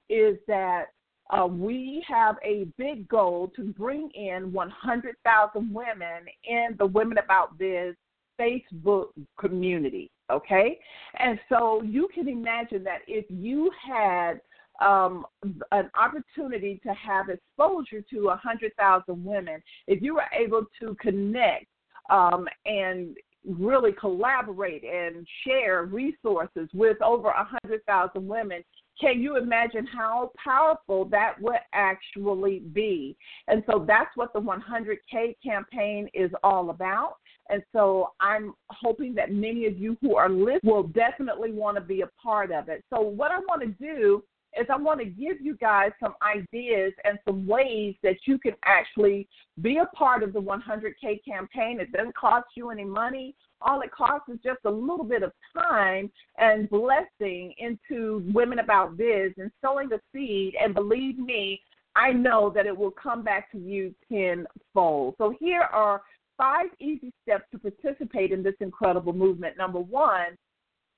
is 0.09 0.39
that 0.49 0.87
uh, 1.31 1.47
we 1.47 2.05
have 2.09 2.37
a 2.43 2.67
big 2.79 3.07
goal 3.09 3.53
to 3.55 3.73
bring 3.75 4.11
in 4.15 4.53
100,000 4.53 5.75
women 5.75 6.25
in 6.45 6.69
the 6.79 6.87
Women 6.87 7.19
About 7.19 7.59
Biz 7.59 7.95
Facebook 8.41 9.09
community. 9.39 10.11
Okay, 10.31 10.79
and 11.19 11.39
so 11.49 11.83
you 11.83 12.09
can 12.15 12.29
imagine 12.29 12.85
that 12.85 12.99
if 13.07 13.25
you 13.29 13.71
had 13.87 14.41
um, 14.81 15.25
an 15.73 15.91
opportunity 15.99 16.81
to 16.83 16.93
have 16.93 17.31
exposure 17.31 18.03
to 18.11 18.25
100,000 18.27 19.25
women, 19.25 19.63
if 19.87 20.03
you 20.03 20.15
were 20.15 20.27
able 20.39 20.65
to 20.81 20.95
connect 21.01 21.67
um, 22.11 22.47
and 22.67 23.17
really 23.47 23.93
collaborate 23.93 24.85
and 24.85 25.27
share 25.47 25.85
resources 25.85 26.69
with 26.75 27.01
over 27.03 27.29
100,000 27.29 28.27
women, 28.27 28.63
can 29.01 29.21
you 29.21 29.37
imagine 29.37 29.87
how 29.87 30.33
powerful 30.43 31.05
that 31.07 31.41
would 31.41 31.61
actually 31.73 32.61
be? 32.73 33.17
And 33.47 33.63
so 33.71 33.85
that's 33.87 34.11
what 34.17 34.33
the 34.33 34.41
100K 34.41 35.37
campaign 35.43 36.09
is 36.15 36.31
all 36.43 36.71
about. 36.71 37.15
And 37.49 37.63
so 37.73 38.11
I'm 38.21 38.55
hoping 38.71 39.15
that 39.15 39.33
many 39.33 39.67
of 39.67 39.79
you 39.79 39.97
who 40.03 40.17
are 40.17 40.29
listening 40.29 40.61
will 40.65 40.83
definitely 40.83 41.53
want 41.53 41.77
to 41.77 41.81
be 41.81 42.03
a 42.03 42.11
part 42.23 42.51
of 42.51 42.69
it. 42.69 42.85
So, 42.93 43.01
what 43.01 43.31
I 43.31 43.39
want 43.39 43.63
to 43.63 43.69
do 43.69 44.23
is 44.59 44.67
I 44.71 44.77
want 44.77 45.01
to 45.01 45.07
give 45.07 45.41
you 45.41 45.57
guys 45.57 45.91
some 46.01 46.15
ideas 46.23 46.93
and 47.05 47.19
some 47.27 47.47
ways 47.47 47.95
that 48.03 48.17
you 48.27 48.39
can 48.39 48.55
actually 48.65 49.29
be 49.61 49.79
a 49.79 49.87
part 49.97 50.23
of 50.23 50.33
the 50.33 50.41
100K 50.41 51.25
campaign. 51.25 51.81
It 51.81 51.93
doesn't 51.93 52.17
cost 52.17 52.47
you 52.55 52.71
any 52.71 52.85
money. 52.85 53.35
All 53.61 53.81
it 53.81 53.91
costs 53.91 54.29
is 54.29 54.39
just 54.45 54.61
a 54.65 54.71
little 54.71 55.05
bit 55.05 55.23
of 55.23 55.33
time 55.53 56.11
and 56.39 56.71
blessing 56.71 57.53
into 57.59 58.23
Women 58.33 58.61
About 58.61 58.97
Biz 58.97 59.33
and 59.37 59.51
sowing 59.63 59.89
the 59.89 60.01
seed. 60.13 60.55
And 60.63 60.75
believe 60.75 61.19
me, 61.19 61.61
I 61.97 62.13
know 62.13 62.53
that 62.55 62.67
it 62.67 62.77
will 62.77 62.93
come 62.93 63.23
back 63.23 63.51
to 63.53 63.59
you 63.59 63.95
tenfold. 64.09 65.17
So 65.19 65.35
here 65.41 65.63
are 65.63 66.03
five 66.37 66.67
easy 66.79 67.13
steps 67.23 67.45
to 67.51 67.59
participate 67.59 68.31
in 68.31 68.43
this 68.43 68.55
incredible 68.61 69.13
movement. 69.13 69.59
Number 69.59 69.81
one, 69.81 70.37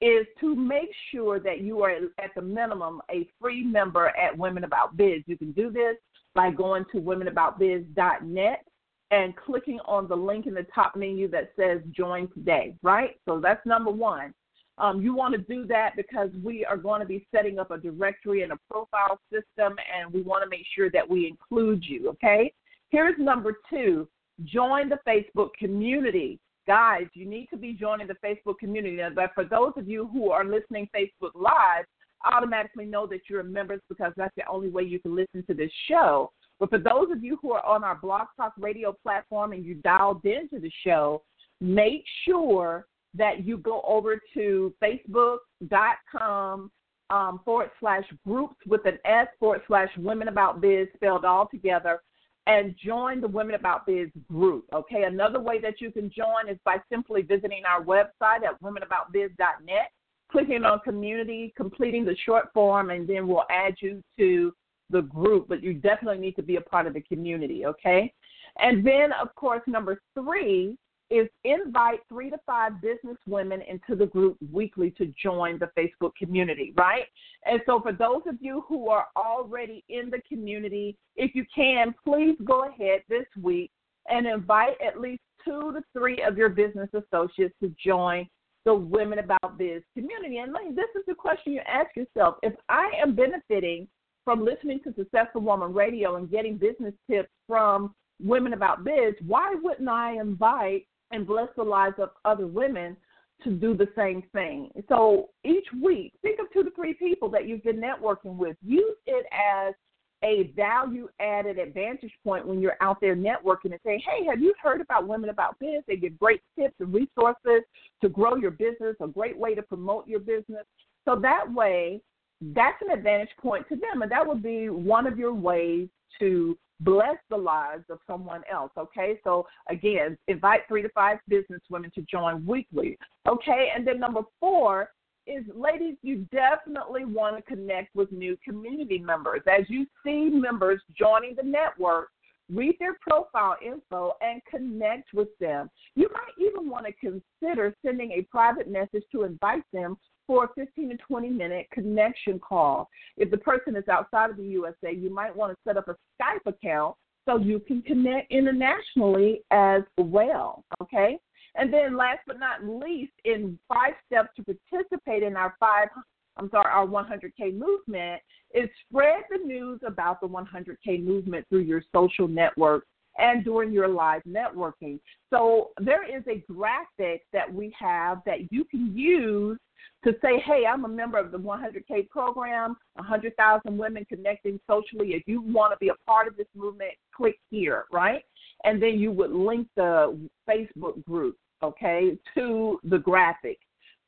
is 0.00 0.26
to 0.40 0.54
make 0.54 0.90
sure 1.12 1.38
that 1.40 1.60
you 1.60 1.82
are 1.82 1.90
at 1.90 2.34
the 2.34 2.42
minimum 2.42 3.00
a 3.10 3.28
free 3.40 3.62
member 3.62 4.08
at 4.08 4.36
Women 4.36 4.64
About 4.64 4.96
Biz. 4.96 5.22
You 5.26 5.36
can 5.36 5.52
do 5.52 5.70
this 5.70 5.96
by 6.34 6.50
going 6.50 6.84
to 6.92 6.98
womenaboutbiz.net 6.98 8.64
and 9.10 9.36
clicking 9.36 9.80
on 9.86 10.08
the 10.08 10.16
link 10.16 10.46
in 10.46 10.54
the 10.54 10.66
top 10.74 10.96
menu 10.96 11.28
that 11.28 11.52
says 11.58 11.80
join 11.90 12.28
today, 12.28 12.76
right? 12.82 13.16
So 13.26 13.40
that's 13.40 13.64
number 13.66 13.90
one. 13.90 14.32
Um, 14.78 15.02
you 15.02 15.14
want 15.14 15.34
to 15.34 15.38
do 15.38 15.66
that 15.66 15.94
because 15.96 16.30
we 16.42 16.64
are 16.64 16.76
going 16.76 17.00
to 17.00 17.06
be 17.06 17.26
setting 17.34 17.58
up 17.58 17.70
a 17.70 17.76
directory 17.76 18.42
and 18.42 18.52
a 18.52 18.58
profile 18.70 19.20
system, 19.30 19.76
and 19.94 20.10
we 20.12 20.22
want 20.22 20.42
to 20.42 20.48
make 20.48 20.64
sure 20.74 20.90
that 20.90 21.08
we 21.08 21.26
include 21.26 21.84
you, 21.84 22.08
okay? 22.08 22.52
Here's 22.88 23.18
number 23.18 23.58
two 23.68 24.08
join 24.44 24.88
the 24.88 24.98
Facebook 25.06 25.50
community 25.58 26.38
guys, 26.70 27.06
you 27.14 27.26
need 27.26 27.48
to 27.48 27.56
be 27.56 27.72
joining 27.72 28.06
the 28.06 28.14
Facebook 28.24 28.56
community. 28.60 29.02
But 29.12 29.32
for 29.34 29.44
those 29.44 29.72
of 29.76 29.88
you 29.88 30.08
who 30.12 30.30
are 30.30 30.44
listening 30.44 30.88
Facebook 30.94 31.32
Live, 31.34 31.84
automatically 32.32 32.84
know 32.84 33.08
that 33.08 33.22
you're 33.28 33.42
members 33.42 33.80
because 33.88 34.12
that's 34.16 34.32
the 34.36 34.46
only 34.48 34.68
way 34.68 34.84
you 34.84 35.00
can 35.00 35.16
listen 35.16 35.44
to 35.48 35.54
this 35.54 35.72
show. 35.88 36.30
But 36.60 36.70
for 36.70 36.78
those 36.78 37.10
of 37.10 37.24
you 37.24 37.40
who 37.42 37.50
are 37.54 37.66
on 37.66 37.82
our 37.82 37.96
Blog 37.96 38.28
Talk 38.36 38.52
Radio 38.56 38.94
platform 39.02 39.50
and 39.52 39.64
you 39.64 39.74
dialed 39.82 40.24
into 40.24 40.60
the 40.60 40.70
show, 40.84 41.24
make 41.60 42.04
sure 42.24 42.86
that 43.14 43.44
you 43.44 43.58
go 43.58 43.82
over 43.84 44.20
to 44.34 44.72
facebook.com 44.80 46.70
um, 47.10 47.40
forward 47.44 47.70
slash 47.80 48.04
groups 48.24 48.54
with 48.64 48.86
an 48.86 48.98
S 49.04 49.26
forward 49.40 49.62
slash 49.66 49.88
women 49.98 50.28
about 50.28 50.60
biz 50.60 50.86
spelled 50.94 51.24
all 51.24 51.48
together 51.48 52.00
and 52.46 52.74
join 52.82 53.20
the 53.20 53.28
Women 53.28 53.54
About 53.54 53.86
Biz 53.86 54.08
group. 54.28 54.64
Okay, 54.72 55.04
another 55.04 55.40
way 55.40 55.60
that 55.60 55.80
you 55.80 55.90
can 55.90 56.10
join 56.10 56.48
is 56.48 56.58
by 56.64 56.76
simply 56.90 57.22
visiting 57.22 57.62
our 57.68 57.82
website 57.82 58.44
at 58.44 58.60
womenaboutbiz.net, 58.62 59.90
clicking 60.30 60.64
on 60.64 60.80
community, 60.80 61.52
completing 61.56 62.04
the 62.04 62.16
short 62.24 62.50
form, 62.52 62.90
and 62.90 63.08
then 63.08 63.28
we'll 63.28 63.44
add 63.50 63.74
you 63.80 64.02
to 64.18 64.52
the 64.90 65.02
group. 65.02 65.48
But 65.48 65.62
you 65.62 65.74
definitely 65.74 66.18
need 66.18 66.36
to 66.36 66.42
be 66.42 66.56
a 66.56 66.60
part 66.60 66.86
of 66.86 66.94
the 66.94 67.02
community. 67.02 67.66
Okay, 67.66 68.12
and 68.58 68.84
then 68.84 69.12
of 69.20 69.34
course 69.34 69.62
number 69.66 70.00
three 70.14 70.76
is 71.10 71.28
invite 71.44 72.00
three 72.08 72.30
to 72.30 72.38
five 72.46 72.80
business 72.80 73.16
women 73.26 73.60
into 73.62 73.96
the 73.96 74.06
group 74.06 74.36
weekly 74.52 74.90
to 74.92 75.12
join 75.20 75.58
the 75.58 75.70
Facebook 75.76 76.14
community, 76.16 76.72
right? 76.76 77.04
And 77.44 77.60
so, 77.66 77.80
for 77.80 77.92
those 77.92 78.22
of 78.26 78.36
you 78.40 78.64
who 78.68 78.88
are 78.88 79.06
already 79.16 79.84
in 79.88 80.10
the 80.10 80.20
community, 80.28 80.96
if 81.16 81.34
you 81.34 81.44
can, 81.54 81.94
please 82.04 82.36
go 82.44 82.68
ahead 82.68 83.00
this 83.08 83.26
week 83.40 83.70
and 84.08 84.26
invite 84.26 84.76
at 84.86 85.00
least 85.00 85.22
two 85.44 85.72
to 85.72 85.82
three 85.92 86.22
of 86.22 86.36
your 86.36 86.48
business 86.48 86.88
associates 86.94 87.54
to 87.62 87.74
join 87.82 88.26
the 88.64 88.74
Women 88.74 89.18
About 89.18 89.58
Biz 89.58 89.82
community. 89.94 90.38
And 90.38 90.54
this 90.76 90.88
is 90.94 91.02
the 91.06 91.14
question 91.14 91.52
you 91.52 91.62
ask 91.66 91.88
yourself 91.96 92.36
if 92.42 92.52
I 92.68 92.90
am 93.02 93.14
benefiting 93.14 93.88
from 94.24 94.44
listening 94.44 94.80
to 94.84 94.94
Successful 94.94 95.40
Woman 95.40 95.72
Radio 95.72 96.16
and 96.16 96.30
getting 96.30 96.56
business 96.56 96.94
tips 97.10 97.30
from 97.48 97.94
Women 98.22 98.52
About 98.52 98.84
Biz, 98.84 99.14
why 99.26 99.54
wouldn't 99.62 99.88
I 99.88 100.20
invite 100.20 100.86
and 101.10 101.26
bless 101.26 101.48
the 101.56 101.62
lives 101.62 101.96
of 101.98 102.10
other 102.24 102.46
women 102.46 102.96
to 103.44 103.50
do 103.50 103.74
the 103.74 103.88
same 103.96 104.22
thing. 104.32 104.70
So 104.88 105.30
each 105.44 105.66
week, 105.82 106.12
think 106.22 106.38
of 106.40 106.52
two 106.52 106.62
to 106.62 106.70
three 106.72 106.94
people 106.94 107.28
that 107.30 107.46
you've 107.46 107.64
been 107.64 107.80
networking 107.80 108.36
with. 108.36 108.56
Use 108.62 108.96
it 109.06 109.26
as 109.32 109.74
a 110.22 110.52
value 110.54 111.08
added 111.18 111.58
advantage 111.58 112.12
point 112.22 112.46
when 112.46 112.60
you're 112.60 112.76
out 112.82 113.00
there 113.00 113.16
networking 113.16 113.72
and 113.72 113.80
say, 113.84 114.02
hey, 114.06 114.26
have 114.28 114.40
you 114.40 114.52
heard 114.62 114.82
about 114.82 115.08
Women 115.08 115.30
About 115.30 115.58
Biz? 115.58 115.82
They 115.86 115.96
give 115.96 116.18
great 116.18 116.42
tips 116.58 116.74
and 116.78 116.92
resources 116.92 117.62
to 118.02 118.08
grow 118.08 118.36
your 118.36 118.50
business, 118.50 118.96
a 119.00 119.08
great 119.08 119.36
way 119.36 119.54
to 119.54 119.62
promote 119.62 120.06
your 120.06 120.20
business. 120.20 120.64
So 121.06 121.16
that 121.20 121.50
way, 121.50 122.02
that's 122.42 122.80
an 122.82 122.90
advantage 122.90 123.30
point 123.40 123.66
to 123.70 123.76
them. 123.76 124.02
And 124.02 124.12
that 124.12 124.26
would 124.26 124.42
be 124.42 124.68
one 124.68 125.06
of 125.06 125.18
your 125.18 125.32
ways 125.32 125.88
to 126.18 126.58
bless 126.80 127.16
the 127.28 127.36
lives 127.36 127.84
of 127.90 127.98
someone 128.06 128.42
else. 128.50 128.72
Okay, 128.76 129.18
so 129.24 129.46
again, 129.68 130.16
invite 130.28 130.60
three 130.68 130.82
to 130.82 130.88
five 130.90 131.18
business 131.28 131.60
women 131.70 131.90
to 131.94 132.02
join 132.02 132.44
weekly. 132.46 132.98
Okay, 133.28 133.68
and 133.74 133.86
then 133.86 134.00
number 134.00 134.22
four 134.38 134.90
is 135.26 135.44
ladies, 135.54 135.96
you 136.02 136.26
definitely 136.32 137.04
want 137.04 137.36
to 137.36 137.42
connect 137.42 137.94
with 137.94 138.10
new 138.10 138.36
community 138.44 138.98
members. 138.98 139.42
As 139.46 139.68
you 139.68 139.86
see 140.04 140.30
members 140.30 140.80
joining 140.98 141.36
the 141.36 141.42
network, 141.42 142.08
read 142.52 142.74
their 142.80 142.96
profile 143.00 143.56
info 143.64 144.14
and 144.20 144.42
connect 144.50 145.14
with 145.14 145.28
them. 145.38 145.70
You 145.94 146.08
might 146.12 146.44
even 146.44 146.68
want 146.68 146.86
to 146.86 146.92
consider 146.92 147.74
sending 147.84 148.12
a 148.12 148.22
private 148.22 148.68
message 148.68 149.04
to 149.12 149.22
invite 149.24 149.62
them 149.72 149.96
for 150.30 150.44
a 150.44 150.48
15 150.54 150.90
to 150.90 150.96
20 150.96 151.28
minute 151.28 151.66
connection 151.72 152.38
call. 152.38 152.88
If 153.16 153.32
the 153.32 153.36
person 153.36 153.74
is 153.74 153.82
outside 153.88 154.30
of 154.30 154.36
the 154.36 154.44
USA, 154.44 154.94
you 154.94 155.12
might 155.12 155.34
want 155.34 155.50
to 155.50 155.56
set 155.66 155.76
up 155.76 155.88
a 155.88 155.96
Skype 156.22 156.46
account 156.46 156.94
so 157.28 157.36
you 157.36 157.58
can 157.58 157.82
connect 157.82 158.30
internationally 158.30 159.42
as 159.50 159.82
well. 159.98 160.62
Okay? 160.80 161.18
And 161.56 161.74
then 161.74 161.96
last 161.96 162.20
but 162.28 162.38
not 162.38 162.64
least, 162.64 163.10
in 163.24 163.58
five 163.68 163.94
steps 164.06 164.28
to 164.36 164.44
participate 164.44 165.24
in 165.24 165.36
our 165.36 165.56
five 165.58 165.88
I'm 166.36 166.48
sorry, 166.50 166.70
our 166.72 166.86
100K 166.86 167.58
movement 167.58 168.22
is 168.54 168.68
spread 168.88 169.24
the 169.30 169.44
news 169.44 169.80
about 169.84 170.20
the 170.20 170.28
100K 170.28 171.04
movement 171.04 171.44
through 171.48 171.62
your 171.62 171.82
social 171.92 172.28
networks 172.28 172.86
and 173.20 173.44
during 173.44 173.72
your 173.72 173.88
live 173.88 174.22
networking. 174.26 174.98
So 175.30 175.70
there 175.80 176.04
is 176.04 176.22
a 176.28 176.42
graphic 176.52 177.22
that 177.32 177.52
we 177.52 177.74
have 177.78 178.18
that 178.26 178.52
you 178.52 178.64
can 178.64 178.96
use 178.96 179.58
to 180.04 180.12
say, 180.22 180.42
hey, 180.46 180.64
I'm 180.66 180.84
a 180.84 180.88
member 180.88 181.18
of 181.18 181.30
the 181.30 181.38
100K 181.38 182.08
program, 182.08 182.76
100,000 182.94 183.76
women 183.76 184.06
connecting 184.08 184.58
socially. 184.68 185.14
If 185.14 185.24
you 185.26 185.42
want 185.42 185.72
to 185.72 185.76
be 185.78 185.88
a 185.88 185.94
part 186.06 186.26
of 186.26 186.36
this 186.36 186.46
movement, 186.54 186.92
click 187.14 187.38
here, 187.50 187.84
right? 187.92 188.22
And 188.64 188.82
then 188.82 188.98
you 188.98 189.12
would 189.12 189.32
link 189.32 189.68
the 189.76 190.18
Facebook 190.48 191.04
group, 191.04 191.36
okay, 191.62 192.18
to 192.34 192.80
the 192.84 192.98
graphic. 192.98 193.58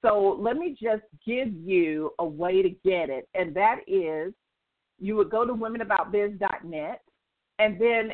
So 0.00 0.36
let 0.40 0.56
me 0.56 0.76
just 0.82 1.02
give 1.24 1.52
you 1.52 2.12
a 2.18 2.24
way 2.24 2.62
to 2.62 2.70
get 2.70 3.08
it, 3.08 3.28
and 3.34 3.54
that 3.54 3.80
is 3.86 4.32
you 4.98 5.16
would 5.16 5.30
go 5.30 5.44
to 5.44 5.52
womenaboutbiz.net 5.52 7.02
and 7.58 7.80
then 7.80 8.12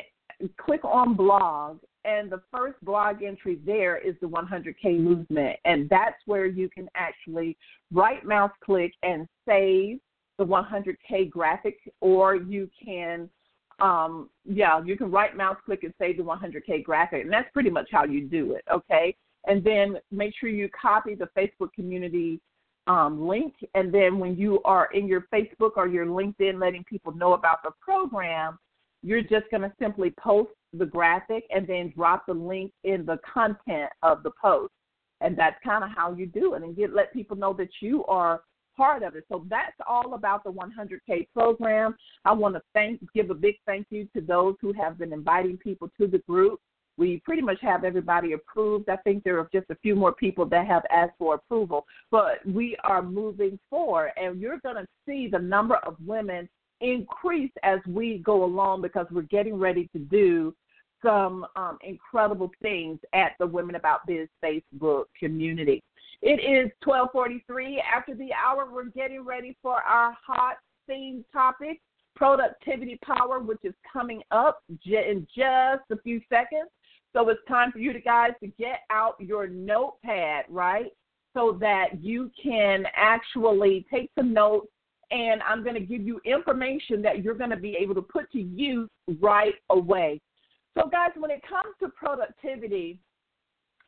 click 0.57 0.83
on 0.83 1.15
blog, 1.15 1.79
and 2.05 2.31
the 2.31 2.41
first 2.51 2.75
blog 2.83 3.23
entry 3.23 3.59
there 3.65 3.97
is 3.97 4.15
the 4.21 4.27
100K 4.27 4.99
movement, 4.99 5.57
and 5.65 5.89
that's 5.89 6.15
where 6.25 6.45
you 6.45 6.69
can 6.69 6.87
actually 6.95 7.57
right 7.91 8.23
mouse 8.25 8.51
click 8.63 8.93
and 9.03 9.27
save 9.47 9.99
the 10.37 10.45
100K 10.45 11.29
graphic, 11.29 11.77
or 11.99 12.35
you 12.35 12.69
can, 12.83 13.29
um, 13.79 14.29
yeah, 14.45 14.81
you 14.81 14.95
can 14.95 15.11
right 15.11 15.35
mouse 15.35 15.57
click 15.65 15.83
and 15.83 15.93
save 15.99 16.17
the 16.17 16.23
100K 16.23 16.83
graphic, 16.83 17.23
and 17.23 17.33
that's 17.33 17.51
pretty 17.51 17.69
much 17.69 17.89
how 17.91 18.05
you 18.05 18.25
do 18.25 18.53
it, 18.53 18.63
okay? 18.71 19.15
And 19.47 19.63
then 19.63 19.97
make 20.11 20.33
sure 20.39 20.49
you 20.49 20.69
copy 20.69 21.15
the 21.15 21.29
Facebook 21.37 21.73
community 21.73 22.39
um, 22.87 23.27
link, 23.27 23.53
and 23.75 23.93
then 23.93 24.17
when 24.17 24.35
you 24.35 24.61
are 24.63 24.89
in 24.93 25.05
your 25.07 25.27
Facebook 25.33 25.71
or 25.75 25.87
your 25.87 26.05
LinkedIn 26.05 26.59
letting 26.59 26.85
people 26.85 27.11
know 27.11 27.33
about 27.33 27.61
the 27.63 27.71
program, 27.81 28.57
you're 29.01 29.21
just 29.21 29.49
going 29.51 29.61
to 29.61 29.71
simply 29.79 30.13
post 30.19 30.51
the 30.73 30.85
graphic 30.85 31.45
and 31.53 31.65
then 31.67 31.93
drop 31.95 32.25
the 32.27 32.33
link 32.33 32.71
in 32.83 33.05
the 33.05 33.19
content 33.31 33.89
of 34.03 34.23
the 34.23 34.31
post. 34.41 34.71
And 35.21 35.37
that's 35.37 35.57
kind 35.63 35.83
of 35.83 35.89
how 35.95 36.13
you 36.13 36.25
do 36.25 36.53
it 36.53 36.63
and 36.63 36.75
get 36.75 36.93
let 36.93 37.13
people 37.13 37.35
know 37.35 37.53
that 37.53 37.69
you 37.81 38.05
are 38.05 38.41
part 38.77 39.03
of 39.03 39.15
it. 39.15 39.25
So 39.29 39.45
that's 39.49 39.75
all 39.85 40.13
about 40.13 40.43
the 40.43 40.51
100K 40.51 41.27
program. 41.33 41.95
I 42.23 42.31
want 42.31 42.55
to 42.55 42.61
thank 42.73 43.01
give 43.13 43.29
a 43.29 43.33
big 43.33 43.55
thank 43.65 43.87
you 43.89 44.07
to 44.15 44.21
those 44.21 44.55
who 44.61 44.71
have 44.73 44.97
been 44.97 45.11
inviting 45.11 45.57
people 45.57 45.89
to 45.99 46.07
the 46.07 46.19
group. 46.19 46.59
We 46.97 47.21
pretty 47.25 47.41
much 47.41 47.59
have 47.61 47.83
everybody 47.83 48.33
approved. 48.33 48.89
I 48.89 48.97
think 48.97 49.23
there 49.23 49.39
are 49.39 49.49
just 49.53 49.69
a 49.69 49.75
few 49.81 49.95
more 49.95 50.13
people 50.13 50.45
that 50.47 50.67
have 50.67 50.83
asked 50.91 51.13
for 51.17 51.35
approval, 51.35 51.85
but 52.11 52.45
we 52.45 52.75
are 52.83 53.01
moving 53.01 53.57
forward, 53.69 54.11
and 54.21 54.39
you're 54.39 54.59
going 54.59 54.75
to 54.75 54.87
see 55.05 55.27
the 55.31 55.39
number 55.39 55.75
of 55.77 55.95
women 56.05 56.47
increase 56.81 57.51
as 57.63 57.79
we 57.87 58.19
go 58.19 58.43
along 58.43 58.81
because 58.81 59.07
we're 59.11 59.21
getting 59.23 59.57
ready 59.57 59.89
to 59.93 59.99
do 59.99 60.55
some 61.03 61.45
um, 61.55 61.77
incredible 61.81 62.51
things 62.61 62.99
at 63.13 63.33
the 63.39 63.47
Women 63.47 63.75
About 63.75 64.05
Biz 64.05 64.27
Facebook 64.43 65.05
community. 65.17 65.81
It 66.21 66.41
is 66.43 66.71
12:43 66.85 67.81
after 67.81 68.13
the 68.13 68.29
hour. 68.33 68.69
We're 68.69 68.85
getting 68.85 69.23
ready 69.23 69.55
for 69.61 69.81
our 69.81 70.17
hot 70.25 70.57
theme 70.87 71.23
topic, 71.31 71.79
productivity 72.15 72.99
power, 73.03 73.39
which 73.39 73.59
is 73.63 73.73
coming 73.91 74.21
up 74.31 74.61
in 74.85 75.25
just 75.35 75.83
a 75.91 75.97
few 76.03 76.19
seconds. 76.29 76.69
So 77.13 77.27
it's 77.29 77.39
time 77.47 77.71
for 77.71 77.79
you 77.79 77.93
to 77.93 78.01
guys 78.01 78.31
to 78.41 78.47
get 78.47 78.81
out 78.89 79.15
your 79.19 79.47
notepad, 79.47 80.45
right? 80.49 80.91
So 81.33 81.57
that 81.61 82.01
you 82.01 82.29
can 82.41 82.85
actually 82.95 83.85
take 83.91 84.11
some 84.17 84.33
notes 84.33 84.67
and 85.11 85.41
I'm 85.47 85.63
going 85.63 85.75
to 85.75 85.81
give 85.81 86.01
you 86.01 86.21
information 86.25 87.01
that 87.01 87.23
you're 87.23 87.35
going 87.35 87.49
to 87.49 87.57
be 87.57 87.75
able 87.79 87.95
to 87.95 88.01
put 88.01 88.31
to 88.31 88.41
use 88.41 88.89
right 89.19 89.55
away. 89.69 90.21
So, 90.77 90.87
guys, 90.87 91.11
when 91.17 91.31
it 91.31 91.41
comes 91.47 91.75
to 91.81 91.89
productivity, 91.89 92.99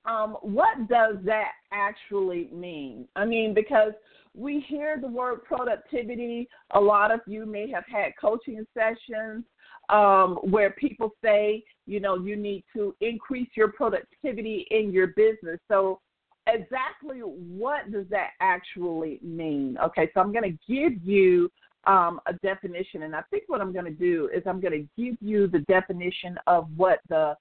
um, 0.05 0.37
what 0.41 0.87
does 0.89 1.17
that 1.25 1.51
actually 1.71 2.49
mean? 2.51 3.07
I 3.15 3.25
mean, 3.25 3.53
because 3.53 3.93
we 4.33 4.63
hear 4.67 4.97
the 4.99 5.07
word 5.07 5.43
productivity. 5.43 6.47
A 6.71 6.79
lot 6.79 7.11
of 7.11 7.19
you 7.27 7.45
may 7.45 7.69
have 7.69 7.83
had 7.87 8.13
coaching 8.19 8.65
sessions 8.73 9.43
um, 9.89 10.37
where 10.43 10.71
people 10.71 11.11
say, 11.23 11.63
you 11.85 11.99
know, 11.99 12.17
you 12.17 12.35
need 12.35 12.63
to 12.73 12.95
increase 13.01 13.49
your 13.55 13.71
productivity 13.73 14.65
in 14.71 14.91
your 14.91 15.07
business. 15.07 15.59
So, 15.67 15.99
exactly 16.47 17.19
what 17.19 17.91
does 17.91 18.05
that 18.09 18.29
actually 18.39 19.19
mean? 19.21 19.77
Okay, 19.83 20.09
so 20.13 20.21
I'm 20.21 20.31
going 20.31 20.43
to 20.43 20.57
give 20.71 20.93
you 21.03 21.51
um, 21.85 22.21
a 22.27 22.33
definition, 22.43 23.01
and 23.03 23.15
I 23.15 23.21
think 23.29 23.43
what 23.47 23.61
I'm 23.61 23.71
going 23.73 23.85
to 23.85 23.91
do 23.91 24.29
is 24.33 24.41
I'm 24.45 24.61
going 24.61 24.73
to 24.73 24.87
give 25.01 25.15
you 25.19 25.47
the 25.47 25.59
definition 25.59 26.37
of 26.47 26.67
what 26.75 26.99
the 27.09 27.35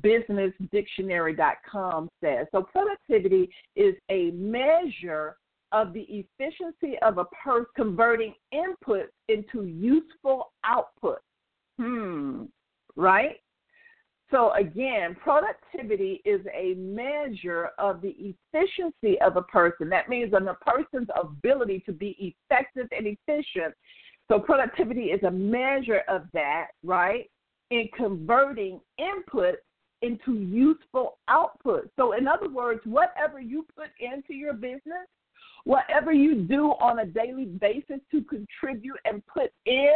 businessdictionary.com 0.00 2.08
says. 2.22 2.46
So, 2.52 2.62
productivity 2.62 3.50
is 3.76 3.94
a 4.10 4.30
measure 4.30 5.36
of 5.72 5.92
the 5.92 6.02
efficiency 6.02 6.98
of 7.02 7.18
a 7.18 7.26
person 7.26 7.66
converting 7.76 8.32
inputs 8.54 9.08
into 9.28 9.64
useful 9.64 10.52
output. 10.64 11.18
Hmm, 11.78 12.44
right? 12.96 13.36
So, 14.32 14.50
again, 14.54 15.14
productivity 15.22 16.22
is 16.24 16.40
a 16.54 16.74
measure 16.74 17.68
of 17.78 18.00
the 18.00 18.16
efficiency 18.54 19.20
of 19.20 19.36
a 19.36 19.42
person. 19.42 19.90
That 19.90 20.08
means 20.08 20.32
on 20.32 20.48
a 20.48 20.54
person's 20.54 21.08
ability 21.14 21.80
to 21.84 21.92
be 21.92 22.34
effective 22.50 22.88
and 22.96 23.06
efficient. 23.06 23.74
So, 24.28 24.38
productivity 24.38 25.06
is 25.10 25.22
a 25.22 25.30
measure 25.30 26.00
of 26.08 26.22
that, 26.32 26.68
right? 26.82 27.30
In 27.70 27.90
converting 27.94 28.80
input 28.96 29.56
into 30.00 30.38
useful 30.38 31.18
output. 31.28 31.90
So, 31.96 32.12
in 32.12 32.26
other 32.26 32.48
words, 32.48 32.80
whatever 32.86 33.38
you 33.38 33.66
put 33.76 33.90
into 34.00 34.32
your 34.32 34.54
business, 34.54 35.08
whatever 35.64 36.10
you 36.10 36.36
do 36.36 36.70
on 36.80 37.00
a 37.00 37.06
daily 37.06 37.44
basis 37.44 38.00
to 38.10 38.22
contribute 38.22 38.98
and 39.04 39.22
put 39.26 39.52
in, 39.66 39.92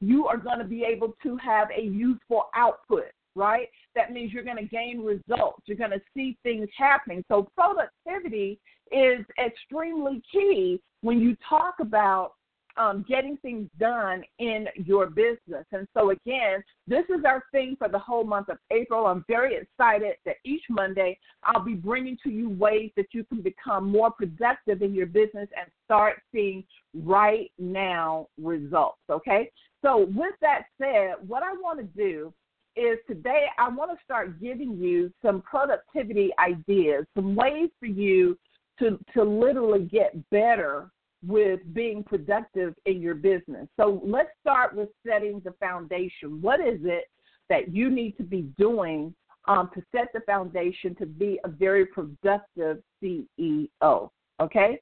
you 0.00 0.28
are 0.28 0.36
going 0.36 0.60
to 0.60 0.64
be 0.64 0.84
able 0.84 1.16
to 1.24 1.36
have 1.38 1.68
a 1.76 1.82
useful 1.82 2.50
output 2.54 3.06
right? 3.34 3.68
That 3.94 4.12
means 4.12 4.32
you're 4.32 4.44
going 4.44 4.56
to 4.56 4.64
gain 4.64 5.02
results. 5.02 5.62
You're 5.66 5.76
going 5.76 5.90
to 5.90 6.00
see 6.14 6.36
things 6.42 6.68
happening. 6.76 7.24
So, 7.28 7.48
productivity 7.56 8.58
is 8.92 9.24
extremely 9.44 10.22
key 10.32 10.80
when 11.02 11.20
you 11.20 11.36
talk 11.48 11.76
about 11.80 12.32
um, 12.76 13.04
getting 13.08 13.36
things 13.38 13.68
done 13.78 14.22
in 14.38 14.66
your 14.76 15.06
business. 15.06 15.66
And 15.72 15.86
so, 15.94 16.10
again, 16.10 16.62
this 16.86 17.04
is 17.08 17.24
our 17.26 17.42
thing 17.52 17.76
for 17.78 17.88
the 17.88 17.98
whole 17.98 18.24
month 18.24 18.48
of 18.48 18.58
April. 18.70 19.06
I'm 19.06 19.24
very 19.28 19.56
excited 19.56 20.14
that 20.24 20.36
each 20.44 20.62
Monday 20.70 21.18
I'll 21.44 21.64
be 21.64 21.74
bringing 21.74 22.16
to 22.24 22.30
you 22.30 22.48
ways 22.50 22.90
that 22.96 23.08
you 23.12 23.24
can 23.24 23.42
become 23.42 23.90
more 23.90 24.10
productive 24.10 24.82
in 24.82 24.94
your 24.94 25.06
business 25.06 25.48
and 25.58 25.70
start 25.84 26.22
seeing 26.32 26.64
right 26.94 27.50
now 27.58 28.28
results. 28.38 28.98
Okay? 29.10 29.50
So, 29.82 30.06
with 30.14 30.34
that 30.40 30.62
said, 30.80 31.14
what 31.26 31.42
I 31.42 31.52
want 31.52 31.78
to 31.80 31.84
do 31.84 32.32
is 32.80 32.98
today 33.06 33.46
I 33.58 33.68
want 33.68 33.90
to 33.90 34.04
start 34.04 34.40
giving 34.40 34.76
you 34.76 35.12
some 35.22 35.42
productivity 35.42 36.30
ideas, 36.38 37.04
some 37.14 37.34
ways 37.34 37.68
for 37.78 37.86
you 37.86 38.38
to, 38.78 38.98
to 39.14 39.22
literally 39.22 39.84
get 39.84 40.16
better 40.30 40.90
with 41.26 41.60
being 41.74 42.02
productive 42.02 42.74
in 42.86 43.02
your 43.02 43.14
business. 43.14 43.68
So 43.78 44.00
let's 44.02 44.30
start 44.40 44.74
with 44.74 44.88
setting 45.06 45.42
the 45.44 45.52
foundation. 45.60 46.40
What 46.40 46.60
is 46.60 46.80
it 46.84 47.04
that 47.50 47.74
you 47.74 47.90
need 47.90 48.16
to 48.16 48.22
be 48.22 48.42
doing 48.58 49.14
um, 49.46 49.70
to 49.74 49.82
set 49.92 50.08
the 50.14 50.20
foundation 50.20 50.94
to 50.96 51.06
be 51.06 51.38
a 51.44 51.48
very 51.48 51.84
productive 51.84 52.78
CEO? 53.02 54.08
Okay? 54.40 54.80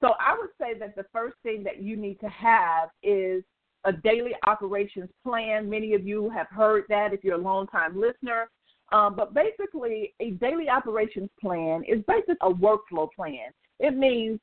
So 0.00 0.12
I 0.20 0.36
would 0.38 0.50
say 0.60 0.78
that 0.78 0.94
the 0.94 1.06
first 1.12 1.36
thing 1.42 1.62
that 1.64 1.82
you 1.82 1.96
need 1.96 2.20
to 2.20 2.28
have 2.28 2.90
is 3.02 3.42
a 3.88 3.92
daily 3.92 4.32
operations 4.46 5.08
plan. 5.24 5.68
Many 5.68 5.94
of 5.94 6.06
you 6.06 6.28
have 6.30 6.46
heard 6.48 6.84
that 6.90 7.14
if 7.14 7.24
you're 7.24 7.36
a 7.36 7.42
long-time 7.42 7.98
listener. 7.98 8.50
Um, 8.92 9.16
but 9.16 9.34
basically, 9.34 10.14
a 10.20 10.32
daily 10.32 10.68
operations 10.68 11.30
plan 11.40 11.82
is 11.88 12.02
basically 12.06 12.36
a 12.42 12.50
workflow 12.50 13.08
plan. 13.14 13.50
It 13.80 13.96
means 13.96 14.40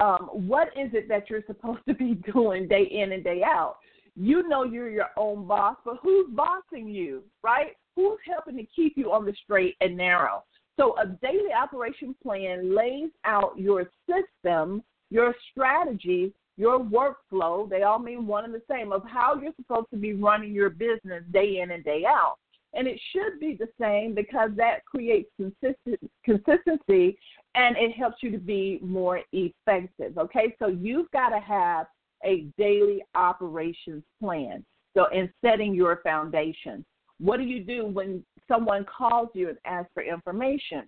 um, 0.00 0.28
what 0.32 0.68
is 0.76 0.90
it 0.92 1.08
that 1.08 1.30
you're 1.30 1.44
supposed 1.46 1.80
to 1.88 1.94
be 1.94 2.14
doing 2.32 2.66
day 2.66 2.82
in 2.90 3.12
and 3.12 3.22
day 3.22 3.42
out? 3.44 3.76
You 4.16 4.48
know 4.48 4.64
you're 4.64 4.90
your 4.90 5.10
own 5.16 5.46
boss, 5.46 5.76
but 5.84 5.98
who's 6.02 6.26
bossing 6.30 6.88
you, 6.88 7.22
right? 7.44 7.76
Who's 7.94 8.18
helping 8.26 8.56
to 8.56 8.66
keep 8.74 8.94
you 8.96 9.12
on 9.12 9.24
the 9.24 9.34
straight 9.44 9.76
and 9.80 9.96
narrow? 9.96 10.42
So, 10.78 10.96
a 10.98 11.06
daily 11.06 11.52
operation 11.56 12.14
plan 12.22 12.74
lays 12.74 13.10
out 13.24 13.52
your 13.56 13.90
system, 14.08 14.82
your 15.10 15.34
strategies, 15.50 16.32
your 16.60 16.78
workflow, 16.78 17.68
they 17.68 17.82
all 17.84 17.98
mean 17.98 18.26
one 18.26 18.44
and 18.44 18.52
the 18.52 18.62
same, 18.70 18.92
of 18.92 19.02
how 19.04 19.34
you're 19.40 19.54
supposed 19.56 19.88
to 19.90 19.96
be 19.96 20.12
running 20.12 20.52
your 20.52 20.68
business 20.68 21.24
day 21.32 21.60
in 21.60 21.70
and 21.70 21.82
day 21.82 22.04
out. 22.06 22.36
and 22.74 22.86
it 22.86 23.00
should 23.10 23.40
be 23.40 23.56
the 23.58 23.68
same 23.80 24.14
because 24.14 24.50
that 24.56 24.84
creates 24.84 25.28
consistent 25.36 25.98
consistency 26.24 27.18
and 27.56 27.76
it 27.76 27.92
helps 27.92 28.22
you 28.22 28.30
to 28.30 28.38
be 28.38 28.78
more 28.80 29.20
effective. 29.32 30.16
Okay, 30.18 30.54
so 30.60 30.68
you've 30.68 31.10
got 31.10 31.30
to 31.30 31.40
have 31.40 31.86
a 32.24 32.46
daily 32.58 33.02
operations 33.14 34.04
plan. 34.20 34.64
So, 34.96 35.06
in 35.12 35.32
setting 35.44 35.74
your 35.74 36.00
foundation, 36.02 36.84
what 37.18 37.38
do 37.38 37.44
you 37.44 37.64
do 37.64 37.86
when 37.86 38.24
someone 38.46 38.84
calls 38.84 39.28
you 39.34 39.48
and 39.48 39.58
asks 39.64 39.90
for 39.94 40.02
information? 40.02 40.84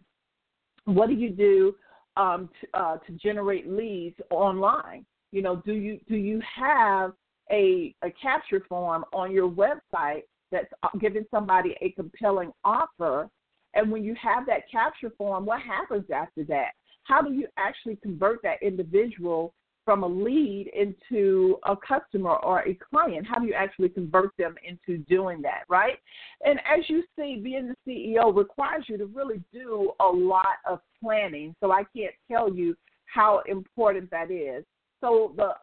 What 0.84 1.08
do 1.08 1.14
you 1.14 1.30
do 1.30 1.74
um, 2.16 2.48
to, 2.60 2.80
uh, 2.80 2.96
to 2.98 3.12
generate 3.12 3.68
leads 3.68 4.16
online? 4.30 5.04
You 5.32 5.42
know, 5.42 5.56
do 5.56 5.72
you 5.72 5.98
do 6.08 6.16
you 6.16 6.40
have 6.54 7.12
a, 7.50 7.94
a 8.02 8.10
capture 8.22 8.64
form 8.68 9.04
on 9.12 9.32
your 9.32 9.50
website 9.50 10.22
that's 10.50 10.72
uh, 10.82 10.88
giving 11.00 11.24
somebody 11.30 11.74
a 11.80 11.90
compelling 11.92 12.52
offer? 12.64 13.28
And 13.74 13.90
when 13.90 14.04
you 14.04 14.14
have 14.22 14.46
that 14.46 14.70
capture 14.70 15.10
form, 15.16 15.46
what 15.46 15.62
happens 15.62 16.04
after 16.14 16.44
that? 16.44 16.72
How 17.04 17.22
do 17.22 17.32
you 17.32 17.48
actually 17.56 17.96
convert 17.96 18.42
that 18.42 18.62
individual 18.62 19.54
from 19.84 20.04
a 20.04 20.06
lead 20.06 20.70
into 20.74 21.58
a 21.64 21.74
customer 21.76 22.36
or 22.36 22.60
a 22.60 22.74
client? 22.74 23.26
How 23.26 23.38
do 23.38 23.46
you 23.46 23.54
actually 23.54 23.88
convert 23.88 24.30
them 24.36 24.54
into 24.64 25.02
doing 25.04 25.42
that, 25.42 25.64
right? 25.68 25.98
And 26.44 26.60
as 26.60 26.88
you 26.88 27.02
see, 27.18 27.40
being 27.42 27.74
the 27.86 28.14
CEO 28.14 28.36
requires 28.36 28.84
you 28.88 28.98
to 28.98 29.06
really 29.06 29.42
do 29.52 29.92
a 30.00 30.06
lot 30.06 30.58
of 30.68 30.80
planning. 31.02 31.56
So 31.60 31.72
I 31.72 31.84
can't 31.96 32.14
tell 32.30 32.54
you 32.54 32.76
how 33.06 33.42
important 33.46 34.10
that 34.10 34.30
is. 34.30 34.64
So 35.02 35.34
the 35.36 35.54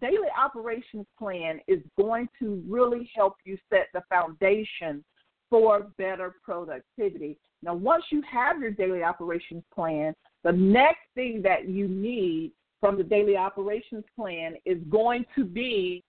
daily 0.00 0.28
operations 0.38 1.06
plan 1.18 1.60
is 1.66 1.80
going 1.98 2.28
to 2.38 2.62
really 2.68 3.10
help 3.14 3.34
you 3.44 3.58
set 3.68 3.88
the 3.92 4.02
foundation 4.08 5.02
for 5.50 5.88
better 5.98 6.36
productivity. 6.42 7.38
Now, 7.62 7.74
once 7.74 8.04
you 8.10 8.22
have 8.30 8.60
your 8.60 8.70
daily 8.70 9.02
operations 9.02 9.64
plan, 9.74 10.14
the 10.44 10.52
next 10.52 11.00
thing 11.14 11.42
that 11.42 11.68
you 11.68 11.88
need 11.88 12.52
from 12.80 12.96
the 12.96 13.04
daily 13.04 13.36
operations 13.36 14.04
plan 14.16 14.54
is 14.64 14.78
going 14.90 15.24
to 15.36 15.44
be 15.44 16.02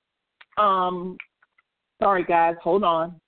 um, 0.58 1.18
sorry 2.02 2.24
guys, 2.24 2.56
hold 2.62 2.84
on. 2.84 3.20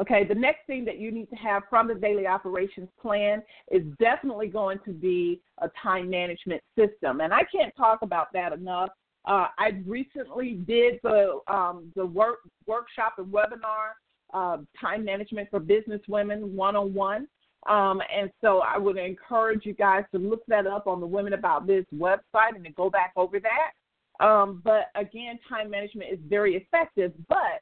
Okay, 0.00 0.24
the 0.24 0.34
next 0.34 0.66
thing 0.66 0.84
that 0.84 0.98
you 0.98 1.10
need 1.10 1.28
to 1.30 1.36
have 1.36 1.64
from 1.68 1.88
the 1.88 1.94
daily 1.94 2.26
operations 2.26 2.88
plan 3.00 3.42
is 3.70 3.82
definitely 3.98 4.46
going 4.46 4.78
to 4.84 4.92
be 4.92 5.40
a 5.60 5.68
time 5.82 6.08
management 6.08 6.62
system. 6.76 7.20
And 7.20 7.34
I 7.34 7.42
can't 7.50 7.74
talk 7.76 8.02
about 8.02 8.32
that 8.32 8.52
enough. 8.52 8.90
Uh, 9.24 9.48
I 9.58 9.82
recently 9.84 10.52
did 10.52 11.00
the 11.02 11.40
um, 11.48 11.92
the 11.96 12.06
work 12.06 12.38
workshop 12.66 13.14
and 13.18 13.26
webinar, 13.26 13.94
uh, 14.32 14.58
time 14.80 15.04
management 15.04 15.50
for 15.50 15.58
business 15.58 16.00
women 16.08 16.54
one 16.54 16.76
on 16.76 16.94
one. 16.94 17.26
And 17.66 18.30
so 18.40 18.60
I 18.60 18.78
would 18.78 18.96
encourage 18.96 19.66
you 19.66 19.74
guys 19.74 20.04
to 20.12 20.18
look 20.18 20.46
that 20.46 20.66
up 20.66 20.86
on 20.86 21.00
the 21.00 21.06
Women 21.06 21.32
About 21.32 21.66
Biz 21.66 21.84
website 21.94 22.54
and 22.54 22.64
to 22.64 22.70
go 22.70 22.88
back 22.88 23.12
over 23.16 23.38
that. 23.40 24.24
Um, 24.24 24.62
but 24.64 24.86
again, 24.94 25.38
time 25.48 25.70
management 25.70 26.12
is 26.12 26.18
very 26.28 26.56
effective. 26.56 27.12
But 27.28 27.60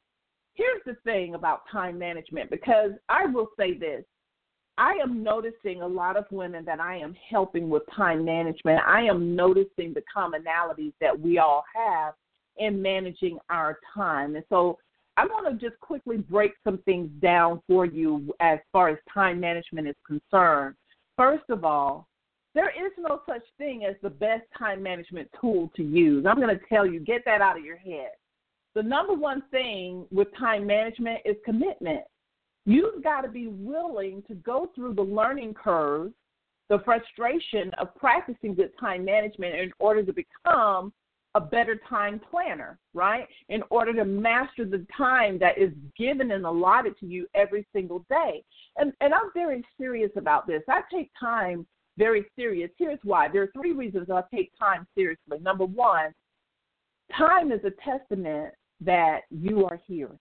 here's 0.57 0.81
the 0.85 0.95
thing 1.03 1.35
about 1.35 1.61
time 1.71 1.97
management 1.97 2.49
because 2.49 2.91
I 3.07 3.25
will 3.27 3.49
say 3.57 3.77
this 3.77 4.03
I 4.77 4.93
am 5.01 5.23
noticing 5.23 5.81
a 5.81 5.87
lot 5.87 6.17
of 6.17 6.25
women 6.29 6.63
that 6.65 6.79
I 6.79 6.97
am 6.97 7.15
helping 7.29 7.69
with 7.69 7.83
time 7.95 8.23
management. 8.23 8.79
I 8.85 9.01
am 9.03 9.35
noticing 9.35 9.93
the 9.93 10.03
commonalities 10.15 10.93
that 11.01 11.19
we 11.19 11.39
all 11.39 11.63
have 11.73 12.13
in 12.57 12.81
managing 12.81 13.39
our 13.49 13.79
time. 13.95 14.35
And 14.35 14.45
so 14.49 14.77
I 15.15 15.25
want 15.25 15.47
to 15.59 15.67
just 15.67 15.79
quickly 15.79 16.17
break 16.17 16.51
some 16.63 16.77
things 16.79 17.09
down 17.21 17.61
for 17.67 17.85
you 17.85 18.33
as 18.39 18.59
far 18.71 18.89
as 18.89 18.97
time 19.11 19.39
management 19.39 19.87
is 19.87 19.95
concerned. 20.05 20.75
First 21.15 21.49
of 21.49 21.63
all, 21.63 22.07
there 22.53 22.69
is 22.69 22.91
no 22.99 23.21
such 23.27 23.43
thing 23.57 23.85
as 23.85 23.95
the 24.03 24.09
best 24.11 24.43
time 24.57 24.83
management 24.83 25.27
tool 25.39 25.71
to 25.75 25.83
use. 25.83 26.25
I'm 26.27 26.39
going 26.39 26.55
to 26.55 26.65
tell 26.69 26.85
you, 26.85 26.99
get 26.99 27.23
that 27.25 27.41
out 27.41 27.57
of 27.57 27.65
your 27.65 27.77
head. 27.77 28.11
The 28.75 28.83
number 28.83 29.13
one 29.13 29.43
thing 29.51 30.05
with 30.11 30.27
time 30.37 30.67
management 30.67 31.19
is 31.25 31.35
commitment. 31.43 32.01
You've 32.65 33.03
got 33.03 33.21
to 33.21 33.29
be 33.29 33.47
willing 33.47 34.23
to 34.27 34.35
go 34.35 34.69
through 34.75 34.93
the 34.95 35.01
learning 35.01 35.53
curve, 35.53 36.11
the 36.69 36.79
frustration 36.79 37.71
of 37.79 37.95
practicing 37.95 38.53
good 38.53 38.71
time 38.79 39.05
management 39.05 39.55
in 39.55 39.71
order 39.79 40.03
to 40.03 40.13
become 40.13 40.91
a 41.35 41.39
better 41.39 41.79
time 41.87 42.19
planner, 42.31 42.79
right? 42.93 43.27
In 43.49 43.63
order 43.69 43.93
to 43.93 44.05
master 44.05 44.65
the 44.65 44.85
time 44.95 45.37
that 45.39 45.57
is 45.57 45.71
given 45.97 46.31
and 46.31 46.45
allotted 46.45 46.97
to 46.99 47.05
you 47.05 47.27
every 47.35 47.65
single 47.73 48.05
day. 48.09 48.43
And 48.75 48.91
and 49.01 49.13
I'm 49.13 49.31
very 49.33 49.63
serious 49.79 50.11
about 50.17 50.47
this. 50.47 50.63
I 50.67 50.81
take 50.91 51.11
time 51.19 51.65
very 51.97 52.25
serious. 52.35 52.69
Here's 52.77 52.99
why. 53.03 53.27
There 53.27 53.43
are 53.43 53.51
three 53.53 53.73
reasons 53.73 54.09
I 54.09 54.23
take 54.33 54.51
time 54.57 54.87
seriously. 54.95 55.39
Number 55.41 55.65
one, 55.65 56.11
time 57.15 57.51
is 57.51 57.61
a 57.63 57.71
testament 57.89 58.53
that 58.81 59.21
you 59.29 59.65
are 59.65 59.79
here. 59.87 60.11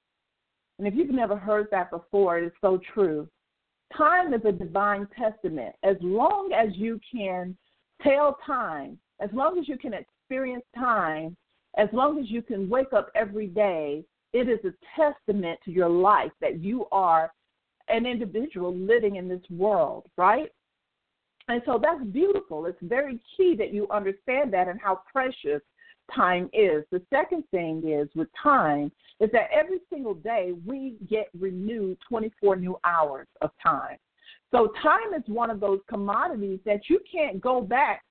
And 0.79 0.87
if 0.87 0.95
you've 0.95 1.11
never 1.11 1.37
heard 1.37 1.69
that 1.71 1.91
before, 1.91 2.39
it 2.39 2.47
is 2.47 2.53
so 2.61 2.79
true. 2.95 3.29
Time 3.97 4.35
is 4.35 4.43
a 4.45 4.53
divine 4.53 5.09
testament. 5.19 5.75
As 5.83 5.97
long 6.01 6.53
as 6.53 6.77
you 6.77 7.01
can 7.11 7.57
tell 8.03 8.37
time, 8.47 8.99
as 9.21 9.31
long 9.33 9.59
as 9.59 9.69
you 9.69 9.79
can 9.79 9.95
experience 9.95 10.65
time, 10.75 11.37
as 11.77 11.89
long 11.93 12.19
as 12.19 12.31
you 12.31 12.43
can 12.43 12.69
wake 12.69 12.93
up 12.93 13.11
every 13.15 13.47
day, 13.47 14.05
it 14.33 14.49
is 14.49 14.59
a 14.65 14.75
testament 15.01 15.59
to 15.65 15.71
your 15.71 15.89
life 15.89 16.33
that 16.41 16.61
you 16.61 16.87
are 16.93 17.33
an 17.89 18.05
individual 18.05 18.77
living 18.77 19.17
in 19.17 19.29
this 19.29 19.43
world, 19.51 20.05
right? 20.17 20.51
And 21.49 21.63
so 21.65 21.81
that's 21.81 22.05
beautiful. 22.11 22.67
It's 22.67 22.79
very 22.83 23.21
key 23.37 23.55
that 23.57 23.73
you 23.73 23.87
understand 23.91 24.53
that 24.53 24.69
and 24.69 24.81
how 24.81 25.03
precious 25.11 25.63
time 26.15 26.49
is. 26.53 26.85
The 26.91 27.03
second 27.11 27.45
thing 27.51 27.83
is 27.87 28.09
with 28.15 28.29
time 28.43 28.91
is 29.21 29.31
that 29.33 29.49
every 29.53 29.79
single 29.91 30.15
day 30.15 30.53
we 30.65 30.97
get 31.09 31.29
renewed 31.39 31.99
24 32.09 32.57
new 32.57 32.77
hours 32.85 33.27
of 33.41 33.51
time. 33.63 33.97
So 34.51 34.73
time 34.83 35.15
is 35.17 35.23
one 35.27 35.51
of 35.51 35.61
those 35.61 35.81
commodities 35.89 36.61
that 36.65 36.89
you 36.89 37.01
can't 37.11 37.41
go 37.41 37.61
back 37.61 38.03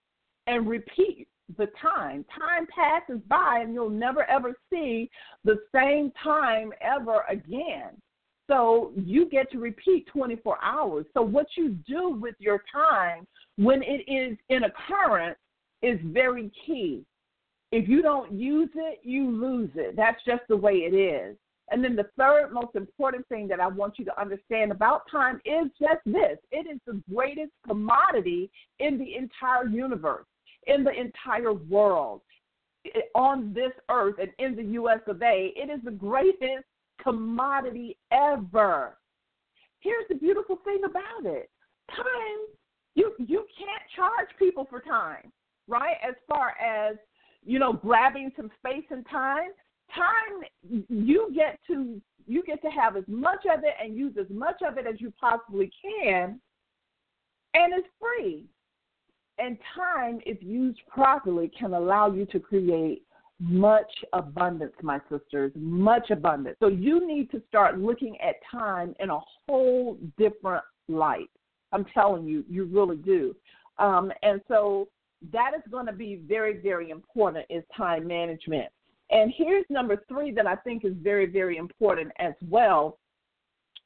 and 0.47 0.67
repeat 0.67 1.27
the 1.57 1.67
time. 1.81 2.25
Time 2.37 2.67
passes 2.67 3.21
by 3.27 3.59
and 3.61 3.73
you'll 3.73 3.89
never 3.89 4.23
ever 4.29 4.53
see 4.71 5.09
the 5.43 5.59
same 5.73 6.11
time 6.23 6.71
ever 6.81 7.23
again. 7.29 7.91
So 8.47 8.91
you 8.95 9.27
get 9.29 9.51
to 9.51 9.59
repeat 9.59 10.07
24 10.07 10.57
hours. 10.63 11.05
So 11.13 11.21
what 11.21 11.47
you 11.57 11.69
do 11.87 12.09
with 12.09 12.35
your 12.39 12.63
time 12.71 13.25
when 13.57 13.81
it 13.81 14.03
is 14.07 14.37
in 14.49 14.63
occurrence 14.63 15.37
is 15.81 15.99
very 16.03 16.51
key. 16.65 17.03
If 17.71 17.89
you 17.89 18.01
don't 18.01 18.31
use 18.31 18.69
it, 18.75 18.99
you 19.03 19.29
lose 19.29 19.71
it. 19.75 19.95
That's 19.95 20.23
just 20.25 20.43
the 20.47 20.57
way 20.57 20.73
it 20.73 20.93
is. 20.93 21.35
And 21.71 21.83
then 21.83 21.95
the 21.95 22.07
third 22.17 22.51
most 22.53 22.75
important 22.75 23.27
thing 23.27 23.47
that 23.47 23.59
I 23.59 23.67
want 23.67 23.97
you 23.97 24.05
to 24.05 24.21
understand 24.21 24.71
about 24.71 25.09
time 25.09 25.41
is 25.45 25.65
just 25.79 25.99
this 26.05 26.37
it 26.51 26.67
is 26.67 26.79
the 26.85 27.01
greatest 27.11 27.51
commodity 27.67 28.51
in 28.79 28.99
the 28.99 29.15
entire 29.15 29.65
universe 29.65 30.27
in 30.67 30.83
the 30.83 30.91
entire 30.91 31.53
world 31.53 32.21
on 33.15 33.53
this 33.53 33.71
earth 33.89 34.15
and 34.19 34.29
in 34.37 34.55
the 34.55 34.73
US 34.73 34.99
of 35.07 35.21
A. 35.21 35.53
It 35.55 35.69
is 35.69 35.83
the 35.83 35.91
greatest 35.91 36.65
commodity 37.01 37.97
ever. 38.11 38.97
Here's 39.79 40.07
the 40.09 40.15
beautiful 40.15 40.59
thing 40.63 40.81
about 40.85 41.31
it. 41.31 41.49
Time, 41.95 42.05
you 42.95 43.13
you 43.19 43.45
can't 43.57 43.83
charge 43.95 44.29
people 44.39 44.65
for 44.69 44.81
time, 44.81 45.31
right? 45.67 45.97
As 46.07 46.15
far 46.27 46.53
as, 46.59 46.95
you 47.45 47.59
know, 47.59 47.73
grabbing 47.73 48.31
some 48.35 48.49
space 48.59 48.85
and 48.89 49.05
time, 49.09 49.49
time 49.95 50.83
you 50.89 51.31
get 51.33 51.59
to 51.67 52.01
you 52.27 52.43
get 52.43 52.59
to 52.63 52.69
have 52.69 52.97
as 52.97 53.03
much 53.07 53.45
of 53.45 53.59
it 53.59 53.75
and 53.81 53.95
use 53.95 54.15
as 54.19 54.25
much 54.35 54.61
of 54.67 54.79
it 54.79 54.87
as 54.87 54.99
you 54.99 55.13
possibly 55.19 55.69
can 55.81 56.39
and 57.53 57.73
it's 57.73 57.87
free 57.99 58.45
and 59.37 59.57
time, 59.75 60.19
if 60.25 60.41
used 60.41 60.79
properly, 60.87 61.51
can 61.57 61.73
allow 61.73 62.11
you 62.11 62.25
to 62.27 62.39
create 62.39 63.03
much 63.39 63.91
abundance, 64.13 64.73
my 64.81 64.99
sisters, 65.09 65.51
much 65.55 66.09
abundance. 66.09 66.55
So 66.59 66.67
you 66.67 67.05
need 67.05 67.29
to 67.31 67.41
start 67.47 67.79
looking 67.79 68.17
at 68.21 68.35
time 68.49 68.95
in 68.99 69.09
a 69.09 69.19
whole 69.45 69.97
different 70.17 70.63
light. 70.87 71.29
I'm 71.73 71.85
telling 71.93 72.25
you, 72.25 72.45
you 72.49 72.65
really 72.65 72.97
do. 72.97 73.35
Um, 73.77 74.11
and 74.23 74.39
so 74.47 74.87
that 75.31 75.51
is 75.55 75.63
going 75.71 75.85
to 75.85 75.93
be 75.93 76.21
very, 76.27 76.59
very 76.61 76.89
important 76.89 77.45
is 77.49 77.63
time 77.75 78.07
management. 78.07 78.67
And 79.11 79.31
here's 79.35 79.65
number 79.69 80.03
three 80.07 80.31
that 80.31 80.47
I 80.47 80.55
think 80.55 80.83
is 80.83 80.93
very, 81.01 81.25
very 81.25 81.57
important 81.57 82.11
as 82.19 82.33
well 82.49 82.97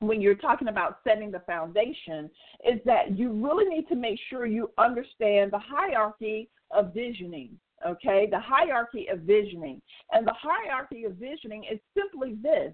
when 0.01 0.21
you're 0.21 0.35
talking 0.35 0.69
about 0.69 0.99
setting 1.05 1.29
the 1.29 1.41
foundation 1.41 2.29
is 2.65 2.79
that 2.85 3.17
you 3.17 3.31
really 3.31 3.65
need 3.65 3.87
to 3.89 3.95
make 3.95 4.17
sure 4.29 4.45
you 4.45 4.71
understand 4.77 5.51
the 5.51 5.59
hierarchy 5.59 6.49
of 6.71 6.93
visioning. 6.93 7.57
Okay, 7.85 8.27
the 8.29 8.39
hierarchy 8.39 9.07
of 9.11 9.19
visioning. 9.19 9.81
And 10.11 10.27
the 10.27 10.33
hierarchy 10.37 11.05
of 11.05 11.13
visioning 11.13 11.65
is 11.71 11.79
simply 11.97 12.35
this 12.41 12.73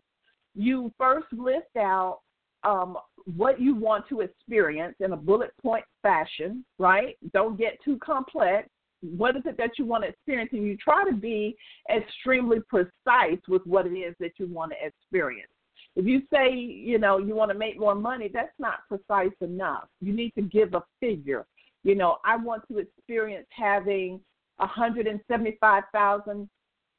you 0.55 0.91
first 0.97 1.28
list 1.32 1.76
out 1.78 2.22
um, 2.63 2.97
what 3.36 3.59
you 3.59 3.76
want 3.76 4.07
to 4.09 4.21
experience 4.21 4.95
in 4.99 5.13
a 5.13 5.17
bullet 5.17 5.51
point 5.61 5.86
fashion, 6.03 6.63
right? 6.78 7.17
Don't 7.34 7.57
get 7.57 7.78
too 7.84 7.97
complex. 7.97 8.69
What 9.01 9.36
is 9.36 9.43
it 9.45 9.57
that 9.57 9.71
you 9.78 9.86
want 9.86 10.03
to 10.03 10.09
experience? 10.09 10.51
And 10.53 10.63
you 10.63 10.78
try 10.78 11.03
to 11.09 11.15
be 11.15 11.55
extremely 11.93 12.59
precise 12.69 13.39
with 13.47 13.61
what 13.65 13.88
it 13.88 13.93
is 13.93 14.15
that 14.19 14.32
you 14.38 14.47
want 14.47 14.71
to 14.71 14.88
experience. 14.88 15.49
If 15.95 16.05
you 16.05 16.21
say, 16.32 16.51
you 16.51 16.97
know, 16.97 17.17
you 17.17 17.36
want 17.36 17.51
to 17.51 17.57
make 17.57 17.80
more 17.80 17.95
money, 17.95 18.30
that's 18.32 18.53
not 18.59 18.80
precise 18.88 19.36
enough. 19.41 19.88
You 20.01 20.13
need 20.13 20.32
to 20.36 20.41
give 20.41 20.73
a 20.73 20.84
figure. 20.99 21.45
You 21.84 21.95
know, 21.95 22.17
I 22.26 22.36
want 22.36 22.63
to 22.71 22.80
experience 22.80 23.47
having 23.49 24.19
a 24.59 24.63
one 24.63 24.69
hundred 24.69 25.07
and 25.07 25.19
seventy-five 25.30 25.84
thousand 25.93 26.49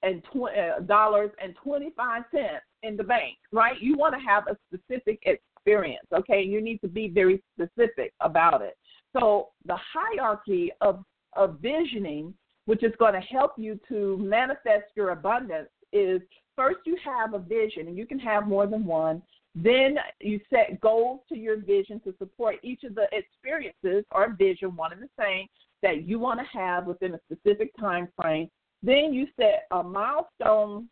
and 0.03 0.23
uh, 0.35 0.81
dollars 0.81 1.31
and 1.43 1.55
twenty-five 1.63 2.23
cents 2.31 2.65
in 2.83 2.97
the 2.97 3.05
bank, 3.05 3.37
right? 3.53 3.81
You 3.81 3.97
want 3.97 4.15
to 4.15 4.21
have 4.21 4.45
a 4.47 4.57
specific 4.69 5.21
experience, 5.67 6.07
okay? 6.15 6.43
You 6.43 6.61
need 6.61 6.81
to 6.83 6.89
be 6.89 7.09
very 7.09 7.43
specific 7.55 8.13
about 8.21 8.63
it. 8.63 8.77
So 9.13 9.49
the 9.65 9.77
hierarchy 9.93 10.73
of 10.81 11.05
of 11.35 11.59
visioning, 11.61 12.33
which 12.65 12.83
is 12.83 12.93
going 12.99 13.13
to 13.13 13.21
help 13.21 13.53
you 13.59 13.79
to 13.89 14.17
manifest 14.19 14.87
your 14.95 15.11
abundance, 15.11 15.69
is 15.93 16.23
first 16.55 16.79
you 16.87 16.97
have 17.05 17.35
a 17.35 17.39
vision, 17.39 17.89
and 17.89 17.97
you 17.97 18.07
can 18.07 18.19
have 18.19 18.47
more 18.47 18.67
than 18.67 18.87
one. 18.87 19.23
Then 19.55 19.97
you 20.21 20.41
set 20.51 20.81
goals 20.81 21.21
to 21.31 21.37
your 21.37 21.59
vision 21.59 22.01
to 22.01 22.15
support 22.19 22.57
each 22.63 22.85
of 22.85 22.95
the 22.95 23.07
experiences 23.13 24.05
or 24.13 24.35
vision, 24.39 24.77
one 24.77 24.93
and 24.93 25.03
the 25.03 25.09
same, 25.19 25.47
that 25.83 26.05
you 26.05 26.19
want 26.19 26.41
to 26.41 26.59
have 26.59 26.87
within 26.87 27.15
a 27.15 27.21
specific 27.31 27.71
time 27.79 28.09
frame. 28.21 28.49
Then 28.83 29.13
you 29.13 29.27
set 29.39 29.67
a 29.73 29.83
milestone 29.83 30.89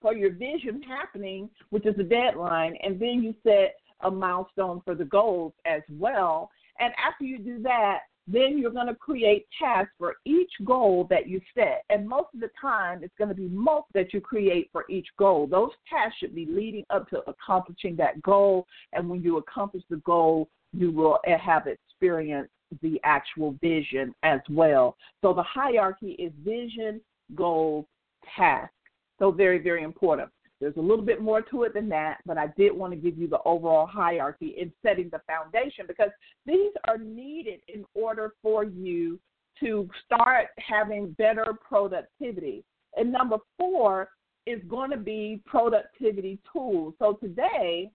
for 0.00 0.14
your 0.14 0.32
vision 0.32 0.82
happening, 0.82 1.50
which 1.70 1.86
is 1.86 1.98
a 1.98 2.02
deadline, 2.02 2.76
and 2.82 3.00
then 3.00 3.22
you 3.22 3.34
set 3.42 3.76
a 4.02 4.10
milestone 4.10 4.80
for 4.84 4.94
the 4.94 5.04
goals 5.04 5.52
as 5.66 5.82
well. 5.90 6.50
And 6.78 6.92
after 7.04 7.24
you 7.24 7.38
do 7.38 7.60
that, 7.62 8.00
then 8.30 8.58
you're 8.58 8.70
going 8.70 8.86
to 8.86 8.94
create 8.94 9.46
tasks 9.58 9.92
for 9.98 10.16
each 10.26 10.52
goal 10.64 11.06
that 11.08 11.26
you 11.26 11.40
set. 11.54 11.84
And 11.88 12.06
most 12.06 12.28
of 12.34 12.40
the 12.40 12.50
time, 12.60 13.02
it's 13.02 13.14
going 13.16 13.30
to 13.30 13.34
be 13.34 13.48
most 13.48 13.86
that 13.94 14.12
you 14.12 14.20
create 14.20 14.68
for 14.70 14.84
each 14.90 15.08
goal. 15.18 15.46
Those 15.46 15.70
tasks 15.88 16.18
should 16.20 16.34
be 16.34 16.46
leading 16.46 16.84
up 16.90 17.08
to 17.08 17.22
accomplishing 17.26 17.96
that 17.96 18.20
goal. 18.22 18.66
And 18.92 19.08
when 19.08 19.22
you 19.22 19.38
accomplish 19.38 19.82
the 19.88 19.96
goal, 19.96 20.50
you 20.74 20.92
will 20.92 21.18
have 21.24 21.66
experienced 21.66 22.52
the 22.82 23.00
actual 23.02 23.56
vision 23.62 24.14
as 24.22 24.40
well. 24.50 24.96
So 25.22 25.32
the 25.32 25.42
hierarchy 25.42 26.10
is 26.12 26.32
vision, 26.44 27.00
goals, 27.34 27.86
task. 28.36 28.70
So 29.18 29.30
very, 29.30 29.58
very 29.58 29.82
important. 29.82 30.30
There's 30.60 30.76
a 30.76 30.80
little 30.80 31.04
bit 31.04 31.22
more 31.22 31.40
to 31.42 31.62
it 31.64 31.74
than 31.74 31.88
that, 31.90 32.18
but 32.26 32.36
I 32.36 32.48
did 32.56 32.72
want 32.72 32.92
to 32.92 32.98
give 32.98 33.16
you 33.16 33.28
the 33.28 33.40
overall 33.44 33.86
hierarchy 33.86 34.54
in 34.58 34.72
setting 34.82 35.08
the 35.10 35.20
foundation 35.26 35.84
because 35.86 36.10
these 36.46 36.72
are 36.88 36.98
needed 36.98 37.60
in 37.68 37.84
order 37.94 38.34
for 38.42 38.64
you 38.64 39.20
to 39.60 39.88
start 40.04 40.48
having 40.58 41.12
better 41.12 41.54
productivity. 41.66 42.64
And 42.96 43.12
number 43.12 43.36
four 43.56 44.08
is 44.46 44.60
going 44.68 44.90
to 44.90 44.96
be 44.96 45.42
productivity 45.46 46.40
tools. 46.52 46.94
So 46.98 47.14
today, 47.14 47.90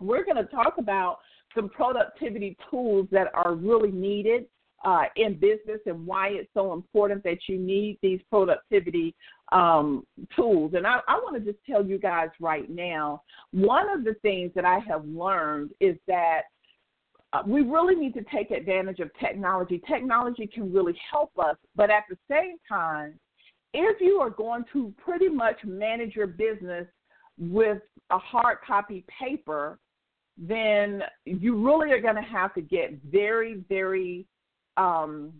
we're 0.00 0.24
going 0.24 0.36
to 0.36 0.50
talk 0.50 0.74
about 0.78 1.18
some 1.54 1.68
productivity 1.68 2.56
tools 2.70 3.06
that 3.12 3.28
are 3.34 3.54
really 3.54 3.92
needed 3.92 4.46
uh, 4.84 5.04
in 5.16 5.34
business 5.34 5.80
and 5.86 6.06
why 6.06 6.28
it's 6.28 6.48
so 6.54 6.72
important 6.72 7.22
that 7.22 7.38
you 7.48 7.58
need 7.58 7.98
these 8.02 8.20
productivity 8.30 9.14
um, 9.52 10.06
tools. 10.34 10.72
And 10.74 10.86
I, 10.86 11.00
I 11.06 11.14
want 11.16 11.36
to 11.36 11.52
just 11.52 11.62
tell 11.68 11.84
you 11.84 11.98
guys 11.98 12.28
right 12.40 12.68
now 12.70 13.22
one 13.52 13.88
of 13.90 14.04
the 14.04 14.14
things 14.22 14.50
that 14.54 14.64
I 14.64 14.78
have 14.88 15.04
learned 15.04 15.70
is 15.80 15.96
that 16.08 16.42
uh, 17.32 17.42
we 17.46 17.62
really 17.62 17.94
need 17.94 18.14
to 18.14 18.24
take 18.34 18.50
advantage 18.50 19.00
of 19.00 19.10
technology. 19.18 19.80
Technology 19.88 20.46
can 20.46 20.72
really 20.72 20.98
help 21.10 21.30
us, 21.38 21.56
but 21.76 21.90
at 21.90 22.04
the 22.10 22.16
same 22.30 22.56
time, 22.68 23.18
if 23.74 24.00
you 24.00 24.20
are 24.20 24.30
going 24.30 24.64
to 24.72 24.92
pretty 25.02 25.28
much 25.28 25.56
manage 25.64 26.14
your 26.14 26.26
business 26.26 26.86
with 27.38 27.78
a 28.10 28.18
hard 28.18 28.58
copy 28.66 29.04
paper, 29.18 29.78
then 30.36 31.02
you 31.24 31.64
really 31.64 31.90
are 31.92 32.00
going 32.00 32.16
to 32.16 32.22
have 32.22 32.54
to 32.54 32.60
get 32.60 32.98
very, 33.10 33.64
very 33.68 34.26
um, 34.76 35.32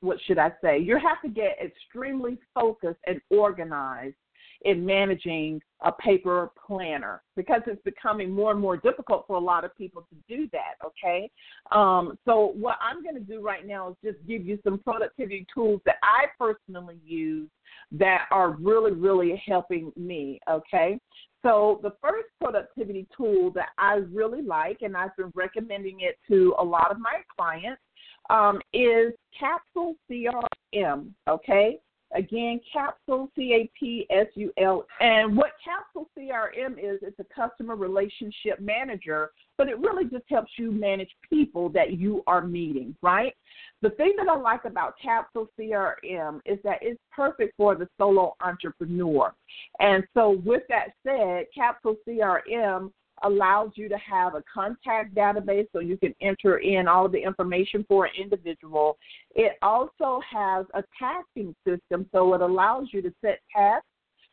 what 0.00 0.18
should 0.26 0.38
I 0.38 0.52
say? 0.62 0.78
You 0.78 0.98
have 0.98 1.20
to 1.22 1.28
get 1.28 1.58
extremely 1.62 2.38
focused 2.54 3.00
and 3.06 3.20
organized 3.30 4.16
in 4.62 4.84
managing 4.84 5.60
a 5.82 5.92
paper 5.92 6.50
planner 6.66 7.22
because 7.36 7.60
it's 7.66 7.82
becoming 7.82 8.30
more 8.30 8.50
and 8.50 8.60
more 8.60 8.76
difficult 8.76 9.24
for 9.26 9.36
a 9.36 9.40
lot 9.40 9.64
of 9.64 9.76
people 9.76 10.06
to 10.10 10.36
do 10.36 10.48
that. 10.52 10.74
Okay, 10.84 11.30
um, 11.72 12.18
so 12.24 12.52
what 12.56 12.76
I'm 12.80 13.02
going 13.02 13.14
to 13.14 13.20
do 13.20 13.42
right 13.42 13.66
now 13.66 13.90
is 13.90 13.96
just 14.02 14.26
give 14.26 14.46
you 14.46 14.58
some 14.64 14.78
productivity 14.78 15.46
tools 15.52 15.80
that 15.84 15.96
I 16.02 16.26
personally 16.38 16.98
use 17.04 17.48
that 17.92 18.26
are 18.30 18.52
really, 18.52 18.92
really 18.92 19.42
helping 19.46 19.92
me. 19.96 20.40
Okay, 20.50 20.98
so 21.42 21.80
the 21.82 21.92
first 22.00 22.28
productivity 22.40 23.06
tool 23.14 23.50
that 23.50 23.68
I 23.76 24.00
really 24.10 24.40
like, 24.40 24.78
and 24.80 24.96
I've 24.96 25.14
been 25.16 25.32
recommending 25.34 26.00
it 26.00 26.18
to 26.28 26.54
a 26.58 26.64
lot 26.64 26.90
of 26.90 26.98
my 26.98 27.20
clients, 27.36 27.82
um, 28.30 28.60
is 28.72 29.12
Capsule 29.38 29.96
CRM. 30.10 31.10
Okay, 31.28 31.78
again, 32.14 32.60
Capsule 32.72 33.30
C 33.36 33.54
A 33.54 33.70
P 33.78 34.06
S 34.10 34.26
U 34.34 34.52
L. 34.58 34.86
And 35.00 35.36
what 35.36 35.52
Capsule 35.64 36.08
CRM 36.16 36.72
is, 36.72 37.00
it's 37.02 37.18
a 37.18 37.24
customer 37.34 37.76
relationship 37.76 38.60
manager, 38.60 39.30
but 39.58 39.68
it 39.68 39.78
really 39.78 40.04
just 40.04 40.24
helps 40.28 40.52
you 40.56 40.70
manage 40.70 41.10
people 41.28 41.68
that 41.70 41.98
you 41.98 42.22
are 42.26 42.46
meeting. 42.46 42.96
Right. 43.02 43.34
The 43.82 43.90
thing 43.90 44.14
that 44.16 44.28
I 44.28 44.36
like 44.36 44.64
about 44.64 44.94
Capsule 45.02 45.48
CRM 45.58 46.40
is 46.46 46.58
that 46.64 46.78
it's 46.80 47.00
perfect 47.14 47.54
for 47.56 47.74
the 47.74 47.88
solo 47.98 48.34
entrepreneur. 48.40 49.34
And 49.80 50.04
so, 50.14 50.40
with 50.44 50.62
that 50.68 50.88
said, 51.06 51.46
Capsule 51.54 51.96
CRM 52.08 52.90
allows 53.22 53.70
you 53.74 53.88
to 53.88 53.96
have 53.98 54.34
a 54.34 54.42
contact 54.52 55.14
database 55.14 55.66
so 55.72 55.80
you 55.80 55.96
can 55.96 56.14
enter 56.20 56.58
in 56.58 56.88
all 56.88 57.06
of 57.06 57.12
the 57.12 57.22
information 57.22 57.84
for 57.88 58.06
an 58.06 58.12
individual. 58.20 58.98
It 59.34 59.52
also 59.62 60.20
has 60.28 60.66
a 60.74 60.82
tasking 60.98 61.54
system, 61.66 62.06
so 62.12 62.34
it 62.34 62.40
allows 62.40 62.88
you 62.92 63.02
to 63.02 63.12
set 63.20 63.40
tasks 63.54 63.86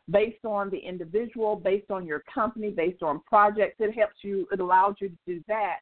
based 0.10 0.44
on 0.46 0.70
the 0.70 0.78
individual, 0.78 1.56
based 1.56 1.92
on 1.92 2.06
your 2.06 2.24
company, 2.34 2.72
based 2.72 3.04
on 3.04 3.22
projects. 3.22 3.76
It 3.80 3.94
helps 3.94 4.16
you, 4.24 4.48
it 4.52 4.60
allows 4.60 4.96
you 5.00 5.10
to 5.10 5.18
do 5.26 5.44
that. 5.48 5.78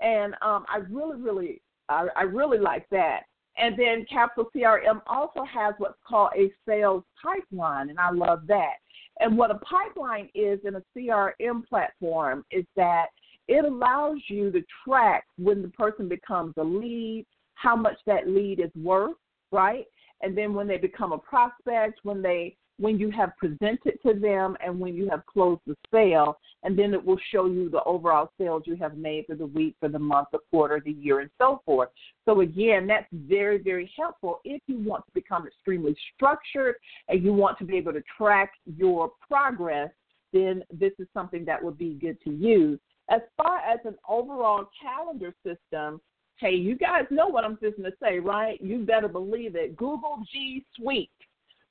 And 0.00 0.34
um, 0.42 0.64
I 0.68 0.78
really, 0.90 1.20
really, 1.20 1.62
I, 1.88 2.06
I 2.16 2.22
really 2.22 2.58
like 2.58 2.88
that. 2.90 3.22
And 3.56 3.78
then 3.78 4.04
Capsule 4.10 4.50
CRM 4.54 5.00
also 5.06 5.44
has 5.44 5.74
what's 5.78 5.98
called 6.06 6.30
a 6.36 6.50
sales 6.66 7.04
pipeline, 7.22 7.90
and 7.90 8.00
I 8.00 8.10
love 8.10 8.46
that. 8.48 8.74
And 9.20 9.38
what 9.38 9.50
a 9.50 9.58
pipeline 9.58 10.28
is 10.34 10.58
in 10.64 10.76
a 10.76 10.82
CRM 10.96 11.66
platform 11.68 12.44
is 12.50 12.64
that 12.76 13.06
it 13.46 13.64
allows 13.64 14.18
you 14.28 14.50
to 14.50 14.62
track 14.84 15.24
when 15.36 15.62
the 15.62 15.68
person 15.68 16.08
becomes 16.08 16.54
a 16.56 16.64
lead, 16.64 17.26
how 17.54 17.76
much 17.76 17.98
that 18.06 18.28
lead 18.28 18.60
is 18.60 18.70
worth, 18.74 19.16
right? 19.52 19.84
And 20.22 20.36
then 20.36 20.54
when 20.54 20.66
they 20.66 20.78
become 20.78 21.12
a 21.12 21.18
prospect, 21.18 22.00
when 22.02 22.22
they 22.22 22.56
when 22.78 22.98
you 22.98 23.10
have 23.10 23.36
presented 23.36 23.98
to 24.04 24.14
them 24.14 24.56
and 24.64 24.78
when 24.78 24.94
you 24.94 25.08
have 25.08 25.24
closed 25.26 25.60
the 25.66 25.76
sale, 25.92 26.38
and 26.62 26.78
then 26.78 26.92
it 26.92 27.04
will 27.04 27.18
show 27.30 27.46
you 27.46 27.70
the 27.70 27.82
overall 27.84 28.30
sales 28.38 28.64
you 28.66 28.76
have 28.76 28.96
made 28.96 29.26
for 29.26 29.36
the 29.36 29.46
week, 29.46 29.76
for 29.78 29.88
the 29.88 29.98
month, 29.98 30.28
the 30.32 30.38
quarter, 30.50 30.82
the 30.84 30.92
year, 30.92 31.20
and 31.20 31.30
so 31.38 31.62
forth. 31.64 31.90
So, 32.24 32.40
again, 32.40 32.86
that's 32.86 33.06
very, 33.12 33.58
very 33.58 33.90
helpful 33.96 34.40
if 34.44 34.60
you 34.66 34.78
want 34.78 35.04
to 35.06 35.12
become 35.12 35.46
extremely 35.46 35.96
structured 36.14 36.76
and 37.08 37.22
you 37.22 37.32
want 37.32 37.58
to 37.58 37.64
be 37.64 37.76
able 37.76 37.92
to 37.92 38.02
track 38.16 38.52
your 38.76 39.12
progress, 39.28 39.90
then 40.32 40.64
this 40.72 40.92
is 40.98 41.06
something 41.14 41.44
that 41.44 41.62
would 41.62 41.78
be 41.78 41.94
good 41.94 42.18
to 42.24 42.30
use. 42.30 42.80
As 43.08 43.20
far 43.36 43.58
as 43.58 43.78
an 43.84 43.94
overall 44.08 44.68
calendar 44.82 45.32
system, 45.44 46.00
hey, 46.38 46.54
you 46.54 46.76
guys 46.76 47.04
know 47.10 47.28
what 47.28 47.44
I'm 47.44 47.58
just 47.62 47.76
going 47.76 47.90
to 47.90 47.96
say, 48.02 48.18
right? 48.18 48.60
You 48.60 48.84
better 48.84 49.06
believe 49.06 49.54
it. 49.54 49.76
Google 49.76 50.24
G 50.32 50.64
Suite 50.76 51.10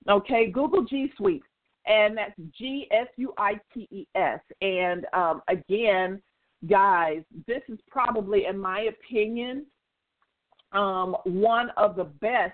Okay, 0.09 0.51
Google 0.51 0.83
G 0.83 1.11
Suite, 1.17 1.43
and 1.85 2.17
that's 2.17 2.33
G 2.57 2.87
S 2.91 3.07
U 3.17 3.33
I 3.37 3.59
T 3.73 3.87
E 3.91 4.05
S. 4.15 4.39
And 4.61 5.05
um, 5.13 5.41
again, 5.47 6.21
guys, 6.69 7.21
this 7.47 7.61
is 7.69 7.79
probably, 7.89 8.45
in 8.45 8.57
my 8.57 8.81
opinion, 8.81 9.65
um, 10.73 11.15
one 11.23 11.69
of 11.77 11.95
the 11.95 12.05
best 12.05 12.53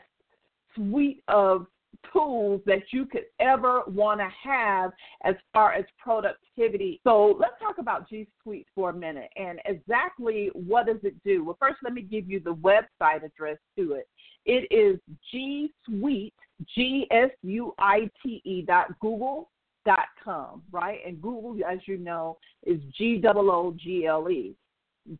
suite 0.75 1.23
of 1.27 1.67
tools 2.13 2.61
that 2.65 2.83
you 2.91 3.05
could 3.05 3.25
ever 3.39 3.83
want 3.87 4.19
to 4.19 4.27
have 4.43 4.91
as 5.23 5.35
far 5.53 5.73
as 5.73 5.85
productivity. 5.97 6.99
So 7.03 7.35
let's 7.39 7.53
talk 7.59 7.77
about 7.77 8.09
G 8.09 8.27
Suite 8.41 8.67
for 8.73 8.89
a 8.91 8.93
minute 8.93 9.29
and 9.35 9.59
exactly 9.65 10.49
what 10.53 10.87
does 10.87 11.03
it 11.03 11.15
do? 11.23 11.43
Well, 11.43 11.57
first 11.59 11.77
let 11.83 11.93
me 11.93 12.01
give 12.01 12.29
you 12.29 12.39
the 12.39 12.55
website 12.55 13.23
address 13.23 13.57
to 13.77 13.93
it. 13.93 14.07
It 14.45 14.67
is 14.71 14.99
G 15.31 15.71
Suite 15.85 16.33
G 16.75 17.07
S 17.11 17.29
U 17.43 17.73
I 17.77 18.09
T 18.23 18.41
E 18.45 18.61
dot 18.61 18.97
Google 18.99 19.49
dot 19.85 20.07
com, 20.23 20.61
right? 20.71 20.99
And 21.05 21.21
Google, 21.21 21.57
as 21.67 21.79
you 21.85 21.97
know, 21.97 22.37
is 22.65 22.79
G 22.97 23.21
O 23.25 23.31
O 23.49 23.75
G 23.77 24.05
L 24.05 24.29
E. 24.29 24.55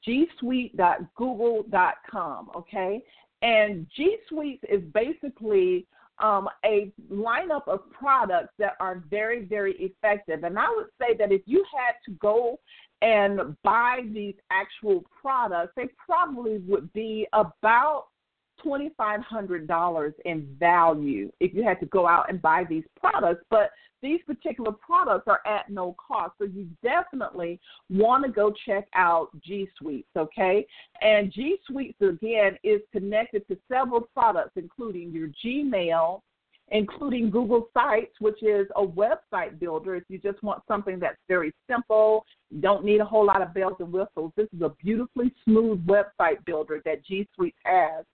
G 0.03 0.28
Suite 0.39 0.76
dot 0.78 0.99
G 0.99 1.05
O 1.20 1.30
O 1.30 1.36
G 1.38 1.43
L 1.43 1.65
E. 1.65 1.72
dot 1.72 1.95
com, 2.09 2.49
okay? 2.55 3.03
And 3.41 3.88
G 3.95 4.17
Suite 4.28 4.59
is 4.70 4.82
basically 4.93 5.86
um, 6.20 6.47
a 6.65 6.91
lineup 7.11 7.67
of 7.67 7.89
products 7.91 8.53
that 8.59 8.76
are 8.80 9.03
very, 9.09 9.45
very 9.45 9.74
effective. 9.74 10.43
And 10.43 10.57
I 10.57 10.70
would 10.76 10.88
say 10.99 11.15
that 11.17 11.32
if 11.32 11.41
you 11.45 11.63
had 11.74 11.93
to 12.05 12.11
go 12.20 12.59
and 13.01 13.55
buy 13.63 14.01
these 14.13 14.36
actual 14.51 15.03
products, 15.22 15.74
they 15.76 15.89
probably 16.05 16.57
would 16.59 16.91
be 16.93 17.28
about 17.34 18.07
$2,500 18.66 20.14
in 20.26 20.55
value 20.60 21.32
if 21.39 21.53
you 21.53 21.64
had 21.64 21.80
to 21.80 21.86
go 21.88 22.07
out 22.07 22.30
and 22.30 22.41
buy 22.41 22.64
these 22.68 22.84
products. 22.99 23.43
But 23.49 23.72
these 24.01 24.22
particular 24.26 24.72
products 24.72 25.28
are 25.28 25.41
at 25.45 25.70
no 25.70 25.95
cost. 25.95 26.34
So 26.38 26.45
you 26.45 26.68
definitely 26.82 27.60
want 27.89 28.26
to 28.26 28.32
go 28.32 28.53
check 28.66 28.88
out 28.95 29.30
G 29.41 29.68
Suites, 29.78 30.10
okay? 30.16 30.66
And 31.01 31.32
G 31.32 31.57
Suites, 31.68 31.99
again, 32.01 32.57
is 32.64 32.82
connected 32.91 33.47
to 33.47 33.57
several 33.70 34.01
products, 34.01 34.51
including 34.55 35.12
your 35.12 35.30
Gmail, 35.43 36.22
including 36.72 37.30
Google 37.30 37.70
Sites, 37.74 38.13
which 38.20 38.41
is 38.43 38.67
a 38.76 38.86
website 38.86 39.59
builder. 39.59 39.95
If 39.95 40.03
you 40.07 40.17
just 40.20 40.41
want 40.43 40.61
something 40.67 40.99
that's 40.99 41.17
very 41.28 41.51
simple, 41.70 42.26
you 42.49 42.61
don't 42.61 42.84
need 42.84 43.01
a 43.01 43.05
whole 43.05 43.26
lot 43.26 43.41
of 43.41 43.53
bells 43.53 43.78
and 43.80 43.91
whistles, 43.91 44.32
this 44.36 44.47
is 44.55 44.61
a 44.61 44.70
beautifully 44.84 45.34
smooth 45.43 45.86
website 45.86 46.43
builder 46.45 46.82
that 46.86 47.05
G 47.05 47.28
Suite 47.36 47.55
has. 47.63 48.05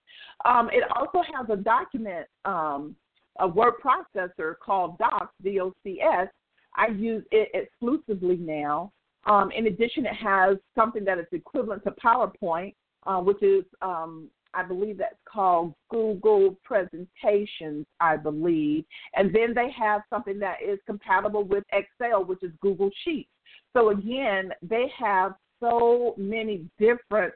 Um, 0.44 0.70
it 0.72 0.84
also 0.94 1.22
has 1.34 1.46
a 1.50 1.56
document, 1.56 2.26
um, 2.44 2.96
a 3.38 3.48
word 3.48 3.74
processor 3.84 4.54
called 4.64 4.98
Docs, 4.98 5.34
D 5.42 5.60
O 5.60 5.72
C 5.82 6.00
S. 6.00 6.28
I 6.74 6.88
use 6.88 7.24
it 7.30 7.50
exclusively 7.54 8.36
now. 8.36 8.92
Um, 9.26 9.50
in 9.50 9.66
addition, 9.66 10.06
it 10.06 10.14
has 10.14 10.56
something 10.74 11.04
that 11.04 11.18
is 11.18 11.26
equivalent 11.32 11.82
to 11.84 11.90
PowerPoint, 11.92 12.74
uh, 13.06 13.20
which 13.20 13.42
is 13.42 13.64
um, 13.82 14.28
I 14.56 14.62
believe 14.62 14.98
that's 14.98 15.14
called 15.30 15.74
Google 15.90 16.56
Presentations, 16.64 17.84
I 18.00 18.16
believe. 18.16 18.84
And 19.14 19.34
then 19.34 19.52
they 19.54 19.70
have 19.78 20.00
something 20.08 20.38
that 20.38 20.56
is 20.66 20.78
compatible 20.86 21.44
with 21.44 21.64
Excel, 21.72 22.24
which 22.24 22.42
is 22.42 22.52
Google 22.60 22.90
Sheets. 23.04 23.28
So 23.74 23.90
again, 23.90 24.52
they 24.62 24.86
have 24.98 25.34
so 25.60 26.14
many 26.16 26.64
different 26.78 27.34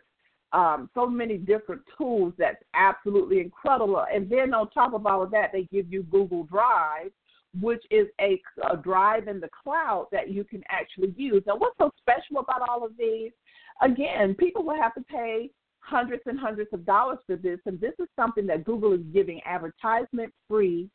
um, 0.52 0.90
so 0.94 1.06
many 1.06 1.36
different 1.38 1.82
tools 1.96 2.32
that's 2.36 2.60
absolutely 2.74 3.38
incredible. 3.38 4.04
And 4.12 4.28
then 4.28 4.52
on 4.52 4.68
top 4.70 4.94
of 4.94 5.06
all 5.06 5.22
of 5.22 5.30
that, 5.30 5.50
they 5.52 5.68
give 5.70 5.92
you 5.92 6.02
Google 6.02 6.42
Drive, 6.42 7.12
which 7.60 7.82
is 7.92 8.08
a, 8.20 8.40
a 8.68 8.76
drive 8.76 9.28
in 9.28 9.38
the 9.38 9.48
cloud 9.62 10.08
that 10.10 10.30
you 10.30 10.42
can 10.42 10.64
actually 10.68 11.14
use. 11.16 11.44
Now, 11.46 11.56
what's 11.56 11.78
so 11.78 11.92
special 12.00 12.40
about 12.40 12.68
all 12.68 12.84
of 12.84 12.96
these? 12.98 13.30
Again, 13.80 14.34
people 14.34 14.64
will 14.64 14.80
have 14.80 14.94
to 14.94 15.02
pay 15.02 15.50
hundreds 15.80 16.22
and 16.26 16.38
hundreds 16.38 16.72
of 16.72 16.84
dollars 16.86 17.18
for 17.26 17.36
this, 17.36 17.58
and 17.66 17.80
this 17.80 17.94
is 17.98 18.08
something 18.16 18.46
that 18.46 18.64
Google 18.64 18.92
is 18.92 19.00
giving 19.12 19.40
advertisement 19.44 20.32
free, 20.48 20.88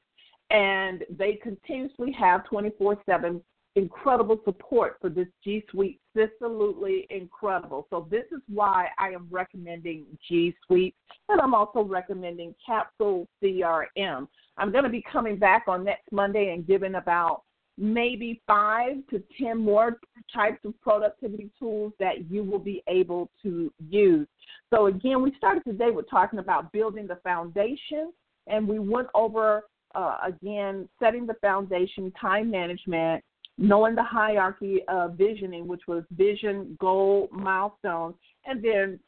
and 0.50 1.04
they 1.10 1.34
continuously 1.42 2.12
have 2.12 2.46
24 2.46 2.98
7 3.08 3.42
incredible 3.76 4.40
support 4.46 4.98
for 5.02 5.10
this 5.10 5.28
G 5.44 5.64
Suite. 5.70 6.00
Absolutely 6.18 7.06
incredible. 7.10 7.88
So, 7.90 8.08
this 8.10 8.24
is 8.32 8.40
why 8.48 8.88
I 8.98 9.10
am 9.10 9.28
recommending 9.30 10.06
G 10.28 10.56
Suite, 10.66 10.96
and 11.30 11.42
I'm 11.42 11.54
also 11.54 11.84
recommending 11.84 12.56
Capsule 12.66 13.28
CRM. 13.44 14.28
I'm 14.58 14.72
going 14.72 14.86
to 14.86 14.90
be 14.90 15.04
coming 15.12 15.38
back 15.38 15.66
on 15.68 15.84
next 15.84 16.10
Monday 16.12 16.54
and 16.54 16.66
giving 16.66 16.96
about 16.96 17.44
maybe 17.78 18.42
five 18.48 18.98
to 19.10 19.22
10 19.40 19.58
more 19.58 20.00
types 20.34 20.64
of 20.66 20.80
productivity 20.82 21.50
tools 21.60 21.94
that 22.00 22.30
you 22.30 22.44
will 22.44 22.60
be 22.60 22.84
able 22.88 23.30
to 23.44 23.72
use. 23.90 24.28
So, 24.74 24.88
again, 24.88 25.22
we 25.22 25.34
started 25.38 25.64
today 25.64 25.92
with 25.92 26.10
talking 26.10 26.40
about 26.40 26.72
building 26.72 27.08
the 27.08 27.18
foundation, 27.18 28.12
and 28.48 28.68
we 28.68 28.80
went 28.80 29.08
over, 29.14 29.64
uh, 29.94 30.18
again, 30.26 30.88
setting 31.00 31.26
the 31.26 31.36
foundation, 31.36 32.12
time 32.20 32.50
management, 32.50 33.24
knowing 33.58 33.96
the 33.96 34.04
hierarchy 34.04 34.82
of 34.88 35.14
visioning, 35.14 35.68
which 35.68 35.82
was 35.88 36.04
vision, 36.12 36.78
goal, 36.80 37.30
milestones, 37.32 38.16
and 38.46 38.64
then 38.64 39.00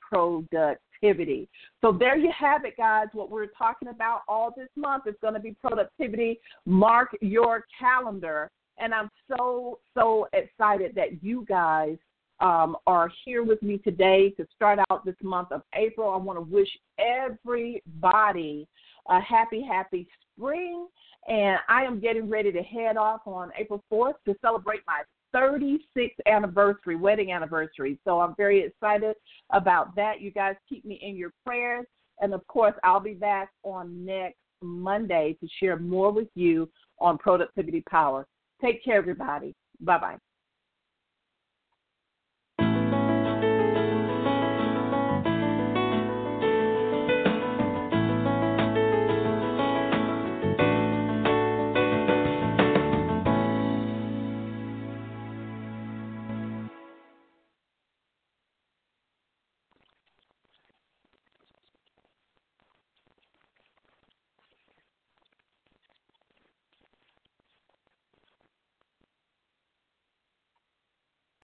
productivity. 1.00 1.50
So 1.82 1.91
there 1.91 2.18
you 2.18 2.32
have 2.38 2.66
it, 2.66 2.78
guys. 2.78 3.08
What 3.14 3.30
we're 3.30 3.48
talking 3.48 3.89
about 3.89 4.22
all 4.28 4.54
this 4.56 4.70
month 4.76 5.04
is 5.08 5.16
going 5.22 5.34
to 5.34 5.39
be 5.39 5.56
productivity. 5.62 6.39
Mark 6.66 7.16
your 7.22 7.66
calendar. 7.78 8.50
And 8.78 8.93
I'm 8.93 9.10
so, 9.30 9.80
so 9.95 10.28
excited 10.34 10.93
that 10.95 11.24
you 11.24 11.45
guys 11.48 11.98
um, 12.39 12.78
are 12.86 13.10
here 13.26 13.43
with 13.43 13.62
me 13.64 13.80
today 13.80 14.30
to 14.32 14.45
start 14.56 14.80
out 14.91 15.04
this 15.04 15.16
month 15.24 15.52
of 15.52 15.64
April. 15.74 16.12
I 16.12 16.18
want 16.18 16.38
to 16.38 16.41
wish 16.41 16.70
everybody 17.00 18.68
a 19.10 19.20
happy, 19.20 19.64
happy 19.64 20.08
spring. 20.36 20.88
And 21.28 21.58
I 21.68 21.84
am 21.84 22.00
getting 22.00 22.30
ready 22.30 22.52
to 22.52 22.62
head 22.62 22.95
off 22.95 23.22
on 23.26 23.52
April 23.58 23.84
4th 23.91 24.14
to 24.26 24.36
celebrate 24.41 24.82
my 24.86 25.02
36th 25.38 26.12
anniversary, 26.26 26.96
wedding 26.96 27.32
anniversary. 27.32 28.00
So 28.06 28.20
I'm 28.20 28.36
very 28.36 28.64
excited 28.64 29.16
about 29.52 29.96
that. 29.96 30.22
You 30.22 30.32
guys 30.32 30.56
keep 30.68 30.86
me 30.86 31.00
in 31.02 31.16
your 31.16 31.32
prayers. 31.46 31.86
And 32.20 32.34
of 32.34 32.46
course, 32.48 32.74
I'll 32.84 33.00
be 33.00 33.14
back 33.14 33.50
on 33.64 34.06
next 34.06 34.38
Monday 34.62 35.38
to 35.40 35.48
share 35.60 35.78
more 35.78 36.12
with 36.12 36.30
you 36.36 36.70
on 37.00 37.18
productivity 37.18 37.84
power. 37.90 38.26
Take 38.62 38.84
care, 38.84 38.98
everybody. 38.98 39.54
Bye 39.82 40.00
bye. 40.00 40.18